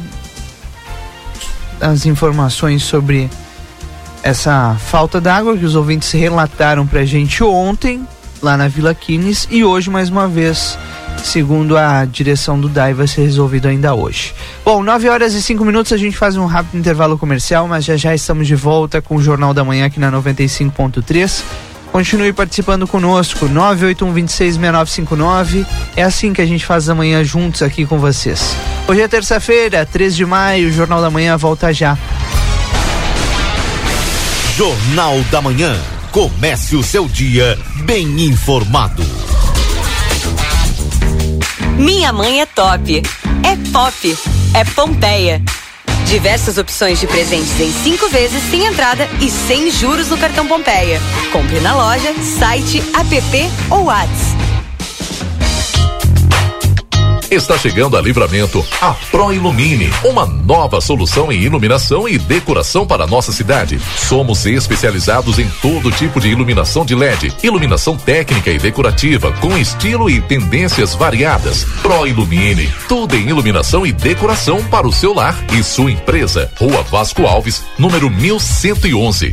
As 1.81 2.07
informações 2.07 2.83
sobre 2.83 3.29
essa 4.23 4.77
falta 4.79 5.21
d'água 5.21 5.57
que 5.57 5.65
os 5.65 5.75
ouvintes 5.75 6.11
relataram 6.13 6.87
pra 6.87 7.05
gente 7.05 7.45
ontem, 7.45 8.07
lá 8.43 8.57
na 8.57 8.69
Vila 8.69 8.95
Quines, 8.95 9.47
e 9.51 9.65
hoje 9.65 9.91
mais 9.91 10.09
uma 10.09 10.27
vez 10.27 10.79
segundo 11.23 11.77
a 11.77 12.05
direção 12.05 12.61
do 12.61 12.69
DAI, 12.69 12.95
vai 12.95 13.07
ser 13.07 13.23
resolvido 13.23 13.67
ainda 13.67 13.95
hoje. 13.95 14.35
Bom, 14.65 14.83
9 14.83 15.09
horas 15.09 15.35
e 15.35 15.43
5 15.43 15.65
minutos, 15.65 15.93
a 15.93 15.97
gente 15.97 16.17
faz 16.17 16.37
um 16.37 16.47
rápido 16.47 16.79
intervalo 16.79 17.19
comercial, 17.19 17.67
mas 17.67 17.85
já 17.85 17.97
já 17.97 18.15
estamos 18.15 18.47
de 18.47 18.55
volta 18.55 19.01
com 19.01 19.17
o 19.17 19.23
Jornal 19.23 19.55
da 19.55 19.65
Manhã 19.65 19.87
aqui 19.87 19.99
na 19.99 20.11
95.3. 20.13 21.43
Continue 21.95 22.33
participando 22.33 22.89
conosco, 22.89 23.49
981-266959. 23.49 25.65
É 25.95 26.03
assim 26.03 26.33
que 26.33 26.43
a 26.43 26.47
gente 26.47 26.67
faz 26.67 26.89
amanhã 26.89 27.23
juntos 27.23 27.63
aqui 27.63 27.87
com 27.87 28.01
vocês. 28.01 28.57
Hoje 28.89 29.01
é 29.01 29.07
terça-feira, 29.07 29.87
3 29.87 30.17
de 30.17 30.27
maio, 30.27 30.71
o 30.71 30.73
Jornal 30.73 31.01
da 31.01 31.09
Manhã 31.09 31.37
volta 31.37 31.73
já. 31.73 31.97
Jornal 34.57 35.21
da 35.31 35.41
Manhã. 35.41 35.81
Comece 36.11 36.75
o 36.75 36.83
seu 36.83 37.07
dia 37.07 37.57
bem 37.85 38.23
informado. 38.23 39.05
Minha 41.79 42.13
mãe 42.13 42.41
é 42.41 42.47
top. 42.47 43.05
É 43.45 43.71
pop. 43.71 44.19
É 44.53 44.65
Pompeia. 44.65 45.41
Diversas 46.15 46.59
opções 46.59 47.01
de 47.01 47.09
presentes 47.09 47.59
em 47.59 47.73
cinco 47.73 48.09
vezes 48.09 48.41
sem 48.49 48.67
entrada 48.67 49.05
e 49.21 49.29
sem 49.29 49.69
juros 49.69 50.11
no 50.11 50.17
cartão 50.17 50.47
Pompeia. 50.47 51.01
Compre 51.33 51.59
na 51.59 51.75
loja, 51.75 52.15
site, 52.23 52.81
app 52.95 53.51
ou 53.69 53.87
WhatsApp. 53.87 54.54
Está 57.35 57.59
chegando 57.59 57.97
a 57.97 58.01
Livramento 58.01 58.65
a 58.81 58.95
Pro 59.11 59.33
Ilumine, 59.33 59.91
uma 60.05 60.25
nova 60.25 60.81
solução 60.81 61.33
em 61.33 61.43
iluminação 61.43 62.09
e 62.09 62.17
decoração 62.17 62.87
para 62.87 63.03
a 63.03 63.07
nossa 63.09 63.33
cidade. 63.33 63.81
Somos 63.97 64.47
especializados 64.47 65.41
em 65.41 65.49
todo 65.61 65.91
tipo 65.91 66.21
de 66.21 66.29
iluminação 66.29 66.87
de 66.87 66.95
LED, 66.95 67.35
iluminação 67.43 67.97
técnica 67.97 68.53
e 68.53 68.59
decorativa 68.59 69.33
com 69.41 69.59
estilo 69.59 70.09
e 70.09 70.21
tendências 70.21 70.95
variadas. 70.95 71.65
Pro 71.83 72.07
Ilumine, 72.07 72.73
tudo 72.89 73.17
em 73.17 73.29
iluminação 73.29 73.85
e 73.85 73.91
decoração 73.91 74.63
para 74.67 74.87
o 74.87 74.93
seu 74.93 75.13
lar 75.13 75.37
e 75.53 75.61
sua 75.65 75.91
empresa. 75.91 76.53
Rua 76.57 76.85
Vasco 76.85 77.27
Alves, 77.27 77.65
número 77.77 78.09
1111. 78.09 79.33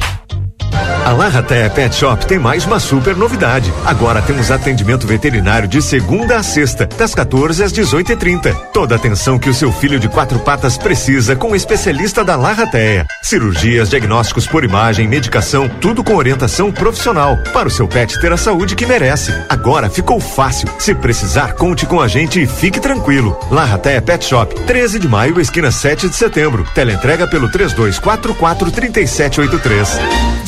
A 0.74 1.12
Larraté 1.12 1.68
Pet 1.70 1.96
Shop 1.96 2.26
tem 2.26 2.40
mais 2.40 2.66
uma 2.66 2.80
super 2.80 3.16
novidade. 3.16 3.72
Agora 3.86 4.22
temos 4.22 4.52
atendimento 4.52 5.06
veterinário 5.06 5.68
de 5.68 5.82
segunda 5.82 6.38
a 6.38 6.44
sexta, 6.44 6.86
das 6.86 7.14
14 7.14 7.64
às 7.64 7.72
18 7.72 8.14
e 8.14 8.16
30 8.16 8.54
Toda 8.74 8.96
atenção 8.96 9.38
que 9.38 9.50
o 9.50 9.54
seu 9.54 9.72
filho 9.72 10.00
de 10.00 10.08
quatro 10.08 10.40
patas 10.40 10.78
precisa 10.78 11.36
com 11.36 11.52
o 11.52 11.56
especialista 11.56 12.24
da 12.24 12.36
Larrateia. 12.36 13.06
Cirurgias, 13.22 13.90
diagnósticos 13.90 14.48
por 14.48 14.64
imagem, 14.64 15.08
medicação, 15.08 15.70
tudo 15.70 16.04
com 16.04 16.16
orientação 16.16 16.72
profissional 16.72 17.38
para 17.54 17.68
o 17.68 17.72
seu 17.72 17.88
pet 17.88 18.20
ter 18.20 18.32
a 18.32 18.38
saúde 18.38 18.76
que 18.76 18.86
merece. 18.86 19.34
Agora 19.48 19.90
ficou 19.90 20.20
fácil. 20.20 20.68
Se 20.80 20.94
precisar, 20.94 21.54
conte 21.54 21.86
com 21.86 22.02
a 22.02 22.08
gente 22.08 22.42
e 22.42 22.48
fique 22.48 22.80
tranquilo. 22.80 23.38
Larrateia 23.52 24.02
Pet 24.02 24.26
Shop, 24.26 24.54
13 24.66 25.00
de 25.00 25.08
maio, 25.08 25.40
esquina 25.40 25.72
7 25.72 26.10
de 26.10 26.16
setembro. 26.16 26.66
Teleentrega 26.74 27.28
pelo 27.28 27.50
3244 27.50 28.72
3783 28.72 30.42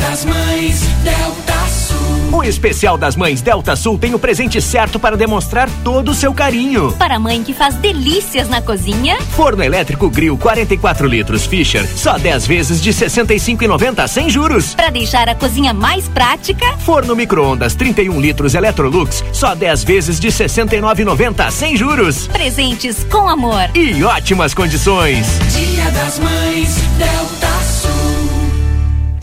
das 0.00 0.24
Mães 0.24 0.80
Delta. 1.04 1.49
O 2.40 2.42
especial 2.42 2.96
das 2.96 3.16
Mães 3.16 3.42
Delta 3.42 3.76
Sul 3.76 3.98
tem 3.98 4.14
o 4.14 4.18
presente 4.18 4.62
certo 4.62 4.98
para 4.98 5.14
demonstrar 5.14 5.68
todo 5.84 6.10
o 6.10 6.14
seu 6.14 6.32
carinho. 6.32 6.90
Para 6.92 7.16
a 7.16 7.18
mãe 7.18 7.42
que 7.42 7.52
faz 7.52 7.74
delícias 7.74 8.48
na 8.48 8.62
cozinha. 8.62 9.20
Forno 9.36 9.62
elétrico 9.62 10.08
Grill 10.08 10.38
44 10.38 11.06
litros 11.06 11.44
Fischer, 11.44 11.86
só 11.86 12.16
10 12.16 12.46
vezes 12.46 12.80
de 12.80 12.94
65,90 12.94 14.08
sem 14.08 14.30
juros. 14.30 14.74
Para 14.74 14.88
deixar 14.88 15.28
a 15.28 15.34
cozinha 15.34 15.74
mais 15.74 16.08
prática. 16.08 16.78
Forno 16.78 17.14
micro-ondas 17.14 17.74
31 17.74 18.18
litros 18.18 18.54
Electrolux, 18.54 19.22
só 19.34 19.54
10 19.54 19.84
vezes 19.84 20.18
de 20.18 20.28
69,90 20.28 21.50
sem 21.50 21.76
juros. 21.76 22.26
Presentes 22.28 23.04
com 23.04 23.28
amor 23.28 23.68
e 23.74 24.02
ótimas 24.02 24.54
condições. 24.54 25.26
Dia 25.52 25.90
das 25.90 26.18
Mães 26.18 26.74
Delta 26.96 27.59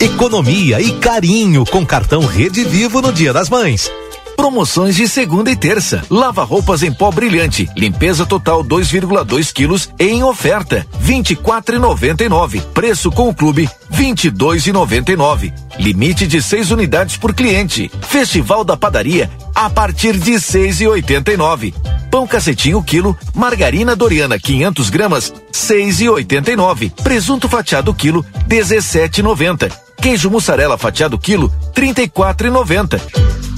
Economia 0.00 0.80
e 0.80 0.92
carinho 0.92 1.64
com 1.64 1.84
cartão 1.84 2.24
Rede 2.24 2.62
Vivo 2.62 3.02
no 3.02 3.12
Dia 3.12 3.32
das 3.32 3.50
Mães. 3.50 3.90
Promoções 4.36 4.94
de 4.94 5.08
segunda 5.08 5.50
e 5.50 5.56
terça. 5.56 6.04
Lava 6.08 6.44
roupas 6.44 6.84
em 6.84 6.92
pó 6.92 7.10
brilhante. 7.10 7.68
Limpeza 7.76 8.24
total 8.24 8.62
2,2 8.62 9.52
quilos 9.52 9.90
em 9.98 10.22
oferta. 10.22 10.86
24,99. 11.04 12.62
Preço 12.72 13.10
com 13.10 13.28
o 13.28 13.34
clube 13.34 13.68
22,99. 13.92 15.52
Limite 15.80 16.28
de 16.28 16.40
6 16.40 16.70
unidades 16.70 17.16
por 17.16 17.34
cliente. 17.34 17.90
Festival 18.02 18.62
da 18.62 18.76
padaria 18.76 19.28
a 19.52 19.68
partir 19.68 20.16
de 20.16 20.34
6,89. 20.34 21.74
Pão 22.08 22.24
cacetinho 22.24 22.80
quilo. 22.84 23.18
Margarina 23.34 23.96
Doriana 23.96 24.38
500 24.38 24.90
gramas 24.90 25.34
6,89. 25.52 26.92
Presunto 27.02 27.48
fatiado 27.48 27.92
quilo 27.92 28.24
17,90. 28.46 29.87
Queijo 30.00 30.30
mussarela 30.30 30.78
fatiado 30.78 31.18
quilo, 31.18 31.52
trinta 31.74 32.02
e 32.02 32.08
quatro 32.08 32.46
e 32.46 32.50
noventa. 32.50 33.00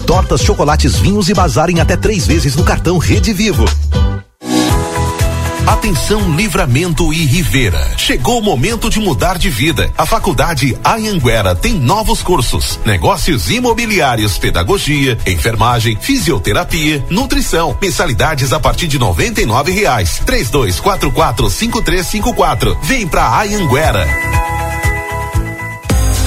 Tortas, 0.07 0.43
chocolates, 0.43 0.97
vinhos 0.97 1.28
e 1.28 1.34
bazar 1.34 1.70
em 1.70 1.80
até 1.80 1.97
três 1.97 2.26
vezes 2.26 2.57
no 2.57 2.64
cartão 2.64 2.99
Rede 2.99 3.32
Vivo. 3.32 3.64
Atenção 5.66 6.34
Livramento 6.34 7.12
e 7.12 7.24
Rivera. 7.24 7.80
Chegou 7.97 8.41
o 8.41 8.43
momento 8.43 8.91
de 8.91 8.99
mudar 8.99 9.38
de 9.38 9.49
vida. 9.49 9.91
A 9.97 10.05
Faculdade 10.05 10.76
Anhanguera 10.84 11.55
tem 11.55 11.74
novos 11.74 12.22
cursos: 12.22 12.80
negócios 12.84 13.51
imobiliários, 13.51 14.36
pedagogia, 14.36 15.16
enfermagem, 15.26 15.97
fisioterapia, 16.01 17.05
nutrição. 17.09 17.76
Mensalidades 17.80 18.53
a 18.53 18.59
partir 18.59 18.88
de 18.88 18.99
noventa 18.99 19.41
e 19.41 19.47
nove 19.47 19.72
reais. 19.72 20.20
Três 20.26 20.51
dois 20.51 20.80
quatro 20.80 21.12
quatro 21.12 21.49
cinco 21.49 21.80
três 21.80 22.07
cinco 22.07 22.34
quatro. 22.34 22.76
Vem 22.82 23.07
pra 23.07 23.41
Anhanguera. 23.41 24.07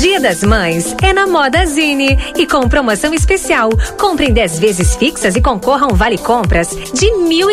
Dia 0.00 0.18
das 0.18 0.42
Mães 0.42 0.96
é 1.02 1.12
na 1.12 1.26
Moda 1.26 1.66
Zine 1.66 2.18
e 2.34 2.46
com 2.46 2.66
promoção 2.66 3.12
especial. 3.12 3.68
Compre 3.98 4.28
em 4.28 4.32
10 4.32 4.58
vezes 4.58 4.96
fixas 4.96 5.36
e 5.36 5.42
concorra 5.42 5.84
a 5.84 5.92
um 5.92 5.94
vale 5.94 6.16
compras 6.16 6.70
de 6.70 7.04
R$ 7.04 7.50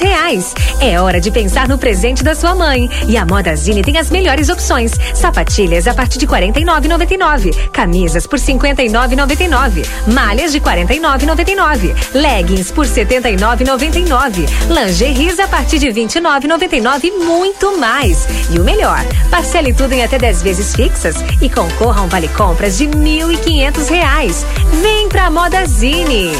reais. 0.00 0.52
É 0.80 1.00
hora 1.00 1.20
de 1.20 1.30
pensar 1.30 1.68
no 1.68 1.78
presente 1.78 2.24
da 2.24 2.34
sua 2.34 2.52
mãe. 2.52 2.90
E 3.06 3.16
a 3.16 3.24
Moda 3.24 3.54
Zine 3.54 3.80
tem 3.80 3.96
as 3.96 4.10
melhores 4.10 4.48
opções: 4.48 4.90
sapatilhas 5.14 5.86
a 5.86 5.94
partir 5.94 6.18
de 6.18 6.26
R$ 6.26 6.32
49,99, 6.32 7.70
camisas 7.70 8.26
por 8.26 8.40
R$ 8.40 8.44
59,99, 8.44 9.86
malhas 10.12 10.50
de 10.50 10.58
R$ 10.58 10.64
49,99, 10.84 11.94
leggings 12.12 12.72
por 12.72 12.86
R$ 12.86 13.04
79,99, 13.04 14.48
lingeries 14.68 15.38
a 15.38 15.46
partir 15.46 15.78
de 15.78 15.90
R$ 15.90 15.94
29,99 15.94 17.04
e 17.04 17.10
muito 17.24 17.78
mais. 17.78 18.26
E 18.50 18.58
o 18.58 18.64
melhor, 18.64 18.98
parcele 19.30 19.72
tudo 19.72 19.92
em 19.92 20.02
até 20.02 20.18
10 20.18 20.42
vezes 20.42 20.74
fixas 20.74 21.14
e 21.40 21.48
com 21.48 21.68
concorra 21.84 22.00
a 22.00 22.04
um 22.04 22.08
vale 22.08 22.28
compras 22.28 22.78
de 22.78 22.86
R$ 22.86 22.92
1.500. 22.92 24.46
Vem 24.80 25.08
pra 25.10 25.30
Modazine. 25.30 26.30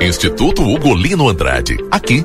Instituto 0.00 0.62
Ugolino 0.62 1.28
Andrade. 1.28 1.76
Aqui 1.90 2.24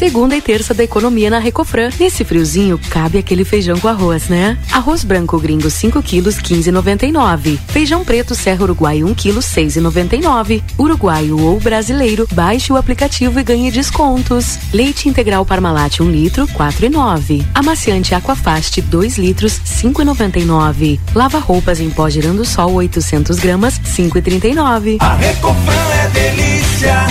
Segunda 0.00 0.34
e 0.34 0.40
terça 0.40 0.72
da 0.72 0.82
economia 0.82 1.28
na 1.28 1.38
Recofran. 1.38 1.90
Nesse 2.00 2.24
friozinho, 2.24 2.80
cabe 2.88 3.18
aquele 3.18 3.44
feijão 3.44 3.78
com 3.78 3.86
arroz, 3.86 4.30
né? 4.30 4.56
Arroz 4.72 5.04
branco 5.04 5.38
gringo 5.38 5.68
5 5.68 6.02
quilos, 6.02 6.36
15,99. 6.36 7.58
Feijão 7.68 8.02
preto 8.02 8.34
Serra 8.34 8.62
Uruguai 8.62 9.04
1 9.04 9.12
quilo, 9.12 9.40
6,99. 9.40 10.62
Uruguaio 10.78 11.38
ou 11.38 11.60
brasileiro, 11.60 12.26
baixe 12.32 12.72
o 12.72 12.78
aplicativo 12.78 13.38
e 13.38 13.42
ganhe 13.42 13.70
descontos. 13.70 14.58
Leite 14.72 15.06
integral 15.06 15.44
Parmalat 15.44 16.00
1 16.00 16.10
litro, 16.10 16.46
4,9. 16.46 17.44
Amaciante 17.54 18.14
Aquafast 18.14 18.80
2 18.80 19.18
litros, 19.18 19.60
5,99. 19.66 20.98
Lava 21.14 21.38
roupas 21.38 21.78
em 21.78 21.90
pó 21.90 22.08
girando 22.08 22.42
sol 22.46 22.72
800 22.72 23.38
gramas, 23.38 23.78
5,39. 23.78 24.96
A 24.98 25.14
Recofran 25.16 25.90
é 25.92 26.08
delícia. 26.08 27.06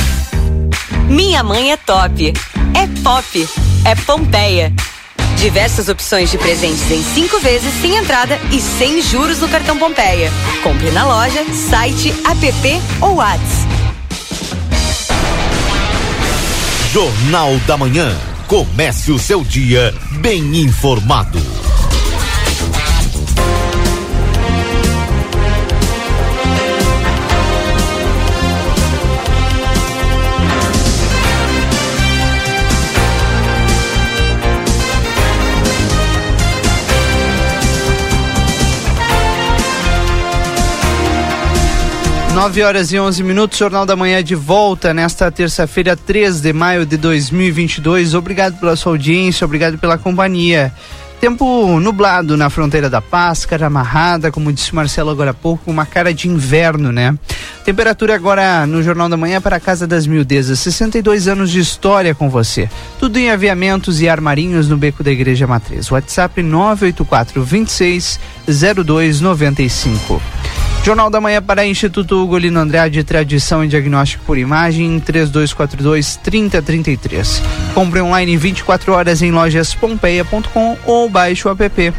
Minha 1.09 1.43
mãe 1.43 1.71
é 1.71 1.77
top. 1.77 2.33
É 2.73 2.87
pop. 3.03 3.49
É 3.85 3.95
Pompeia. 3.95 4.73
Diversas 5.37 5.87
opções 5.87 6.29
de 6.29 6.37
presentes 6.37 6.91
em 6.91 7.01
cinco 7.01 7.39
vezes 7.39 7.73
sem 7.81 7.95
entrada 7.95 8.37
e 8.51 8.59
sem 8.59 9.01
juros 9.01 9.39
no 9.39 9.47
cartão 9.47 9.77
Pompeia. 9.77 10.31
Compre 10.63 10.91
na 10.91 11.05
loja, 11.05 11.45
site, 11.53 12.13
app 12.25 12.81
ou 13.01 13.15
Whats. 13.15 13.67
Jornal 16.91 17.57
da 17.67 17.77
Manhã. 17.77 18.17
Comece 18.47 19.11
o 19.11 19.19
seu 19.19 19.43
dia 19.43 19.93
bem 20.19 20.57
informado. 20.57 21.39
Nove 42.39 42.63
horas 42.63 42.93
e 42.93 42.97
11 42.97 43.21
minutos, 43.21 43.59
Jornal 43.59 43.85
da 43.85 43.97
Manhã 43.97 44.23
de 44.23 44.33
volta 44.33 44.93
nesta 44.93 45.29
terça-feira, 45.29 45.97
3 45.97 46.39
de 46.39 46.53
maio 46.53 46.85
de 46.85 46.95
2022. 46.95 48.13
Obrigado 48.13 48.57
pela 48.61 48.77
sua 48.77 48.93
audiência, 48.93 49.43
obrigado 49.43 49.77
pela 49.77 49.97
companhia. 49.97 50.71
Tempo 51.19 51.77
nublado 51.81 52.37
na 52.37 52.49
fronteira 52.49 52.89
da 52.89 53.01
Paz, 53.01 53.45
cara 53.45 53.67
amarrada, 53.67 54.31
como 54.31 54.53
disse 54.53 54.73
Marcelo 54.73 55.09
agora 55.09 55.31
há 55.31 55.33
pouco, 55.33 55.69
uma 55.69 55.85
cara 55.85 56.13
de 56.13 56.29
inverno, 56.29 56.93
né? 56.93 57.13
Temperatura 57.65 58.15
agora 58.15 58.65
no 58.65 58.81
Jornal 58.81 59.09
da 59.09 59.17
Manhã 59.17 59.41
para 59.41 59.57
a 59.57 59.59
Casa 59.59 59.85
das 59.85 60.07
Mildezas, 60.07 60.59
62 60.59 61.27
anos 61.27 61.51
de 61.51 61.59
história 61.59 62.15
com 62.15 62.29
você. 62.29 62.69
Tudo 63.01 63.17
em 63.17 63.29
aviamentos 63.29 63.99
e 63.99 64.07
armarinhos 64.07 64.69
no 64.69 64.77
Beco 64.77 65.03
da 65.03 65.11
Igreja 65.11 65.45
Matriz. 65.45 65.91
WhatsApp 65.91 66.41
984 66.41 67.43
26 67.43 68.17
0295. 68.47 70.21
Jornal 70.83 71.09
da 71.09 71.21
Manhã 71.21 71.41
para 71.41 71.65
Instituto 71.65 72.23
Ugolino 72.23 72.59
Andrade, 72.59 73.03
Tradição 73.03 73.63
e 73.63 73.67
Diagnóstico 73.67 74.23
por 74.25 74.37
Imagem, 74.37 74.99
3242 74.99 76.15
3033. 76.17 77.41
Compre 77.73 78.01
online 78.01 78.37
24 78.37 78.93
horas 78.93 79.21
em 79.21 79.31
lojaspompeia.com 79.31 80.77
ou 80.85 81.09
baixe 81.09 81.47
o 81.47 81.51
app. 81.51 81.93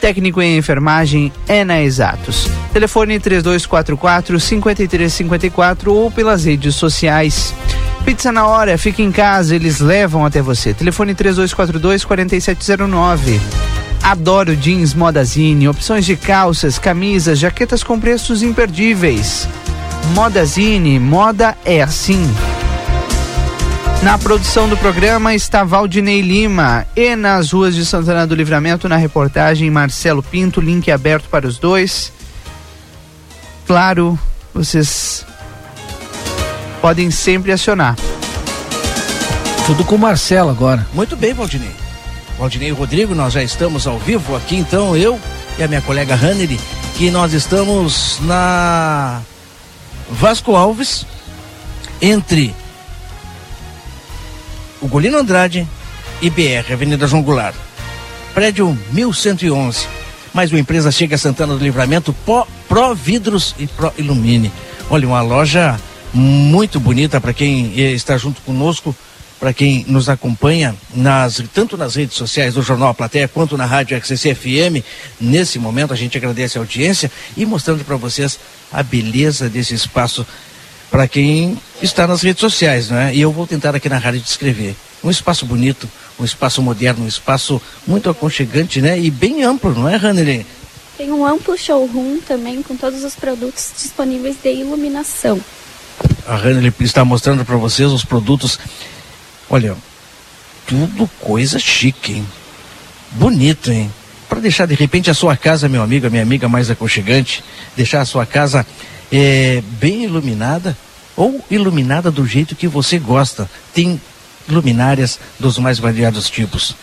Técnico 0.00 0.42
em 0.42 0.58
enfermagem 0.58 1.32
é 1.48 1.64
na 1.64 1.82
Exatos. 1.82 2.48
Telefone 2.72 3.18
3244 3.18 4.38
5354 4.38 5.92
ou 5.92 6.10
pelas 6.10 6.44
redes 6.44 6.74
sociais. 6.74 7.54
Pizza 8.04 8.30
na 8.30 8.46
hora, 8.46 8.76
fica 8.76 9.00
em 9.00 9.10
casa, 9.10 9.56
eles 9.56 9.80
levam 9.80 10.26
até 10.26 10.42
você. 10.42 10.74
Telefone 10.74 11.14
3242 11.14 12.04
4709. 12.04 13.40
Adoro 14.04 14.54
jeans 14.54 14.92
Modazine, 14.92 15.66
opções 15.66 16.04
de 16.04 16.14
calças, 16.14 16.78
camisas, 16.78 17.38
jaquetas 17.38 17.82
com 17.82 17.98
preços 17.98 18.42
imperdíveis. 18.42 19.48
Modazine, 20.12 20.98
moda 20.98 21.56
é 21.64 21.80
assim. 21.80 22.22
Na 24.02 24.18
produção 24.18 24.68
do 24.68 24.76
programa 24.76 25.34
está 25.34 25.64
Valdinei 25.64 26.20
Lima 26.20 26.86
e 26.94 27.16
nas 27.16 27.52
ruas 27.52 27.74
de 27.74 27.86
Santana 27.86 28.26
do 28.26 28.34
Livramento, 28.34 28.90
na 28.90 28.96
reportagem 28.96 29.70
Marcelo 29.70 30.22
Pinto, 30.22 30.60
link 30.60 30.90
aberto 30.90 31.26
para 31.30 31.46
os 31.46 31.56
dois. 31.56 32.12
Claro, 33.66 34.18
vocês 34.52 35.24
podem 36.82 37.10
sempre 37.10 37.52
acionar. 37.52 37.96
Tudo 39.64 39.82
com 39.82 39.94
o 39.94 39.98
Marcelo 39.98 40.50
agora. 40.50 40.86
Muito 40.92 41.16
bem, 41.16 41.32
Valdinei. 41.32 41.83
Valdinei 42.38 42.70
Rodrigo, 42.72 43.14
nós 43.14 43.32
já 43.32 43.42
estamos 43.42 43.86
ao 43.86 43.98
vivo 43.98 44.34
aqui, 44.34 44.56
então 44.56 44.96
eu 44.96 45.20
e 45.58 45.62
a 45.62 45.68
minha 45.68 45.80
colega 45.80 46.14
Hannery, 46.14 46.58
que 46.96 47.10
nós 47.10 47.32
estamos 47.32 48.18
na 48.22 49.22
Vasco 50.10 50.56
Alves, 50.56 51.06
entre 52.02 52.54
o 54.80 54.88
Golino 54.88 55.16
Andrade 55.16 55.66
e 56.20 56.28
BR, 56.28 56.72
Avenida 56.72 57.06
João 57.06 57.22
Goulart. 57.22 57.54
Prédio 58.34 58.76
1111. 58.90 59.86
Mais 60.34 60.50
uma 60.50 60.58
empresa 60.58 60.90
chega 60.90 61.14
a 61.14 61.18
Santana 61.18 61.54
do 61.54 61.62
Livramento, 61.62 62.12
Pro 62.68 62.94
Vidros 62.94 63.54
e 63.58 63.68
Pro 63.68 63.92
Ilumine. 63.96 64.50
Olha, 64.90 65.06
uma 65.06 65.22
loja 65.22 65.78
muito 66.12 66.80
bonita 66.80 67.20
para 67.20 67.32
quem 67.32 67.72
eh, 67.76 67.92
está 67.92 68.18
junto 68.18 68.40
conosco 68.42 68.94
para 69.38 69.52
quem 69.52 69.84
nos 69.88 70.08
acompanha 70.08 70.74
nas, 70.94 71.42
tanto 71.52 71.76
nas 71.76 71.94
redes 71.94 72.16
sociais 72.16 72.54
do 72.54 72.62
Jornal 72.62 72.88
A 72.88 72.94
Plateia 72.94 73.28
quanto 73.28 73.56
na 73.56 73.66
Rádio 73.66 73.96
XCC 73.96 74.34
FM. 74.34 74.84
Nesse 75.20 75.58
momento 75.58 75.92
a 75.92 75.96
gente 75.96 76.16
agradece 76.16 76.56
a 76.56 76.60
audiência 76.60 77.10
e 77.36 77.44
mostrando 77.44 77.84
para 77.84 77.96
vocês 77.96 78.38
a 78.72 78.82
beleza 78.82 79.48
desse 79.48 79.74
espaço 79.74 80.26
para 80.90 81.08
quem 81.08 81.58
está 81.82 82.06
nas 82.06 82.22
redes 82.22 82.40
sociais, 82.40 82.88
não 82.88 82.98
é? 82.98 83.14
E 83.14 83.20
eu 83.20 83.32
vou 83.32 83.46
tentar 83.46 83.74
aqui 83.74 83.88
na 83.88 83.98
rádio 83.98 84.20
descrever. 84.20 84.76
Um 85.02 85.10
espaço 85.10 85.44
bonito, 85.44 85.88
um 86.18 86.24
espaço 86.24 86.62
moderno, 86.62 87.04
um 87.04 87.08
espaço 87.08 87.60
muito 87.86 88.08
aconchegante, 88.08 88.80
né? 88.80 88.98
E 88.98 89.10
bem 89.10 89.42
amplo, 89.42 89.74
não 89.74 89.88
é, 89.88 89.96
Hanley? 89.96 90.46
Tem 90.96 91.10
um 91.10 91.26
amplo 91.26 91.58
showroom 91.58 92.20
também 92.20 92.62
com 92.62 92.76
todos 92.76 93.02
os 93.02 93.16
produtos 93.16 93.72
disponíveis 93.76 94.36
de 94.40 94.52
iluminação. 94.52 95.40
A 96.26 96.36
Hanley 96.36 96.72
está 96.80 97.04
mostrando 97.04 97.44
para 97.44 97.56
vocês 97.56 97.90
os 97.90 98.04
produtos 98.04 98.58
Olha, 99.54 99.76
tudo 100.66 101.08
coisa 101.20 101.60
chique, 101.60 102.14
hein? 102.14 102.26
Bonito, 103.12 103.70
hein? 103.70 103.88
Para 104.28 104.40
deixar 104.40 104.66
de 104.66 104.74
repente 104.74 105.12
a 105.12 105.14
sua 105.14 105.36
casa, 105.36 105.68
meu 105.68 105.80
amigo, 105.80 106.08
a 106.08 106.10
minha 106.10 106.24
amiga 106.24 106.48
mais 106.48 106.72
aconchegante, 106.72 107.44
deixar 107.76 108.00
a 108.00 108.04
sua 108.04 108.26
casa 108.26 108.66
é, 109.12 109.62
bem 109.78 110.02
iluminada 110.02 110.76
ou 111.16 111.40
iluminada 111.48 112.10
do 112.10 112.26
jeito 112.26 112.56
que 112.56 112.66
você 112.66 112.98
gosta. 112.98 113.48
Tem 113.72 114.00
luminárias 114.48 115.20
dos 115.38 115.56
mais 115.56 115.78
variados 115.78 116.28
tipos. 116.28 116.74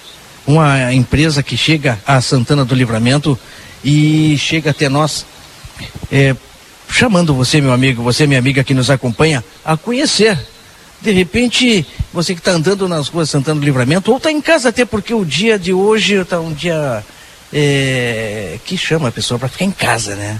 Uma 0.47 0.93
empresa 0.93 1.43
que 1.43 1.57
chega 1.57 1.99
a 2.07 2.21
Santana 2.21 2.63
do 2.63 2.73
Livramento 2.73 3.37
e 3.83 4.37
chega 4.37 4.71
até 4.71 4.87
nós, 4.87 5.25
é, 6.09 6.33
chamando 6.87 7.33
você, 7.33 7.59
meu 7.59 7.73
amigo, 7.73 8.01
você, 8.01 8.25
minha 8.25 8.39
amiga 8.39 8.63
que 8.63 8.73
nos 8.73 8.89
acompanha, 8.89 9.43
a 9.65 9.75
conhecer 9.75 10.39
de 11.01 11.11
repente, 11.11 11.85
você 12.13 12.33
que 12.33 12.39
está 12.39 12.51
andando 12.51 12.87
nas 12.87 13.07
ruas 13.07 13.29
Santana 13.29 13.59
do 13.59 13.65
Livramento, 13.65 14.11
ou 14.11 14.17
está 14.17 14.31
em 14.31 14.41
casa 14.41 14.69
até 14.69 14.85
porque 14.85 15.13
o 15.13 15.25
dia 15.25 15.57
de 15.57 15.73
hoje 15.73 16.15
está 16.15 16.39
um 16.39 16.53
dia 16.53 17.03
é, 17.51 18.59
que 18.65 18.77
chama 18.77 19.09
a 19.09 19.11
pessoa 19.11 19.39
para 19.39 19.49
ficar 19.49 19.65
em 19.65 19.71
casa, 19.71 20.15
né? 20.15 20.39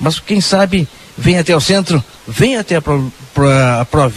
Mas 0.00 0.20
quem 0.20 0.40
sabe 0.40 0.88
vem 1.16 1.38
até 1.38 1.54
o 1.54 1.60
centro, 1.60 2.02
vem 2.26 2.56
até 2.56 2.76
a 2.76 2.82
Pro, 2.82 3.12
Pro, 3.34 4.12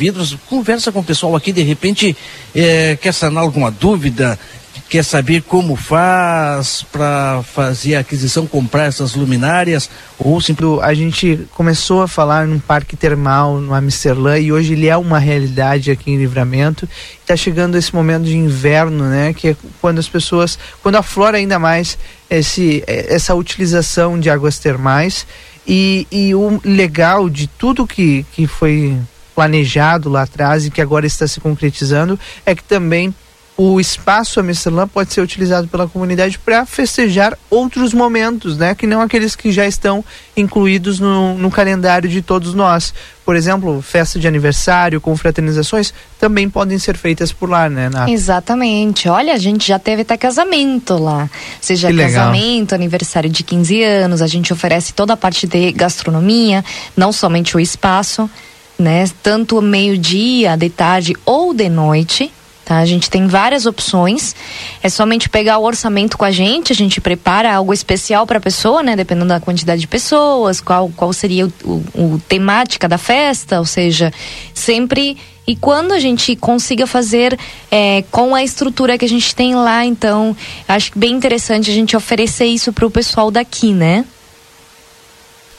conversa 0.48 0.92
com 0.92 1.00
o 1.00 1.04
pessoal 1.04 1.36
aqui, 1.36 1.52
de 1.52 1.62
repente 1.64 2.16
é, 2.56 2.98
quer 3.02 3.14
sanar 3.14 3.44
alguma 3.44 3.70
dúvida, 3.70 4.40
quer 4.88 5.04
saber 5.04 5.42
como 5.42 5.76
faz 5.76 6.86
para 6.92 7.42
fazer 7.44 7.96
a 7.96 8.00
aquisição, 8.02 8.46
comprar 8.46 8.86
essas 8.86 9.16
luminárias 9.16 9.90
ou 10.18 10.40
simplesmente 10.40 10.84
a 10.84 10.94
gente 10.94 11.48
começou 11.54 12.02
a 12.02 12.08
falar 12.08 12.48
num 12.48 12.60
parque 12.60 12.96
termal 12.96 13.60
no 13.60 13.74
Amsterdã 13.74 14.38
e 14.40 14.52
hoje 14.52 14.74
ele 14.74 14.88
é 14.88 14.96
uma 14.96 15.20
realidade 15.20 15.92
aqui 15.92 16.12
em 16.12 16.18
Livramento. 16.18 16.88
Está 17.22 17.36
chegando 17.36 17.78
esse 17.78 17.94
momento 17.94 18.26
de 18.26 18.38
inverno, 18.38 19.06
né, 19.06 19.34
que 19.34 19.50
é 19.50 19.56
quando 19.82 20.00
as 20.00 20.08
pessoas, 20.08 20.58
quando 20.82 20.96
aflora 20.96 21.38
ainda 21.38 21.58
mais 21.60 21.98
esse 22.30 22.84
essa 22.88 23.34
utilização 23.36 24.20
de 24.20 24.30
águas 24.30 24.60
termais 24.60 25.26
e, 25.68 26.08
e 26.12 26.36
o 26.36 26.60
legal 26.64 27.30
de 27.30 27.48
tudo 27.48 27.88
que, 27.88 28.26
que 28.32 28.46
foi 28.46 28.98
planejado 29.34 30.10
lá 30.10 30.22
atrás 30.22 30.66
e 30.66 30.72
que 30.72 30.82
agora 30.82 31.06
está 31.06 31.28
se 31.28 31.42
concretizando 31.42 32.18
é 32.46 32.56
que 32.56 32.64
também 32.64 33.14
o 33.58 33.80
espaço 33.80 34.40
Amsterdã 34.40 34.86
pode 34.86 35.14
ser 35.14 35.22
utilizado 35.22 35.68
pela 35.68 35.88
comunidade 35.88 36.38
para 36.38 36.66
festejar 36.66 37.38
outros 37.50 37.94
momentos, 37.94 38.58
né? 38.58 38.76
Que 38.76 38.86
não 38.86 39.00
aqueles 39.00 39.34
que 39.34 39.50
já 39.50 39.66
estão 39.66 40.04
incluídos 40.36 41.00
no, 41.00 41.38
no, 41.38 41.50
calendário 41.50 42.10
de 42.10 42.22
todos 42.22 42.54
nós. 42.54 42.94
Por 43.24 43.34
exemplo, 43.34 43.82
festa 43.82 44.20
de 44.20 44.28
aniversário, 44.28 45.00
confraternizações 45.00 45.94
também 46.20 46.50
podem 46.50 46.78
ser 46.78 46.98
feitas 46.98 47.32
por 47.32 47.50
lá, 47.50 47.70
né, 47.70 47.90
Nath? 47.90 48.10
Exatamente. 48.10 49.08
Olha, 49.08 49.34
a 49.34 49.38
gente 49.38 49.66
já 49.66 49.80
teve 49.80 50.02
até 50.02 50.18
casamento 50.18 50.98
lá. 50.98 51.30
Seja 51.62 51.88
Que 51.88 51.94
legal. 51.94 52.26
casamento, 52.26 52.76
aniversário 52.76 53.30
de 53.30 53.42
15 53.42 53.84
anos, 53.84 54.22
a 54.22 54.28
gente 54.28 54.52
oferece 54.52 54.94
toda 54.94 55.14
a 55.14 55.18
parte 55.18 55.48
de 55.48 55.72
gastronomia, 55.72 56.64
não 56.96 57.14
somente 57.14 57.56
o 57.56 57.60
espaço, 57.60 58.30
né? 58.78 59.06
Tanto 59.24 59.62
meio-dia, 59.62 60.58
de 60.58 60.70
tarde 60.70 61.16
ou 61.26 61.54
de 61.54 61.70
noite. 61.70 62.32
Tá? 62.66 62.80
A 62.80 62.86
gente 62.86 63.12
tem 63.12 63.28
várias 63.28 63.68
opções. 63.68 64.36
É 64.82 64.90
somente 64.90 65.30
pegar 65.30 65.60
o 65.60 65.64
orçamento 65.64 66.18
com 66.18 66.26
a 66.26 66.32
gente, 66.32 66.74
a 66.74 66.76
gente 66.76 67.00
prepara 67.00 67.54
algo 67.54 67.72
especial 67.72 68.26
para 68.26 68.40
a 68.40 68.42
pessoa, 68.42 68.82
né? 68.82 68.96
Dependendo 68.96 69.28
da 69.28 69.40
quantidade 69.40 69.82
de 69.82 69.88
pessoas, 69.88 70.60
qual, 70.60 70.92
qual 70.96 71.14
seria 71.14 71.46
o, 71.46 71.54
o, 71.64 72.14
o 72.16 72.22
temática 72.28 72.88
da 72.88 72.98
festa, 72.98 73.60
ou 73.60 73.66
seja, 73.66 74.12
sempre 74.52 75.16
e 75.48 75.56
quando 75.56 75.92
a 75.92 76.00
gente 76.00 76.36
consiga 76.36 76.88
fazer 76.88 77.38
é, 77.70 78.04
com 78.10 78.34
a 78.34 78.44
estrutura 78.44 78.98
que 78.98 79.06
a 79.06 79.10
gente 79.10 79.36
tem 79.36 79.54
lá, 79.54 79.86
então 79.86 80.36
acho 80.68 80.92
bem 80.96 81.12
interessante 81.12 81.70
a 81.70 81.74
gente 81.74 81.96
oferecer 81.96 82.46
isso 82.46 82.74
para 82.74 82.86
o 82.86 82.90
pessoal 82.90 83.30
daqui, 83.30 83.72
né? 83.72 84.06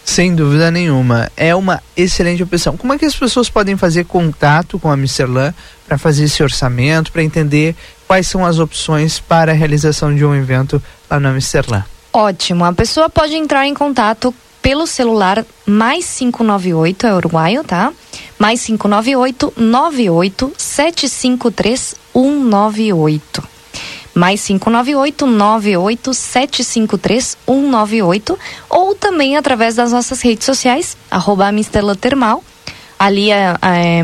Sem 0.07 0.35
dúvida 0.35 0.71
nenhuma. 0.71 1.31
É 1.37 1.55
uma 1.55 1.83
excelente 1.97 2.43
opção. 2.43 2.77
Como 2.77 2.93
é 2.93 2.99
que 2.99 3.05
as 3.05 3.17
pessoas 3.17 3.51
podem 3.51 3.77
fazer 3.77 4.05
contato 4.05 4.79
com 4.79 4.91
a 4.91 4.97
Misterlan 4.97 5.53
para 5.87 5.99
fazer 5.99 6.25
esse 6.25 6.43
orçamento, 6.43 7.11
para 7.11 7.25
entender 7.25 7.75
quais 8.07 8.27
são 8.29 8.47
as 8.47 8.61
opções 8.61 9.19
para 9.19 9.51
a 9.51 9.55
realização 9.55 10.15
de 10.15 10.25
um 10.25 10.35
evento 10.35 10.83
lá 11.11 11.19
na 11.19 11.33
Misterlan? 11.33 11.85
Ótimo. 12.13 12.65
A 12.65 12.73
pessoa 12.73 13.11
pode 13.11 13.35
entrar 13.35 13.67
em 13.67 13.75
contato 13.75 14.33
pelo 14.63 14.87
celular 14.87 15.45
mais 15.67 16.07
598, 16.17 17.07
é 17.07 17.15
uruguaio, 17.15 17.65
tá? 17.65 17.93
Mais 18.39 18.65
598 18.65 19.55
98 19.57 20.53
753 20.57 21.95
198 22.15 23.56
mais 24.17 24.41
598 24.47 25.27
98 25.27 26.15
753 26.15 27.37
198 27.47 28.39
ou 28.71 28.95
também 28.95 29.37
através 29.37 29.75
das 29.75 29.93
nossas 29.93 30.23
redes 30.23 30.47
sociais, 30.47 30.97
arroba 31.11 31.53
Mistela 31.53 31.95
Termal. 31.95 32.43
Ali 32.99 33.31
é, 33.31 33.55
é, 33.61 34.03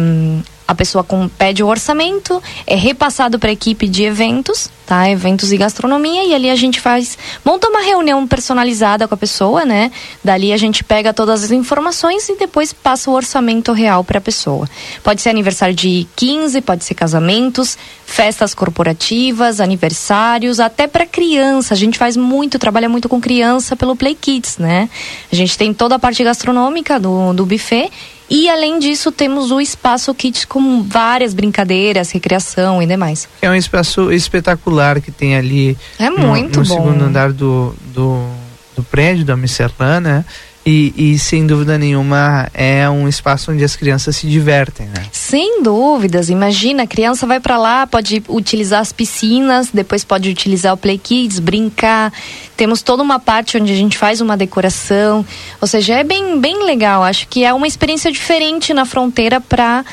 a 0.73 0.75
pessoa 0.75 1.05
com, 1.05 1.29
pede 1.29 1.63
o 1.63 1.67
orçamento, 1.67 2.43
é 2.67 2.75
repassado 2.75 3.39
para 3.39 3.51
a 3.51 3.53
equipe 3.53 3.89
de 3.89 4.05
eventos, 4.05 4.71
tá? 4.87 5.09
Eventos 5.09 5.53
e 5.53 5.57
gastronomia, 5.57 6.25
e 6.25 6.35
ali 6.35 6.51
a 6.51 6.57
gente 6.57 6.81
faz, 6.81 7.17
monta 7.45 7.69
uma 7.69 7.81
reunião 7.81 8.27
personalizada 8.27 9.07
com 9.07 9.15
a 9.15 9.19
pessoa, 9.19 9.65
né? 9.65 9.91
Dali 10.23 10.53
a 10.53 10.57
gente 10.57 10.83
pega 10.83 11.13
todas 11.13 11.45
as 11.45 11.51
informações 11.51 12.29
e 12.29 12.37
depois 12.37 12.73
passa 12.73 13.11
o 13.11 13.15
orçamento 13.15 13.73
real 13.73 14.03
para 14.03 14.19
a 14.19 14.21
pessoa. 14.21 14.69
Pode 15.03 15.23
ser 15.23 15.31
aniversário 15.31 15.75
de 15.75 16.07
15, 16.17 16.61
pode 16.61 16.85
ser 16.85 16.95
casamentos, 16.95 17.79
festas 18.05 18.55
corporativas, 18.55 19.61
aniversários, 19.61 20.61
até 20.61 20.87
para 20.87 21.07
criança. 21.07 21.75
A 21.75 21.77
gente 21.77 21.99
faz 21.99 22.17
muito, 22.17 22.59
trabalha 22.59 22.89
muito 22.89 23.09
com 23.09 23.21
criança 23.21 23.75
pelo 23.75 23.97
Play 23.97 24.15
Kids, 24.15 24.59
né? 24.59 24.89
A 25.31 25.35
gente 25.35 25.57
tem 25.57 25.73
toda 25.73 25.95
a 25.95 25.99
parte 25.99 26.23
gastronômica 26.23 27.01
do, 27.01 27.33
do 27.33 27.47
buffet 27.47 27.91
e 28.33 28.49
além 28.49 28.79
disso, 28.79 29.13
temos 29.13 29.51
o 29.51 29.61
espaço 29.61 30.15
Kids 30.15 30.45
com 30.45 30.83
várias 30.83 31.35
brincadeiras, 31.35 32.11
recreação 32.11 32.83
e 32.83 32.87
demais. 32.87 33.29
É 33.43 33.51
um 33.51 33.55
espaço 33.55 34.11
espetacular 34.13 35.01
que 35.01 35.11
tem 35.11 35.37
ali 35.37 35.77
É 35.99 36.09
no, 36.09 36.19
muito 36.27 36.61
no 36.61 36.67
bom. 36.67 36.75
segundo 36.77 37.05
andar 37.05 37.33
do, 37.33 37.75
do, 37.95 38.27
do 38.75 38.83
prédio 38.83 39.25
da 39.25 39.35
Amsterdã, 39.35 40.01
né? 40.01 40.25
E, 40.65 40.95
e 40.97 41.19
sem 41.19 41.45
dúvida 41.45 41.77
nenhuma 41.77 42.49
é 42.55 42.89
um 42.89 43.09
espaço 43.09 43.51
onde 43.51 43.65
as 43.65 43.75
crianças 43.75 44.15
se 44.15 44.29
divertem, 44.29 44.87
né? 44.87 45.05
Sem 45.11 45.61
dúvidas, 45.61 46.31
imagina, 46.31 46.85
a 46.85 46.87
criança 46.87 47.27
vai 47.27 47.41
para 47.41 47.59
lá, 47.59 47.85
pode 47.85 48.23
utilizar 48.29 48.81
as 48.81 48.93
piscinas, 48.93 49.71
depois 49.73 50.05
pode 50.05 50.31
utilizar 50.31 50.73
o 50.73 50.77
Play 50.77 50.99
Kids, 50.99 51.41
brincar. 51.41 52.13
Temos 52.57 52.81
toda 52.81 53.03
uma 53.03 53.19
parte 53.19 53.57
onde 53.57 53.73
a 53.73 53.77
gente 53.77 53.99
faz 53.99 54.21
uma 54.21 54.37
decoração, 54.37 55.27
ou 55.61 55.67
seja, 55.67 55.95
é 55.95 56.05
bem, 56.05 56.39
bem 56.39 56.65
legal. 56.65 57.03
Acho 57.03 57.27
que 57.27 57.45
é 57.45 57.53
uma 57.53 57.67
experiência 57.67 58.13
diferente 58.13 58.73
na 58.73 58.85
fronteira 58.85 59.41
para 59.41 59.85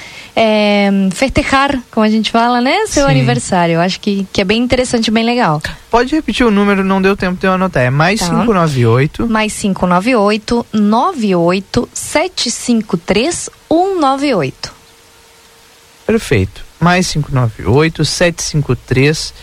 é, 0.42 0.90
festejar, 1.12 1.78
como 1.92 2.06
a 2.06 2.10
gente 2.10 2.32
fala, 2.32 2.62
né? 2.62 2.86
Seu 2.88 3.04
Sim. 3.06 3.12
aniversário. 3.12 3.74
Eu 3.76 3.82
acho 3.82 4.00
que, 4.00 4.26
que 4.32 4.40
é 4.40 4.46
bem 4.46 4.62
interessante, 4.64 5.12
bem 5.12 5.26
legal. 5.26 5.62
Pode 5.92 6.16
repetir 6.16 6.46
o 6.46 6.52
número, 6.52 6.82
não 6.82 7.02
deu 7.02 7.18
tempo 7.18 7.38
de 7.38 7.46
eu 7.46 7.52
anotar. 7.52 7.84
É 7.84 7.90
mais 7.90 8.22
Tá. 8.22 8.28
598 8.28 9.28
Mais 9.28 9.52
598 9.54 10.66
98 10.72 11.90
753 11.94 13.50
198. 13.70 14.72
Perfeito. 16.08 16.62
Mais 16.80 17.12
598 17.12 18.06
753 18.06 19.34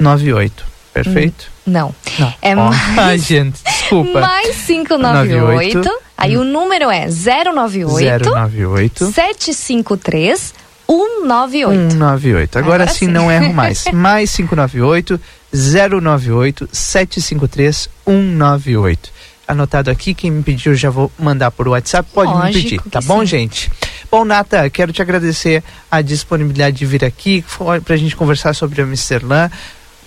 98. 0.00 0.64
Perfeito? 0.92 1.46
Não. 1.64 1.94
Não. 2.18 2.34
É 2.42 2.56
Ó, 2.56 2.64
mais- 2.70 2.98
Ai, 2.98 3.18
gente, 3.18 3.60
desculpa. 3.62 4.18
Mais 4.20 4.56
598. 4.66 5.78
98. 5.78 5.90
Aí 6.20 6.36
o 6.36 6.44
número 6.44 6.90
é 6.90 7.06
098 7.08 8.30
098 8.30 9.06
753 9.12 10.54
198. 10.86 11.92
198. 11.92 12.58
Agora, 12.58 12.74
Agora 12.74 12.92
sim 12.92 13.06
sim. 13.06 13.12
não 13.12 13.30
erro 13.30 13.52
mais. 13.54 13.84
Mais 13.92 14.30
598 14.36 15.20
098 15.52 16.68
753 16.72 17.88
198. 18.06 19.10
Anotado 19.48 19.90
aqui, 19.90 20.14
quem 20.14 20.30
me 20.30 20.42
pediu 20.42 20.74
já 20.76 20.90
vou 20.90 21.10
mandar 21.18 21.50
por 21.50 21.66
WhatsApp, 21.66 22.08
pode 22.14 22.30
me 22.30 22.38
Lógico 22.38 22.62
pedir, 22.62 22.82
que 22.82 22.88
tá 22.90 23.00
bom, 23.00 23.20
sim. 23.20 23.26
gente? 23.26 23.70
Bom, 24.08 24.24
Nata, 24.24 24.68
quero 24.70 24.92
te 24.92 25.02
agradecer 25.02 25.64
a 25.90 26.00
disponibilidade 26.02 26.76
de 26.76 26.86
vir 26.86 27.04
aqui 27.04 27.44
para 27.84 27.94
a 27.94 27.98
gente 27.98 28.14
conversar 28.14 28.54
sobre 28.54 28.80
a 28.80 28.84
Amsterdã. 28.84 29.48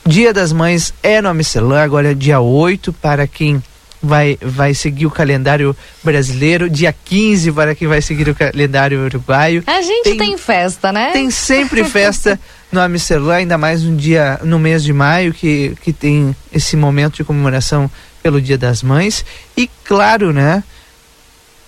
Dia 0.06 0.34
das 0.34 0.54
Mães 0.54 0.94
é 1.02 1.22
no 1.22 1.28
Amsterdã, 1.30 1.82
agora 1.82 2.12
é 2.12 2.14
dia 2.14 2.40
8 2.40 2.94
para 2.94 3.26
quem 3.28 3.62
vai, 4.04 4.38
vai 4.42 4.74
seguir 4.74 5.06
o 5.06 5.12
calendário 5.12 5.76
brasileiro, 6.04 6.70
dia 6.70 6.94
15 6.94 7.54
para 7.54 7.74
quem 7.74 7.88
vai 7.88 8.02
seguir 8.02 8.28
o 8.28 8.36
calendário 8.36 9.06
uruguaio. 9.06 9.64
A 9.66 9.82
gente 9.82 10.18
tem, 10.18 10.38
festa, 10.38 10.92
né? 10.92 11.12
Tem 11.14 11.32
sempre 11.32 11.84
festa 11.88 12.38
no 12.70 12.82
Amsterdã, 12.82 13.36
ainda 13.36 13.58
mais 13.58 13.84
no 13.84 13.96
dia 13.96 14.40
no 14.44 14.60
mês 14.60 14.84
de 14.84 14.92
maio 14.92 15.34
que, 15.34 15.74
que 15.82 15.94
tem 15.94 16.36
esse 16.52 16.76
momento 16.76 17.16
de 17.16 17.24
comemoração 17.24 17.90
pelo 18.22 18.42
Dia 18.42 18.58
das 18.58 18.84
Mães 18.84 19.26
e 19.56 19.70
claro, 19.86 20.34
né? 20.34 20.64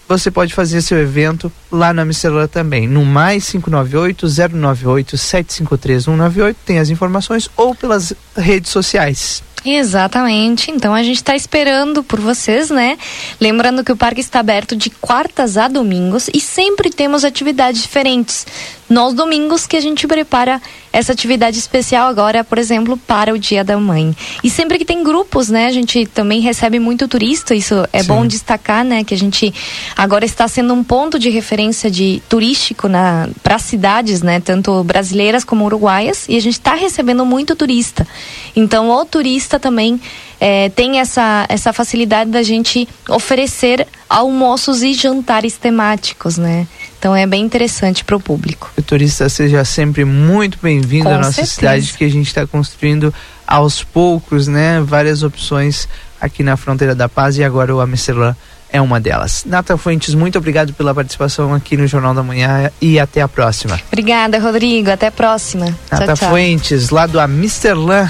Você 0.08 0.30
pode 0.30 0.54
fazer 0.54 0.82
seu 0.84 1.00
evento 1.00 1.52
lá 1.72 1.92
no 1.92 2.02
Amsterdã 2.02 2.46
também, 2.48 2.88
no 2.88 3.04
mais 3.04 3.50
598 3.50 4.28
098 4.28 5.18
753 5.18 6.04
198, 6.04 6.58
tem 6.64 6.78
as 6.78 6.90
informações 6.90 7.50
ou 7.56 7.74
pelas 7.74 8.14
redes 8.38 8.70
sociais. 8.70 9.42
Exatamente. 9.66 10.70
Então 10.70 10.93
a 10.93 11.01
gente 11.01 11.18
está 11.18 11.36
esperando 11.36 12.03
por 12.03 12.20
vocês, 12.20 12.70
né? 12.70 12.97
Lembrando 13.41 13.84
que 13.84 13.91
o 13.91 13.97
parque 13.97 14.22
está 14.22 14.39
aberto 14.39 14.76
de 14.76 14.91
quartas 14.91 15.57
a 15.57 15.68
domingos 15.68 16.30
e 16.34 16.39
sempre 16.39 16.91
temos 16.91 17.26
atividades 17.26 17.82
diferentes. 17.82 18.45
Nos 18.88 19.14
domingos 19.14 19.66
que 19.66 19.76
a 19.76 19.82
gente 19.82 20.08
prepara 20.08 20.62
essa 20.94 21.12
atividade 21.12 21.58
especial 21.58 22.08
agora, 22.08 22.44
por 22.44 22.58
exemplo, 22.58 22.96
para 22.96 23.34
o 23.34 23.40
Dia 23.40 23.64
da 23.64 23.78
Mãe. 23.78 24.16
E 24.44 24.50
sempre 24.50 24.78
que 24.78 24.86
tem 24.86 25.04
grupos, 25.04 25.50
né? 25.50 25.66
A 25.66 25.72
gente 25.72 26.06
também 26.06 26.40
recebe 26.40 26.80
muito 26.80 27.08
turista, 27.08 27.56
isso 27.56 27.76
é 27.92 28.02
Sim. 28.02 28.08
bom 28.08 28.28
destacar, 28.28 28.86
né? 28.86 29.04
Que 29.04 29.14
a 29.14 29.18
gente 29.18 29.54
agora 29.98 30.24
está 30.24 30.48
sendo 30.48 30.74
um 30.74 30.84
ponto 30.84 31.18
de 31.18 31.30
referência 31.30 31.90
de 31.90 32.22
turístico 32.30 32.88
na 32.88 33.28
para 33.44 33.60
cidades, 33.60 34.22
né? 34.22 34.40
Tanto 34.40 34.84
brasileiras 34.84 35.44
como 35.44 35.66
uruguaias, 35.66 36.26
e 36.30 36.38
a 36.38 36.42
gente 36.42 36.54
está 36.54 36.76
recebendo 36.76 37.26
muito 37.26 37.56
turista. 37.56 38.08
Então, 38.56 38.90
o 38.90 39.06
turista 39.06 39.60
também 39.60 40.00
eh, 40.40 40.70
tem 40.70 41.00
essa, 41.00 41.46
essa 41.50 41.74
facilidade 41.74 42.30
da 42.30 42.44
gente 42.44 42.88
oferecer 43.10 43.88
almoços 44.08 44.84
e 44.84 44.94
jantares 44.94 45.58
temáticos, 45.58 46.38
né? 46.38 46.68
Então 47.06 47.16
é 47.16 47.28
bem 47.28 47.43
interessante 47.43 48.03
para 48.03 48.16
o 48.16 48.20
público. 48.20 48.72
O 48.76 48.82
turista 48.82 49.30
seja 49.30 49.64
sempre 49.64 50.03
muito 50.03 50.58
bem-vindo 50.60 51.08
à 51.08 51.18
nossa 51.18 51.34
certeza. 51.34 51.53
cidade 51.53 51.93
que 51.93 52.03
a 52.03 52.10
gente 52.10 52.26
está 52.26 52.47
construindo 52.47 53.14
aos 53.45 53.84
poucos, 53.84 54.47
né? 54.47 54.82
Várias 54.82 55.22
opções 55.22 55.88
aqui 56.20 56.41
na 56.41 56.58
fronteira 56.58 56.95
da 56.95 57.08
paz 57.08 57.38
e 57.38 57.43
agora 57.43 57.76
o 57.76 57.80
Amsterdã 57.80 58.34
é 58.72 58.82
uma 58.82 58.99
delas. 58.99 59.43
Nata 59.45 59.78
Fuentes, 59.78 60.16
muito 60.16 60.39
obrigado 60.39 60.74
pela 60.74 60.95
participação 60.95 61.53
aqui 61.53 61.78
no 61.78 61.86
Jornal 61.86 62.16
da 62.16 62.24
Manhã 62.24 62.72
e 62.82 62.99
até 62.99 63.22
a 63.22 63.28
próxima. 63.28 63.80
Obrigada, 63.86 64.39
Rodrigo. 64.39 64.89
Até 64.89 65.06
a 65.06 65.12
próxima. 65.12 65.66
Nata 65.91 66.08
tchau, 66.08 66.16
tchau. 66.16 66.30
Fuentes, 66.32 66.89
lá 66.89 67.06
do 67.06 67.20
Amsterdã. 67.20 68.10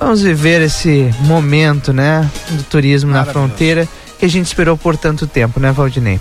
Vamos 0.00 0.20
viver 0.20 0.62
esse 0.62 1.14
momento, 1.20 1.92
né, 1.92 2.28
do 2.50 2.64
turismo 2.64 3.12
na 3.12 3.24
fronteira 3.24 3.86
que 4.18 4.24
a 4.24 4.28
gente 4.28 4.46
esperou 4.46 4.76
por 4.76 4.96
tanto 4.96 5.26
tempo, 5.26 5.60
né, 5.60 5.70
Valdinei? 5.70 6.18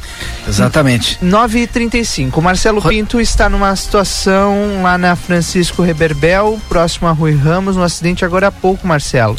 Exatamente. 0.47 1.17
9h35. 1.23 2.41
Marcelo 2.41 2.81
Pinto 2.81 3.19
está 3.19 3.49
numa 3.49 3.75
situação 3.75 4.83
lá 4.83 4.97
na 4.97 5.15
Francisco 5.15 5.81
Reberbel, 5.81 6.59
próximo 6.69 7.07
a 7.07 7.11
Rui 7.11 7.35
Ramos, 7.35 7.75
um 7.75 7.81
acidente 7.81 8.23
agora 8.23 8.47
há 8.47 8.51
pouco, 8.51 8.87
Marcelo. 8.87 9.35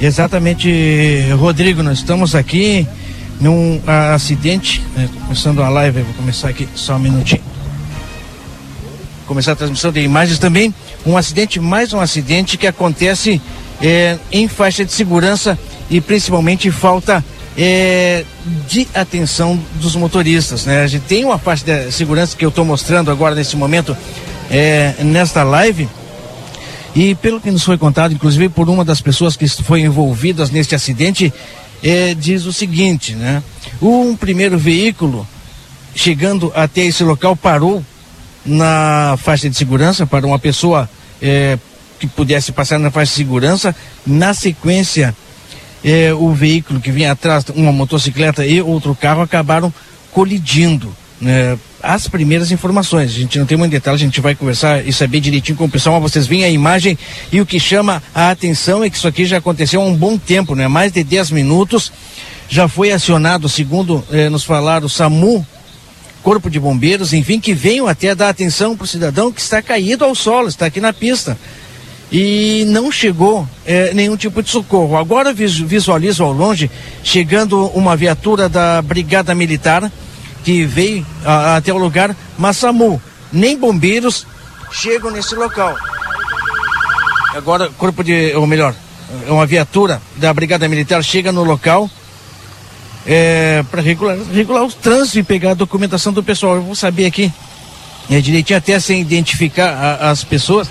Exatamente, 0.00 1.22
Rodrigo, 1.38 1.82
nós 1.82 1.98
estamos 1.98 2.34
aqui 2.34 2.86
num 3.40 3.80
ah, 3.86 4.14
acidente, 4.14 4.82
né, 4.94 5.08
começando 5.22 5.62
a 5.62 5.68
live, 5.68 6.02
vou 6.02 6.14
começar 6.14 6.48
aqui 6.48 6.68
só 6.74 6.96
um 6.96 6.98
minutinho. 6.98 7.42
Começar 9.26 9.52
a 9.52 9.56
transmissão 9.56 9.92
de 9.92 10.00
imagens 10.00 10.38
também, 10.38 10.74
um 11.06 11.16
acidente, 11.16 11.60
mais 11.60 11.92
um 11.92 12.00
acidente 12.00 12.58
que 12.58 12.66
acontece 12.66 13.40
eh, 13.80 14.18
em 14.32 14.48
faixa 14.48 14.84
de 14.84 14.92
segurança 14.92 15.58
e 15.90 16.00
principalmente 16.00 16.70
falta 16.70 17.24
eh, 17.58 18.24
de 18.68 18.86
atenção 18.94 19.58
dos 19.74 19.96
motoristas, 19.96 20.64
né? 20.64 20.82
A 20.82 20.86
gente 20.86 21.02
tem 21.02 21.24
uma 21.24 21.38
faixa 21.38 21.64
de 21.64 21.92
segurança 21.92 22.36
que 22.36 22.44
eu 22.44 22.48
estou 22.48 22.64
mostrando 22.64 23.10
agora 23.10 23.34
nesse 23.34 23.56
momento 23.56 23.96
eh, 24.50 24.94
nesta 25.00 25.42
live, 25.42 25.88
e 26.94 27.14
pelo 27.16 27.40
que 27.40 27.50
nos 27.50 27.64
foi 27.64 27.76
contado, 27.78 28.12
inclusive 28.12 28.48
por 28.48 28.68
uma 28.68 28.84
das 28.84 29.00
pessoas 29.00 29.36
que 29.36 29.46
foi 29.48 29.80
envolvidas 29.82 30.50
neste 30.50 30.74
acidente, 30.74 31.32
eh, 31.82 32.14
diz 32.14 32.46
o 32.46 32.52
seguinte, 32.52 33.14
né? 33.14 33.42
Um 33.80 34.16
primeiro 34.16 34.58
veículo 34.58 35.26
chegando 35.94 36.52
até 36.54 36.82
esse 36.82 37.02
local 37.02 37.34
parou 37.34 37.84
na 38.44 39.16
faixa 39.22 39.50
de 39.50 39.56
segurança 39.56 40.06
para 40.06 40.26
uma 40.26 40.38
pessoa 40.38 40.88
eh, 41.20 41.58
que 41.98 42.06
pudesse 42.06 42.52
passar 42.52 42.78
na 42.78 42.90
faixa 42.90 43.10
de 43.10 43.16
segurança. 43.16 43.76
Na 44.06 44.32
sequência, 44.32 45.14
eh, 45.84 46.12
o 46.12 46.32
veículo 46.32 46.80
que 46.80 46.90
vinha 46.90 47.12
atrás, 47.12 47.44
uma 47.54 47.72
motocicleta 47.72 48.44
e 48.46 48.60
outro 48.60 48.94
carro 48.94 49.22
acabaram 49.22 49.72
colidindo. 50.12 50.94
Né? 51.20 51.58
As 51.82 52.08
primeiras 52.08 52.50
informações, 52.50 53.10
a 53.10 53.14
gente 53.14 53.38
não 53.38 53.46
tem 53.46 53.56
muito 53.56 53.72
detalhe, 53.72 53.96
a 53.96 53.98
gente 53.98 54.20
vai 54.20 54.34
conversar 54.34 54.86
e 54.86 54.92
saber 54.92 55.20
direitinho 55.20 55.56
com 55.56 55.64
o 55.64 55.70
pessoal, 55.70 56.00
mas 56.00 56.12
vocês 56.12 56.26
veem 56.26 56.44
a 56.44 56.50
imagem 56.50 56.98
e 57.32 57.40
o 57.40 57.46
que 57.46 57.58
chama 57.58 58.02
a 58.14 58.30
atenção 58.30 58.84
é 58.84 58.90
que 58.90 58.96
isso 58.96 59.08
aqui 59.08 59.24
já 59.24 59.38
aconteceu 59.38 59.80
há 59.80 59.84
um 59.84 59.96
bom 59.96 60.18
tempo, 60.18 60.54
né? 60.54 60.68
Mais 60.68 60.92
de 60.92 61.02
10 61.02 61.30
minutos, 61.30 61.92
já 62.48 62.68
foi 62.68 62.90
acionado, 62.90 63.48
segundo 63.48 64.04
eh, 64.10 64.28
nos 64.28 64.44
falaram, 64.44 64.86
o 64.86 64.90
SAMU, 64.90 65.46
Corpo 66.22 66.50
de 66.50 66.60
Bombeiros, 66.60 67.12
enfim, 67.12 67.40
que 67.40 67.54
venham 67.54 67.86
até 67.86 68.14
dar 68.14 68.28
atenção 68.28 68.76
para 68.76 68.84
o 68.84 68.88
cidadão 68.88 69.32
que 69.32 69.40
está 69.40 69.62
caído 69.62 70.04
ao 70.04 70.14
solo, 70.14 70.48
está 70.48 70.66
aqui 70.66 70.80
na 70.80 70.92
pista. 70.92 71.38
E 72.12 72.64
não 72.68 72.90
chegou 72.90 73.46
eh, 73.64 73.92
nenhum 73.94 74.16
tipo 74.16 74.42
de 74.42 74.50
socorro. 74.50 74.96
Agora 74.96 75.32
vis- 75.32 75.58
visualizo 75.58 76.24
ao 76.24 76.32
longe 76.32 76.68
chegando 77.04 77.66
uma 77.68 77.94
viatura 77.96 78.48
da 78.48 78.82
Brigada 78.82 79.32
Militar 79.34 79.90
que 80.42 80.64
veio 80.64 81.06
ah, 81.24 81.56
até 81.56 81.72
o 81.72 81.78
lugar, 81.78 82.16
mas 82.38 82.56
SAMU, 82.56 83.00
nem 83.32 83.56
bombeiros 83.56 84.26
chegam 84.72 85.10
nesse 85.10 85.34
local. 85.36 85.76
Agora, 87.34 87.68
corpo 87.78 88.02
de, 88.02 88.34
ou 88.34 88.44
melhor, 88.46 88.74
é 89.28 89.30
uma 89.30 89.46
viatura 89.46 90.00
da 90.16 90.32
Brigada 90.34 90.66
Militar 90.68 91.02
chega 91.04 91.30
no 91.30 91.44
local 91.44 91.88
é, 93.06 93.64
para 93.70 93.80
regular, 93.80 94.16
regular 94.32 94.64
o 94.64 94.72
trânsito 94.72 95.18
e 95.20 95.22
pegar 95.22 95.52
a 95.52 95.54
documentação 95.54 96.12
do 96.12 96.22
pessoal. 96.24 96.56
Eu 96.56 96.62
vou 96.62 96.74
saber 96.74 97.06
aqui 97.06 97.32
é, 98.10 98.20
direitinho 98.20 98.58
até 98.58 98.80
sem 98.80 99.00
identificar 99.00 99.68
a- 99.72 100.10
as 100.10 100.24
pessoas, 100.24 100.68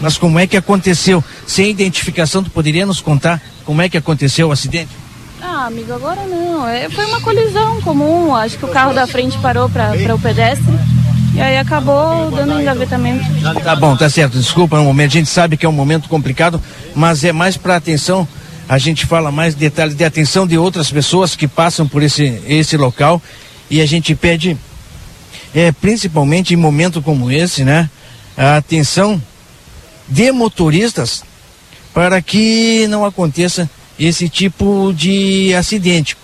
mas 0.00 0.18
como 0.18 0.38
é 0.38 0.46
que 0.46 0.56
aconteceu? 0.56 1.22
Sem 1.46 1.70
identificação, 1.70 2.42
tu 2.42 2.50
poderia 2.50 2.86
nos 2.86 3.00
contar 3.00 3.40
como 3.64 3.80
é 3.80 3.88
que 3.88 3.96
aconteceu 3.96 4.48
o 4.48 4.52
acidente? 4.52 4.90
Ah, 5.40 5.66
amigo, 5.66 5.92
agora 5.92 6.22
não. 6.26 6.66
É, 6.66 6.88
foi 6.90 7.04
uma 7.06 7.20
colisão 7.20 7.80
comum. 7.82 8.34
Acho 8.34 8.58
que 8.58 8.64
o 8.64 8.68
carro 8.68 8.92
da 8.92 9.06
frente 9.06 9.38
parou 9.38 9.68
para 9.68 10.14
o 10.14 10.18
pedestre 10.18 10.72
e 11.34 11.40
aí 11.40 11.58
acabou 11.58 12.30
dando 12.30 12.60
engavetamento. 12.60 13.24
Tá 13.62 13.74
bom, 13.76 13.96
tá 13.96 14.08
certo. 14.08 14.38
Desculpa, 14.38 14.76
é 14.76 14.80
um 14.80 14.84
momento. 14.84 15.10
A 15.10 15.18
gente 15.18 15.28
sabe 15.28 15.56
que 15.56 15.66
é 15.66 15.68
um 15.68 15.72
momento 15.72 16.08
complicado, 16.08 16.62
mas 16.94 17.24
é 17.24 17.32
mais 17.32 17.56
para 17.56 17.76
atenção. 17.76 18.26
A 18.68 18.78
gente 18.78 19.04
fala 19.04 19.30
mais 19.30 19.54
detalhes 19.54 19.94
de 19.94 20.04
atenção 20.04 20.46
de 20.46 20.56
outras 20.56 20.90
pessoas 20.90 21.36
que 21.36 21.46
passam 21.46 21.86
por 21.86 22.02
esse, 22.02 22.40
esse 22.46 22.76
local 22.76 23.20
e 23.70 23.80
a 23.80 23.86
gente 23.86 24.14
pede, 24.14 24.56
é, 25.54 25.70
principalmente 25.72 26.54
em 26.54 26.56
momento 26.56 27.02
como 27.02 27.30
esse, 27.30 27.64
né, 27.64 27.90
a 28.36 28.56
atenção 28.56 29.20
de 30.08 30.32
motoristas 30.32 31.22
para 31.92 32.20
que 32.20 32.86
não 32.88 33.04
aconteça 33.04 33.68
esse 33.98 34.28
tipo 34.28 34.92
de 34.92 35.54
acidente. 35.54 36.16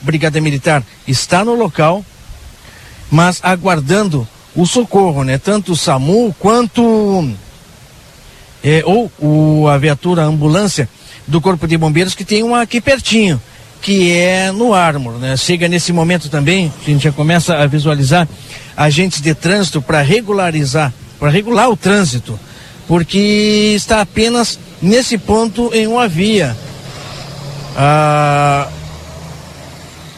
Brigada 0.00 0.40
Militar 0.40 0.82
está 1.06 1.44
no 1.44 1.54
local, 1.54 2.04
mas 3.10 3.40
aguardando 3.42 4.26
o 4.54 4.66
socorro, 4.66 5.24
né? 5.24 5.38
Tanto 5.38 5.72
o 5.72 5.76
SAMU 5.76 6.34
quanto 6.38 7.30
é, 8.62 8.82
ou 8.84 9.10
o, 9.18 9.68
a 9.68 9.76
viatura 9.76 10.22
a 10.22 10.26
ambulância 10.26 10.88
do 11.26 11.40
Corpo 11.40 11.66
de 11.66 11.76
Bombeiros 11.76 12.14
que 12.14 12.24
tem 12.24 12.42
uma 12.42 12.62
aqui 12.62 12.80
pertinho, 12.80 13.40
que 13.82 14.12
é 14.12 14.50
no 14.52 14.72
Armor, 14.72 15.14
né? 15.14 15.36
Chega 15.36 15.68
nesse 15.68 15.92
momento 15.92 16.28
também, 16.28 16.72
a 16.82 16.90
gente 16.90 17.04
já 17.04 17.12
começa 17.12 17.56
a 17.56 17.66
visualizar 17.66 18.28
agentes 18.76 19.20
de 19.20 19.34
trânsito 19.34 19.82
para 19.82 20.00
regularizar, 20.00 20.92
para 21.18 21.30
regular 21.30 21.68
o 21.68 21.76
trânsito, 21.76 22.38
porque 22.86 23.72
está 23.76 24.00
apenas 24.00 24.58
nesse 24.80 25.16
ponto 25.16 25.70
em 25.74 25.86
uma 25.86 26.06
via. 26.06 26.56
Ah, 27.76 28.68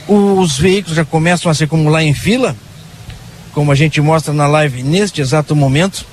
os 0.08 0.58
veículos 0.58 0.96
já 0.96 1.04
começam 1.04 1.50
a 1.50 1.54
se 1.54 1.64
acumular 1.64 2.02
em 2.02 2.14
fila, 2.14 2.54
como 3.52 3.72
a 3.72 3.74
gente 3.74 4.00
mostra 4.00 4.32
na 4.32 4.46
live 4.46 4.82
neste 4.82 5.20
exato 5.20 5.56
momento. 5.56 6.04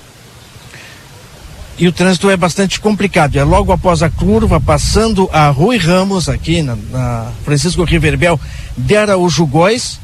E 1.77 1.87
o 1.87 1.91
trânsito 1.91 2.29
é 2.29 2.37
bastante 2.37 2.79
complicado. 2.79 3.35
É 3.35 3.43
logo 3.43 3.71
após 3.71 4.03
a 4.03 4.09
curva, 4.09 4.61
passando 4.61 5.27
a 5.33 5.49
Rui 5.49 5.77
Ramos, 5.77 6.29
aqui 6.29 6.61
na, 6.61 6.77
na 6.91 7.31
Francisco 7.43 7.83
Riverbel 7.83 8.39
de 8.77 8.95
Araújo 8.95 9.45
Góis. 9.45 9.99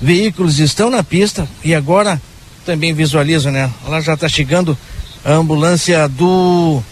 Veículos 0.00 0.60
estão 0.60 0.88
na 0.88 1.02
pista 1.02 1.46
e 1.64 1.74
agora 1.74 2.20
também 2.64 2.94
visualiza, 2.94 3.50
né? 3.50 3.68
Lá 3.86 4.00
já 4.00 4.14
está 4.14 4.28
chegando 4.28 4.78
a 5.24 5.32
ambulância 5.32 6.08
do, 6.08 6.82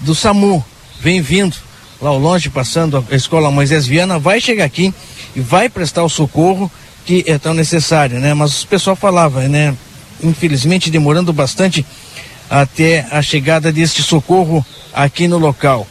do 0.00 0.14
SAMU. 0.14 0.64
Vem 1.00 1.20
vindo 1.20 1.56
lá 2.00 2.10
ao 2.10 2.18
longe, 2.18 2.50
passando 2.50 3.04
a 3.10 3.14
escola 3.14 3.50
Moisés 3.50 3.86
Viana, 3.86 4.18
vai 4.18 4.40
chegar 4.40 4.64
aqui 4.64 4.92
e 5.34 5.40
vai 5.40 5.68
prestar 5.68 6.02
o 6.02 6.08
socorro 6.08 6.70
que 7.04 7.24
é 7.26 7.38
tão 7.38 7.54
necessário, 7.54 8.18
né? 8.18 8.34
Mas 8.34 8.62
o 8.62 8.66
pessoal 8.66 8.96
falava, 8.96 9.48
né? 9.48 9.74
Infelizmente 10.22 10.90
demorando 10.90 11.32
bastante 11.32 11.86
até 12.50 13.06
a 13.10 13.22
chegada 13.22 13.70
deste 13.72 14.02
socorro 14.02 14.64
aqui 14.92 15.28
no 15.28 15.38
local. 15.38 15.86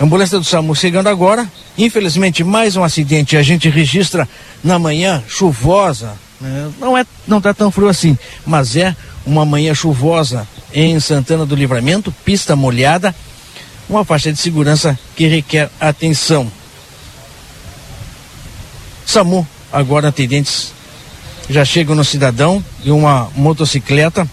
Ambulância 0.00 0.38
do 0.38 0.44
SAMU 0.44 0.74
chegando 0.76 1.08
agora. 1.08 1.50
Infelizmente, 1.76 2.44
mais 2.44 2.76
um 2.76 2.84
acidente. 2.84 3.36
A 3.36 3.42
gente 3.42 3.68
registra 3.68 4.28
na 4.62 4.78
manhã 4.78 5.22
chuvosa. 5.26 6.14
né? 6.40 6.70
Não 6.78 6.96
é, 6.96 7.04
não 7.26 7.40
tá 7.40 7.52
tão 7.52 7.70
frio 7.70 7.88
assim, 7.88 8.16
mas 8.46 8.76
é 8.76 8.94
uma 9.28 9.44
manhã 9.44 9.74
chuvosa 9.74 10.48
em 10.72 10.98
Santana 10.98 11.44
do 11.44 11.54
Livramento, 11.54 12.10
pista 12.24 12.56
molhada, 12.56 13.14
uma 13.88 14.04
faixa 14.04 14.32
de 14.32 14.38
segurança 14.38 14.98
que 15.14 15.26
requer 15.26 15.70
atenção. 15.78 16.50
SAMU, 19.04 19.46
agora 19.72 20.08
atendentes 20.08 20.72
já 21.48 21.64
chegam 21.64 21.94
no 21.94 22.04
cidadão 22.04 22.62
e 22.84 22.90
uma 22.90 23.30
motocicleta 23.34 24.28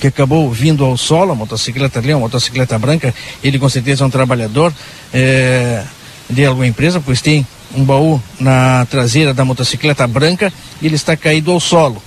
que 0.00 0.08
acabou 0.08 0.50
vindo 0.50 0.84
ao 0.84 0.96
solo, 0.96 1.32
a 1.32 1.34
motocicleta 1.34 1.98
ali, 2.00 2.12
uma 2.12 2.20
motocicleta 2.20 2.78
branca, 2.78 3.14
ele 3.42 3.58
com 3.58 3.68
certeza 3.68 4.02
é 4.02 4.06
um 4.06 4.10
trabalhador 4.10 4.72
eh, 5.12 5.82
de 6.28 6.44
alguma 6.44 6.66
empresa, 6.66 7.00
pois 7.00 7.20
tem 7.22 7.46
um 7.74 7.84
baú 7.84 8.20
na 8.38 8.84
traseira 8.86 9.32
da 9.32 9.44
motocicleta 9.44 10.06
branca 10.06 10.52
e 10.82 10.86
ele 10.86 10.96
está 10.96 11.16
caído 11.16 11.50
ao 11.52 11.60
solo, 11.60 12.02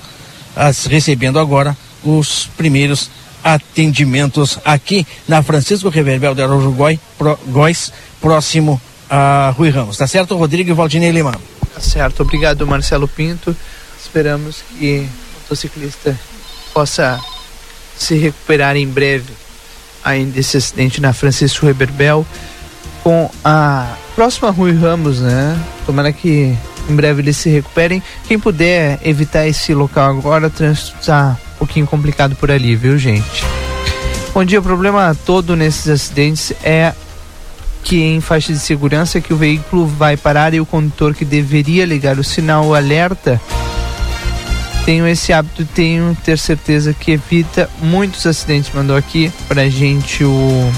as- 0.56 0.86
recebendo 0.86 1.40
agora 1.40 1.76
os 2.08 2.50
primeiros 2.58 3.10
atendimentos 3.44 4.60
aqui 4.66 5.06
na 5.28 5.42
Francisco 5.42 5.90
Reverbel 5.90 6.36
de 6.36 6.46
Goi, 6.76 7.00
Pro- 7.18 7.40
Góis, 7.48 7.92
próximo 8.22 8.80
a 9.10 9.54
Rui 9.56 9.70
Ramos. 9.70 9.98
Tá 9.98 10.08
certo, 10.08 10.36
Rodrigo 10.36 10.70
e 10.70 10.74
Valdinei 10.74 11.12
Lima? 11.12 11.32
Tá 11.74 11.80
certo, 11.80 12.24
obrigado 12.24 12.66
Marcelo 12.68 13.08
Pinto. 13.08 13.56
Esperamos 14.02 14.58
que 14.78 15.08
o 15.08 15.40
motociclista 15.42 16.18
possa 16.74 17.20
se 17.98 18.16
recuperar 18.16 18.76
em 18.76 18.88
breve 18.88 19.32
ainda 20.04 20.32
desse 20.32 20.58
acidente 20.58 21.02
na 21.02 21.14
Francisco 21.14 21.66
Reberbel 21.66 22.26
com 23.04 23.30
a 23.44 23.96
próxima 24.16 24.50
Rui 24.52 24.74
Ramos, 24.74 25.20
né? 25.20 25.58
Tomara 25.86 26.12
que 26.12 26.56
em 26.90 26.96
breve 26.96 27.22
eles 27.22 27.38
se 27.38 27.50
recuperem. 27.50 28.02
Quem 28.28 28.40
puder 28.40 29.00
evitar 29.04 29.48
esse 29.48 29.74
local 29.74 30.10
agora, 30.18 30.48
um 30.48 31.47
pouquinho 31.58 31.88
complicado 31.88 32.36
por 32.36 32.52
ali, 32.52 32.76
viu, 32.76 32.98
gente? 32.98 33.44
Bom 34.34 34.44
dia, 34.44 34.60
o 34.60 34.64
problema 34.64 35.16
todo 35.26 35.56
nesses 35.56 35.88
acidentes 35.88 36.54
é 36.64 36.94
que 37.84 38.02
em 38.02 38.22
faixa 38.22 38.54
de 38.54 38.60
segurança 38.60 39.22
que 39.22 39.34
o 39.34 39.38
veículo 39.38 39.88
vai 39.88 40.18
parar 40.18 40.54
e 40.54 40.60
o 40.60 40.66
condutor 40.66 41.16
que 41.16 41.26
deveria 41.26 41.86
ligar 41.86 42.20
o 42.20 42.24
sinal 42.24 42.76
alerta 42.76 43.42
tenho 44.88 45.06
esse 45.06 45.34
hábito, 45.34 45.66
tenho 45.66 46.16
ter 46.24 46.40
certeza 46.40 46.94
que 46.94 47.12
evita 47.12 47.70
muitos 47.82 48.26
acidentes. 48.26 48.72
Mandou 48.74 48.96
aqui 48.96 49.30
pra 49.46 49.68
gente 49.68 50.24
o 50.24 50.72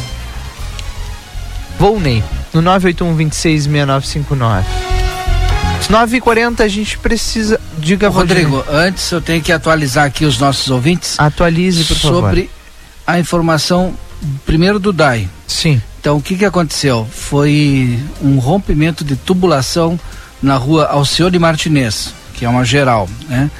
Volney 1.77 2.23
no 2.51 2.59
981 2.59 3.15
26 3.15 3.63
6959. 3.65 4.98
9h40 5.87 6.61
a 6.61 6.67
gente 6.67 6.97
precisa. 6.97 7.59
Diga, 7.77 8.09
Rodrigo, 8.09 8.63
antes 8.69 9.11
eu 9.11 9.21
tenho 9.21 9.41
que 9.41 9.51
atualizar 9.51 10.05
aqui 10.05 10.25
os 10.25 10.37
nossos 10.37 10.69
ouvintes. 10.69 11.19
Atualize, 11.19 11.83
por 11.85 11.95
sobre 11.95 12.15
favor. 12.15 12.29
Sobre 12.29 12.49
a 13.05 13.19
informação, 13.19 13.93
primeiro 14.45 14.79
do 14.79 14.91
DAI. 14.93 15.29
Sim. 15.47 15.81
Então, 15.99 16.17
o 16.17 16.21
que, 16.21 16.35
que 16.35 16.45
aconteceu? 16.45 17.07
Foi 17.11 17.99
um 18.21 18.39
rompimento 18.39 19.03
de 19.03 19.15
tubulação 19.15 19.99
na 20.41 20.55
rua 20.55 20.85
Alcione 20.85 21.37
Martinez, 21.37 22.13
que 22.33 22.45
é 22.45 22.49
uma 22.49 22.63
geral, 22.63 23.09
né? 23.27 23.51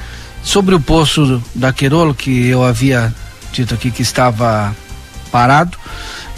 Sobre 0.42 0.74
o 0.74 0.80
poço 0.80 1.42
da 1.54 1.72
Querolo, 1.72 2.14
que 2.14 2.46
eu 2.46 2.64
havia 2.64 3.12
dito 3.52 3.74
aqui 3.74 3.90
que 3.90 4.00
estava 4.00 4.74
parado, 5.30 5.76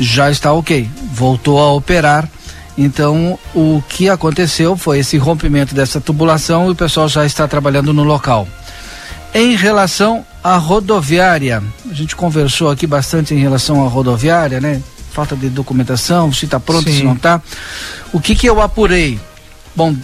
já 0.01 0.31
está 0.31 0.53
ok, 0.53 0.89
voltou 1.13 1.61
a 1.61 1.73
operar. 1.73 2.29
Então, 2.77 3.39
o 3.55 3.83
que 3.89 4.09
aconteceu 4.09 4.77
foi 4.77 5.01
esse 5.01 5.19
rompimento 5.19 5.75
dessa 5.75 6.01
tubulação 6.01 6.69
e 6.69 6.73
o 6.73 6.75
pessoal 6.75 7.09
já 7.09 7.25
está 7.27 7.47
trabalhando 7.47 7.93
no 7.93 8.03
local. 8.03 8.49
Em 9.35 9.55
relação 9.57 10.25
à 10.43 10.57
rodoviária, 10.57 11.63
a 11.91 11.95
gente 11.95 12.17
conversou 12.17 12.71
aqui 12.71 12.87
bastante 12.87 13.35
em 13.35 13.39
relação 13.39 13.85
à 13.85 13.89
rodoviária, 13.89 14.61
né? 14.61 14.83
Falta 15.13 15.37
de 15.37 15.49
documentação, 15.51 16.33
se 16.33 16.47
está 16.47 16.59
pronto, 16.59 16.91
Sim. 16.91 16.99
se 16.99 17.03
não 17.05 17.15
está. 17.15 17.41
O 18.13 18.21
que 18.21 18.35
que 18.35 18.49
eu 18.49 18.61
apurei? 18.61 19.21
Bom, 19.77 19.95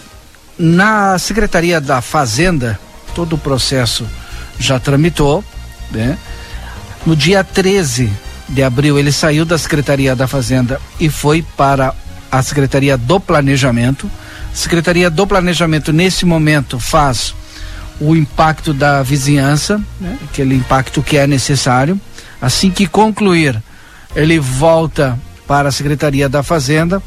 na 0.57 1.17
Secretaria 1.17 1.81
da 1.81 2.01
Fazenda, 2.01 2.79
todo 3.15 3.33
o 3.33 3.37
processo 3.37 4.05
já 4.59 4.79
tramitou, 4.79 5.43
né? 5.91 6.17
No 7.05 7.15
dia 7.15 7.43
13 7.43 8.11
de 8.47 8.63
abril, 8.63 8.99
ele 8.99 9.11
saiu 9.11 9.45
da 9.45 9.57
Secretaria 9.57 10.15
da 10.15 10.27
Fazenda 10.27 10.79
e 10.99 11.09
foi 11.09 11.43
para 11.55 11.93
a 12.31 12.41
Secretaria 12.41 12.97
do 12.97 13.19
Planejamento. 13.19 14.09
Secretaria 14.53 15.09
do 15.09 15.25
Planejamento, 15.25 15.93
nesse 15.93 16.25
momento, 16.25 16.79
faz 16.79 17.33
o 17.99 18.15
impacto 18.15 18.73
da 18.73 19.03
vizinhança, 19.03 19.81
né? 19.99 20.17
aquele 20.23 20.55
impacto 20.55 21.01
que 21.01 21.17
é 21.17 21.27
necessário. 21.27 21.99
Assim 22.41 22.71
que 22.71 22.87
concluir, 22.87 23.61
ele 24.15 24.39
volta 24.39 25.19
para 25.47 25.69
a 25.69 25.71
Secretaria 25.71 26.29
da 26.29 26.41
Fazenda 26.41 27.01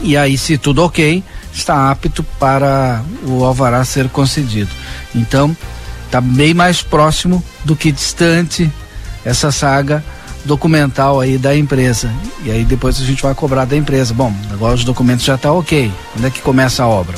e 0.00 0.16
aí, 0.16 0.36
se 0.36 0.58
tudo 0.58 0.82
ok, 0.84 1.22
está 1.52 1.90
apto 1.90 2.24
para 2.24 3.02
o 3.24 3.44
alvará 3.44 3.84
ser 3.84 4.08
concedido. 4.08 4.70
Então, 5.14 5.56
está 6.06 6.20
bem 6.20 6.52
mais 6.52 6.82
próximo 6.82 7.42
do 7.64 7.76
que 7.76 7.92
distante 7.92 8.70
essa 9.24 9.52
saga 9.52 10.02
documental 10.44 11.20
aí 11.20 11.38
da 11.38 11.56
empresa. 11.56 12.10
E 12.44 12.50
aí 12.50 12.64
depois 12.64 13.00
a 13.00 13.04
gente 13.04 13.22
vai 13.22 13.34
cobrar 13.34 13.64
da 13.64 13.76
empresa. 13.76 14.12
Bom, 14.12 14.32
agora 14.52 14.74
os 14.74 14.84
documentos 14.84 15.24
já 15.24 15.36
tá 15.36 15.52
ok. 15.52 15.92
Quando 16.12 16.26
é 16.26 16.30
que 16.30 16.40
começa 16.40 16.82
a 16.82 16.88
obra? 16.88 17.16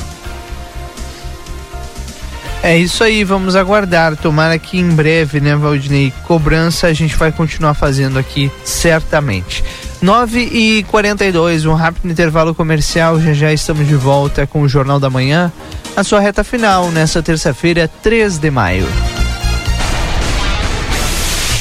É 2.65 2.75
isso 2.75 3.03
aí, 3.03 3.23
vamos 3.23 3.55
aguardar. 3.55 4.17
Tomara 4.17 4.57
que 4.57 4.79
em 4.79 4.89
breve, 4.89 5.39
né, 5.39 5.55
Valdinei? 5.55 6.11
Cobrança 6.23 6.87
a 6.87 6.93
gente 6.93 7.15
vai 7.15 7.31
continuar 7.31 7.75
fazendo 7.75 8.17
aqui, 8.17 8.51
certamente. 8.63 9.63
9 10.01 10.39
e 10.39 10.83
42 10.85 11.65
um 11.65 11.75
rápido 11.75 12.11
intervalo 12.11 12.55
comercial. 12.55 13.21
Já 13.21 13.33
já 13.33 13.53
estamos 13.53 13.87
de 13.87 13.95
volta 13.95 14.47
com 14.47 14.61
o 14.61 14.67
Jornal 14.67 14.99
da 14.99 15.11
Manhã, 15.11 15.51
a 15.95 16.03
sua 16.03 16.19
reta 16.19 16.43
final, 16.43 16.89
nessa 16.89 17.21
terça-feira, 17.21 17.87
3 18.01 18.39
de 18.39 18.49
maio. 18.49 18.87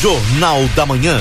Jornal 0.00 0.64
da 0.74 0.86
Manhã. 0.86 1.20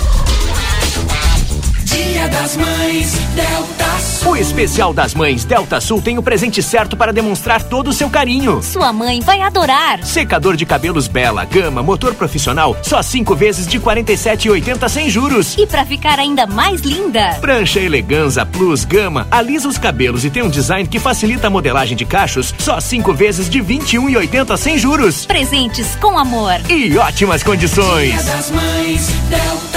Dia 2.21 2.29
das 2.29 2.55
Mães, 2.55 3.13
Delta 3.33 3.99
Sul. 3.99 4.31
O 4.33 4.37
especial 4.37 4.93
das 4.93 5.15
mães 5.15 5.43
Delta 5.43 5.81
Sul 5.81 5.99
tem 5.99 6.19
o 6.19 6.21
presente 6.21 6.61
certo 6.61 6.95
para 6.95 7.11
demonstrar 7.11 7.63
todo 7.63 7.87
o 7.87 7.93
seu 7.93 8.11
carinho. 8.11 8.61
Sua 8.61 8.93
mãe 8.93 9.21
vai 9.21 9.41
adorar. 9.41 10.05
Secador 10.05 10.55
de 10.55 10.63
cabelos 10.63 11.07
Bela, 11.07 11.43
Gama, 11.45 11.81
motor 11.81 12.13
profissional, 12.13 12.77
só 12.83 13.01
cinco 13.01 13.35
vezes 13.35 13.65
de 13.65 13.79
47,80 13.79 14.87
sem 14.87 15.09
juros. 15.09 15.57
E 15.57 15.65
para 15.65 15.83
ficar 15.83 16.19
ainda 16.19 16.45
mais 16.45 16.81
linda, 16.81 17.39
Prancha 17.41 17.79
Eleganza 17.79 18.45
Plus 18.45 18.85
Gama 18.85 19.25
alisa 19.31 19.67
os 19.67 19.79
cabelos 19.79 20.23
e 20.23 20.29
tem 20.29 20.43
um 20.43 20.49
design 20.49 20.87
que 20.87 20.99
facilita 20.99 21.47
a 21.47 21.49
modelagem 21.49 21.97
de 21.97 22.05
cachos, 22.05 22.53
só 22.59 22.79
cinco 22.79 23.15
vezes 23.15 23.49
de 23.49 23.59
21,80 23.63 24.57
sem 24.57 24.77
juros. 24.77 25.25
presentes 25.25 25.95
com 25.95 26.19
amor. 26.19 26.53
E 26.69 26.95
ótimas 26.99 27.41
condições. 27.41 28.11
Dia 28.11 28.21
das 28.21 28.51
Mães, 28.51 29.07
Delta 29.27 29.59
Sul. 29.59 29.70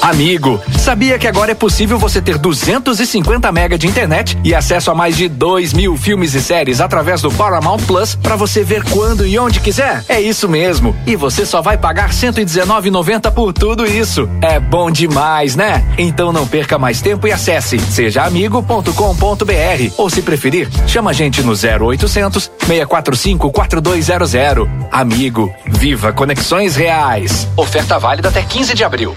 Amigo, 0.00 0.60
sabia 0.78 1.18
que 1.18 1.26
agora 1.26 1.52
é 1.52 1.54
possível 1.54 1.98
você 1.98 2.22
ter 2.22 2.38
250 2.38 3.50
mega 3.50 3.76
de 3.76 3.86
internet 3.86 4.38
e 4.44 4.54
acesso 4.54 4.90
a 4.90 4.94
mais 4.94 5.16
de 5.16 5.28
2 5.28 5.72
mil 5.72 5.96
filmes 5.96 6.34
e 6.34 6.40
séries 6.40 6.80
através 6.80 7.20
do 7.20 7.30
Paramount 7.30 7.78
Plus 7.78 8.14
para 8.14 8.36
você 8.36 8.62
ver 8.62 8.84
quando 8.84 9.26
e 9.26 9.38
onde 9.38 9.60
quiser? 9.60 10.04
É 10.08 10.20
isso 10.20 10.48
mesmo. 10.48 10.96
E 11.06 11.16
você 11.16 11.44
só 11.44 11.60
vai 11.60 11.76
pagar 11.76 12.08
R$ 12.08 12.14
119,90 12.14 13.30
por 13.32 13.52
tudo 13.52 13.84
isso. 13.84 14.28
É 14.40 14.60
bom 14.60 14.90
demais, 14.90 15.56
né? 15.56 15.84
Então 15.98 16.32
não 16.32 16.46
perca 16.46 16.78
mais 16.78 17.02
tempo 17.02 17.26
e 17.26 17.32
acesse 17.32 17.78
sejaamigo.com.br 17.78 19.92
ou 19.96 20.08
se 20.08 20.22
preferir, 20.22 20.68
chama 20.86 21.10
a 21.10 21.14
gente 21.14 21.42
no 21.42 21.52
0800 21.52 22.50
645 22.66 23.50
4200. 23.50 24.28
Amigo, 24.90 25.52
viva 25.66 26.12
conexões 26.12 26.76
reais. 26.76 27.48
Oferta 27.56 27.98
válida 27.98 28.28
até 28.28 28.42
15 28.42 28.74
de 28.74 28.84
abril. 28.84 29.16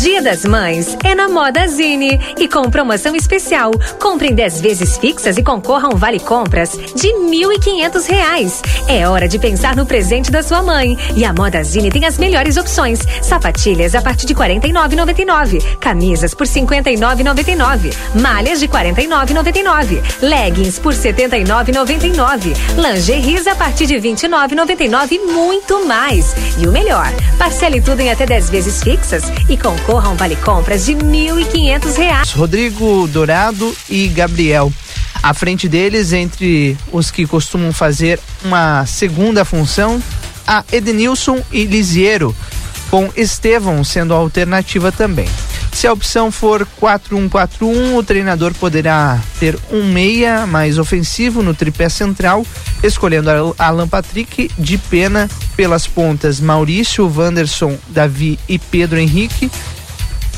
Dia 0.00 0.22
das 0.22 0.46
Mães 0.46 0.96
é 1.04 1.14
na 1.14 1.28
Moda 1.28 1.68
Zine 1.68 2.18
e 2.38 2.48
com 2.48 2.70
promoção 2.70 3.14
especial. 3.14 3.70
Compre 4.00 4.28
em 4.28 4.34
10 4.34 4.62
vezes 4.62 4.96
fixas 4.96 5.36
e 5.36 5.42
concorra 5.42 5.88
a 5.88 5.94
um 5.94 5.98
vale 5.98 6.18
compras 6.18 6.70
de 6.94 7.08
R$ 7.08 7.18
1.500. 7.58 8.62
É 8.88 9.06
hora 9.06 9.28
de 9.28 9.38
pensar 9.38 9.76
no 9.76 9.84
presente 9.84 10.30
da 10.30 10.42
sua 10.42 10.62
mãe. 10.62 10.96
E 11.14 11.22
a 11.22 11.34
Moda 11.34 11.62
Zine 11.62 11.90
tem 11.90 12.06
as 12.06 12.16
melhores 12.16 12.56
opções: 12.56 13.00
sapatilhas 13.20 13.94
a 13.94 14.00
partir 14.00 14.24
de 14.24 14.32
R$ 14.32 14.40
49,99, 14.40 15.76
camisas 15.78 16.32
por 16.32 16.46
R$ 16.46 16.52
59,99, 16.62 17.94
malhas 18.14 18.58
de 18.58 18.64
R$ 18.64 18.94
49,99, 18.94 20.02
leggings 20.22 20.78
por 20.78 20.94
R$ 20.94 21.12
79,99, 21.12 22.56
lingeries 22.74 23.46
a 23.46 23.54
partir 23.54 23.84
de 23.84 23.98
R$ 23.98 24.00
29,99 24.00 25.12
e 25.12 25.18
muito 25.18 25.86
mais. 25.86 26.34
E 26.56 26.66
o 26.66 26.72
melhor, 26.72 27.12
parcele 27.36 27.82
tudo 27.82 28.00
em 28.00 28.10
até 28.10 28.24
10 28.24 28.48
vezes 28.48 28.82
fixas 28.82 29.24
e 29.46 29.58
concorra 29.58 29.89
a 29.98 30.08
um 30.08 30.14
vale 30.14 30.36
compras 30.36 30.86
de 30.86 30.94
R$ 30.94 31.00
1.500. 31.00 32.36
Rodrigo 32.36 33.08
Dourado 33.08 33.74
e 33.88 34.08
Gabriel. 34.08 34.72
À 35.22 35.34
frente 35.34 35.68
deles, 35.68 36.12
entre 36.12 36.76
os 36.92 37.10
que 37.10 37.26
costumam 37.26 37.72
fazer 37.72 38.20
uma 38.44 38.86
segunda 38.86 39.44
função, 39.44 40.02
a 40.46 40.64
Edenilson 40.70 41.42
e 41.50 41.64
Lisiero, 41.64 42.34
com 42.90 43.10
Estevão 43.16 43.82
sendo 43.82 44.14
a 44.14 44.16
alternativa 44.16 44.92
também. 44.92 45.28
Se 45.72 45.86
a 45.86 45.92
opção 45.92 46.30
for 46.30 46.66
4-1-4-1, 46.80 47.96
o 47.96 48.02
treinador 48.02 48.52
poderá 48.54 49.18
ter 49.38 49.58
um 49.70 49.84
meia 49.84 50.46
mais 50.46 50.78
ofensivo 50.78 51.42
no 51.42 51.54
tripé 51.54 51.88
central, 51.88 52.44
escolhendo 52.82 53.54
Alan 53.58 53.88
Patrick 53.88 54.50
de 54.58 54.76
pena 54.76 55.28
pelas 55.56 55.86
pontas 55.86 56.40
Maurício, 56.40 57.10
Wanderson, 57.10 57.78
Davi 57.88 58.38
e 58.48 58.58
Pedro 58.58 58.98
Henrique. 58.98 59.50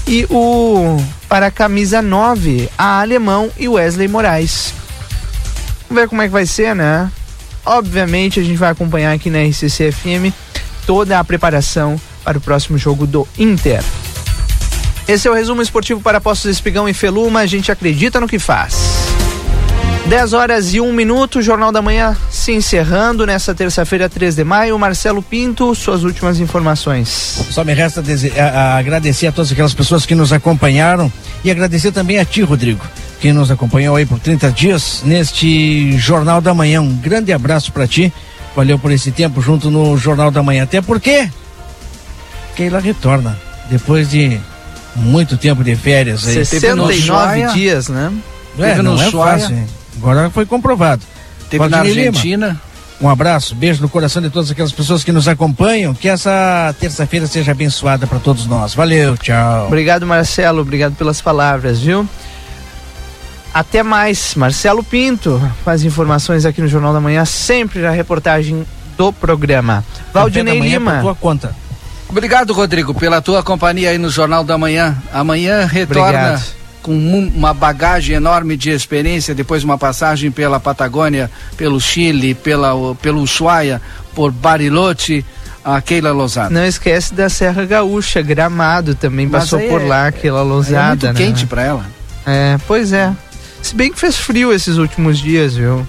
E 0.07 0.27
o 0.31 0.97
para 1.29 1.47
a 1.47 1.51
camisa 1.51 2.03
9, 2.03 2.69
a 2.77 3.01
Alemão 3.01 3.51
e 3.59 3.69
Wesley 3.69 4.09
Moraes. 4.09 4.75
Vamos 5.89 6.03
ver 6.03 6.09
como 6.09 6.23
é 6.23 6.27
que 6.27 6.33
vai 6.33 6.47
ser, 6.47 6.75
né? 6.75 7.11
Obviamente 7.65 8.41
a 8.41 8.43
gente 8.43 8.57
vai 8.57 8.71
acompanhar 8.71 9.13
aqui 9.13 9.31
na 9.31 9.43
RCC 9.43 9.93
FM 9.93 10.35
toda 10.87 11.19
a 11.19 11.25
preparação 11.25 12.01
para 12.25 12.39
o 12.39 12.41
próximo 12.41 12.77
jogo 12.77 13.07
do 13.07 13.27
Inter. 13.39 13.83
Esse 15.07 15.27
é 15.27 15.31
o 15.31 15.35
resumo 15.35 15.63
esportivo 15.63 16.01
para 16.01 16.21
Postos 16.21 16.51
Espigão 16.51 16.89
e 16.89 16.95
Feluma. 16.95 17.41
A 17.41 17.47
gente 17.47 17.73
acredita 17.73 18.21
no 18.21 18.29
que 18.29 18.39
faz. 18.39 19.02
10 20.09 20.33
horas 20.35 20.75
e 20.75 20.81
1 20.81 20.93
minuto, 20.93 21.41
Jornal 21.41 21.73
da 21.73 21.81
Manhã 21.81 22.15
se 22.31 22.53
encerrando 22.53 23.25
nessa 23.25 23.55
terça-feira, 23.55 24.09
3 24.11 24.35
de 24.35 24.45
maio. 24.45 24.79
Marcelo 24.79 25.23
Pinto, 25.23 25.75
suas 25.75 26.03
últimas 26.03 26.39
informações. 26.39 27.09
Só 27.51 27.65
me 27.65 27.73
resta 27.73 28.03
a, 28.37 28.77
agradecer 28.77 29.29
a 29.29 29.33
todas 29.33 29.53
aquelas 29.53 29.73
pessoas 29.73 30.05
que 30.05 30.15
nos 30.15 30.33
acompanharam 30.33 31.11
e 31.45 31.51
agradecer 31.51 31.93
também 31.93 32.19
a 32.19 32.25
ti, 32.25 32.43
Rodrigo, 32.43 32.85
que 33.21 33.33
nos 33.33 33.51
acompanhou 33.51 33.97
aí 33.97 34.05
por 34.05 34.19
30 34.19 34.51
dias 34.51 35.03
neste 35.05 35.97
Jornal 35.97 36.41
da 36.41 36.53
Manhã. 36.53 36.83
Um 36.83 36.95
grande 36.97 37.33
abraço 37.33 37.73
para 37.73 37.87
ti. 37.87 38.13
Valeu 38.55 38.79
por 38.79 38.91
esse 38.93 39.11
tempo 39.13 39.41
junto 39.41 39.71
no 39.71 39.97
Jornal 39.97 40.31
da 40.31 40.43
Manhã. 40.43 40.65
Até 40.65 40.83
porque 40.83 41.31
Keila 42.55 42.81
retorna 42.81 43.39
depois 43.71 44.11
de 44.11 44.39
muito 44.95 45.39
tempo 45.39 45.65
de 45.65 45.75
férias 45.75 46.27
aí. 46.27 46.35
69 46.45 47.47
dias, 47.55 47.89
né? 47.89 48.13
É, 48.59 48.83
não 48.83 49.01
é 49.01 49.11
fácil. 49.11 49.57
hein? 49.57 49.67
Agora 49.97 50.31
foi 50.31 50.47
comprovado. 50.47 51.03
Teve 51.51 51.59
Valdir 51.59 51.79
na 51.79 51.85
Lima, 51.85 52.07
Argentina. 52.09 52.61
Um 53.01 53.09
abraço, 53.09 53.57
beijo 53.57 53.83
no 53.83 53.89
coração 53.89 54.23
de 54.23 54.31
todas 54.31 54.51
aquelas 54.51 54.71
pessoas 54.71 55.03
que 55.03 55.11
nos 55.11 55.27
acompanham. 55.27 55.93
Que 55.93 56.09
essa 56.09 56.73
terça-feira 56.79 57.27
seja 57.27 57.51
abençoada 57.51 58.07
para 58.07 58.21
todos 58.21 58.47
nós. 58.47 58.75
Valeu, 58.75 59.17
tchau. 59.17 59.67
Obrigado, 59.67 60.07
Marcelo. 60.07 60.61
Obrigado 60.63 60.95
pelas 60.95 61.21
palavras, 61.21 61.81
viu? 61.81 62.09
Até 63.53 63.83
mais. 63.83 64.37
Marcelo 64.37 64.85
Pinto, 64.85 65.43
as 65.67 65.83
informações 65.83 66.47
aqui 66.47 66.61
no 66.61 66.69
Jornal 66.69 66.93
da 66.93 67.01
Manhã, 67.01 67.25
sempre 67.25 67.81
na 67.81 67.91
reportagem 67.91 68.65
do 68.97 69.13
programa. 69.13 69.85
Valdinei 70.13 70.61
Lima. 70.61 71.01
tua 71.01 71.15
conta. 71.15 71.55
Obrigado, 72.09 72.53
Rodrigo, 72.53 72.95
pela 72.95 73.21
tua 73.21 73.43
companhia 73.43 73.91
aí 73.91 73.99
no 73.99 74.11
Jornal 74.11 74.45
da 74.45 74.57
Manhã. 74.57 74.97
Amanhã 75.13 75.65
retorna 75.65 76.09
Obrigado. 76.09 76.62
Com 76.83 76.93
uma 76.93 77.55
bagagem 77.55 78.17
enorme 78.17 78.57
de 78.57 78.71
experiência, 78.71 79.35
depois 79.35 79.63
de 79.63 79.67
uma 79.67 79.79
passagem 79.79 80.31
pela 80.31 80.59
Patagônia, 80.59 81.31
pelo 81.57 81.81
Chile, 81.81 82.35
pela, 82.35 82.95
pelo 82.97 83.23
Ushuaia, 83.23 83.81
por 84.15 84.33
Bariloche, 84.33 85.25
a 85.65 85.81
Keila 85.81 86.13
Lozada. 86.13 86.51
Não 86.51 86.67
esquece 86.67 87.15
da 87.15 87.29
Serra 87.29 87.65
Gaúcha, 87.65 88.21
Gramado 88.21 88.95
também 88.95 89.27
Mas 89.27 89.43
passou 89.43 89.61
por 89.61 89.81
é- 89.81 89.87
lá, 89.87 90.07
aquela 90.09 90.41
É 90.41 90.43
lousada, 90.43 90.89
muito 90.89 91.07
né? 91.07 91.27
quente 91.27 91.47
pra 91.47 91.63
ela. 91.63 91.87
É, 92.27 92.59
pois 92.67 92.93
é. 92.93 93.13
Se 93.63 93.75
bem 93.75 93.93
que 93.93 93.99
fez 93.99 94.17
frio 94.17 94.53
esses 94.53 94.77
últimos 94.77 95.19
dias, 95.19 95.55
viu? 95.55 95.87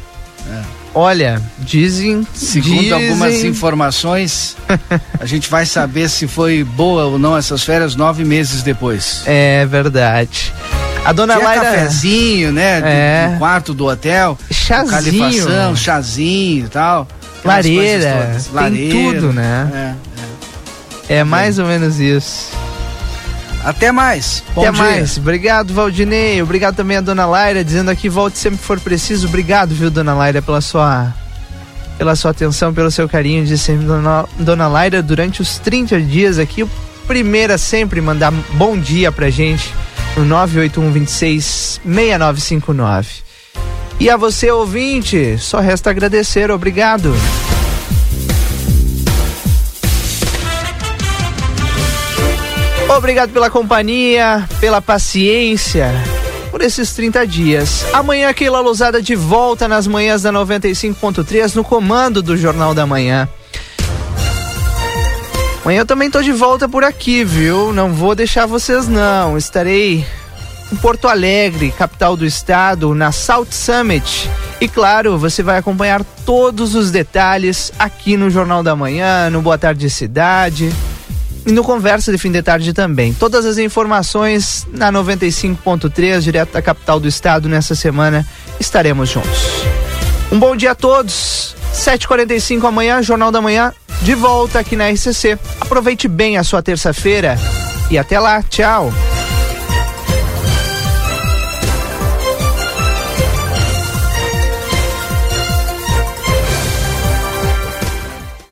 Olha, 0.96 1.42
dizem. 1.58 2.26
Segundo 2.36 2.82
dizem... 2.82 2.94
algumas 2.94 3.44
informações, 3.44 4.56
a 5.20 5.26
gente 5.26 5.50
vai 5.50 5.66
saber 5.66 6.08
se 6.08 6.28
foi 6.28 6.64
boa 6.64 7.06
ou 7.06 7.18
não 7.18 7.36
essas 7.36 7.64
férias 7.64 7.96
nove 7.96 8.24
meses 8.24 8.62
depois. 8.62 9.24
É 9.26 9.66
verdade. 9.66 10.54
A 11.06 11.12
dona 11.12 11.36
Tinha 11.36 11.46
Laira. 11.46 11.64
cafezinho, 11.66 12.52
né? 12.52 12.80
do- 12.82 12.88
É. 12.88 13.28
No 13.34 13.38
quarto 13.40 13.74
do 13.74 13.86
hotel. 13.88 14.38
Chazinho. 14.50 14.90
Califação, 14.92 15.76
chazinho 15.76 16.66
e 16.66 16.70
tal. 16.70 17.08
Lareira, 17.44 18.26
todas. 18.28 18.46
tem 18.46 18.56
Lareira, 18.56 18.96
tudo, 19.20 19.34
né? 19.34 19.96
É. 21.10 21.16
É 21.20 21.24
mais 21.26 21.60
ou 21.60 21.66
menos 21.66 22.00
isso. 22.00 22.52
Até 23.66 23.92
mais. 23.92 24.44
Bom 24.56 24.62
Até 24.62 24.72
dia. 24.72 24.82
mais. 24.84 25.18
Obrigado, 25.18 25.74
Valdinei. 25.74 26.42
Obrigado 26.42 26.76
também 26.76 26.98
a 26.98 27.02
dona 27.02 27.26
Laira, 27.26 27.64
dizendo 27.64 27.90
aqui, 27.92 28.08
volte 28.10 28.38
sempre 28.38 28.58
que 28.60 28.64
for 28.66 28.80
preciso. 28.80 29.28
Obrigado, 29.28 29.74
viu, 29.76 29.90
dona 29.92 30.14
Laira, 30.14 30.42
pela 30.42 30.62
sua 30.62 31.14
pela 31.98 32.16
sua 32.16 32.32
atenção, 32.32 32.74
pelo 32.74 32.90
seu 32.90 33.08
carinho 33.08 33.46
de 33.46 33.58
sempre, 33.58 33.86
dona, 33.86 34.26
dona 34.40 34.68
Laira, 34.68 35.02
durante 35.04 35.42
os 35.42 35.60
30 35.60 36.02
dias 36.02 36.40
aqui. 36.40 36.64
O 36.64 36.70
primeiro 37.08 37.54
a 37.54 37.58
sempre 37.58 38.02
mandar 38.02 38.32
bom 38.54 38.78
dia 38.78 39.12
pra 39.12 39.30
gente 39.30 39.74
no 40.16 40.26
981 40.26 40.92
26 40.92 41.82
6959. 41.84 43.24
E 44.00 44.10
a 44.10 44.18
você, 44.18 44.52
ouvinte, 44.52 45.38
só 45.38 45.60
resta 45.60 45.90
agradecer. 45.90 46.52
Obrigado. 46.52 47.14
Obrigado 52.90 53.32
pela 53.32 53.50
companhia, 53.50 54.48
pela 54.60 54.82
paciência, 54.82 55.92
por 56.52 56.62
esses 56.62 56.94
30 56.94 57.26
dias. 57.26 57.86
Amanhã, 57.92 58.32
Keila 58.34 58.60
Lousada 58.60 59.02
de 59.02 59.16
volta 59.16 59.68
nas 59.68 59.88
manhãs 59.88 60.22
da 60.22 60.32
95.3 60.32 61.56
no 61.56 61.64
comando 61.64 62.22
do 62.22 62.38
Jornal 62.38 62.74
da 62.74 62.86
Manhã. 62.86 63.28
Amanhã 65.64 65.80
eu 65.80 65.86
também 65.86 66.12
tô 66.12 66.22
de 66.22 66.34
volta 66.34 66.68
por 66.68 66.84
aqui, 66.84 67.24
viu? 67.24 67.72
Não 67.72 67.94
vou 67.94 68.14
deixar 68.14 68.46
vocês 68.46 68.86
não. 68.90 69.38
Estarei 69.38 70.06
em 70.70 70.76
Porto 70.76 71.08
Alegre, 71.08 71.72
capital 71.72 72.18
do 72.18 72.26
estado, 72.26 72.94
na 72.94 73.14
South 73.14 73.48
Summit. 73.50 74.30
E 74.60 74.68
claro, 74.68 75.18
você 75.18 75.42
vai 75.42 75.58
acompanhar 75.58 76.04
todos 76.26 76.76
os 76.76 76.92
detalhes 76.92 77.72
aqui 77.80 78.18
no 78.18 78.30
Jornal 78.30 78.62
da 78.62 78.76
Manhã, 78.76 79.30
no 79.30 79.42
Boa 79.42 79.58
Tarde 79.58 79.90
Cidade 79.90 80.70
e 81.46 81.52
no 81.54 81.64
Conversa 81.64 82.12
de 82.12 82.18
Fim 82.18 82.32
de 82.32 82.42
Tarde 82.42 82.74
também. 82.74 83.14
Todas 83.14 83.46
as 83.46 83.58
informações 83.58 84.68
na 84.70 84.92
95.3, 84.92 86.20
direto 86.20 86.52
da 86.52 86.62
capital 86.62 87.00
do 87.00 87.08
estado, 87.08 87.48
nessa 87.48 87.74
semana 87.74 88.28
estaremos 88.60 89.08
juntos. 89.08 89.64
Um 90.30 90.40
bom 90.40 90.58
dia 90.58 90.72
a 90.72 90.76
todos. 90.76 91.56
7h45 91.74 92.68
amanhã, 92.68 93.02
Jornal 93.02 93.32
da 93.32 93.42
Manhã, 93.42 93.74
de 94.04 94.16
volta 94.16 94.60
aqui 94.60 94.76
na 94.76 94.90
RCC. 94.90 95.38
Aproveite 95.60 96.08
bem 96.08 96.38
a 96.38 96.44
sua 96.44 96.62
terça-feira 96.62 97.38
e 97.90 97.98
até 97.98 98.20
lá. 98.20 98.44
Tchau. 98.44 98.92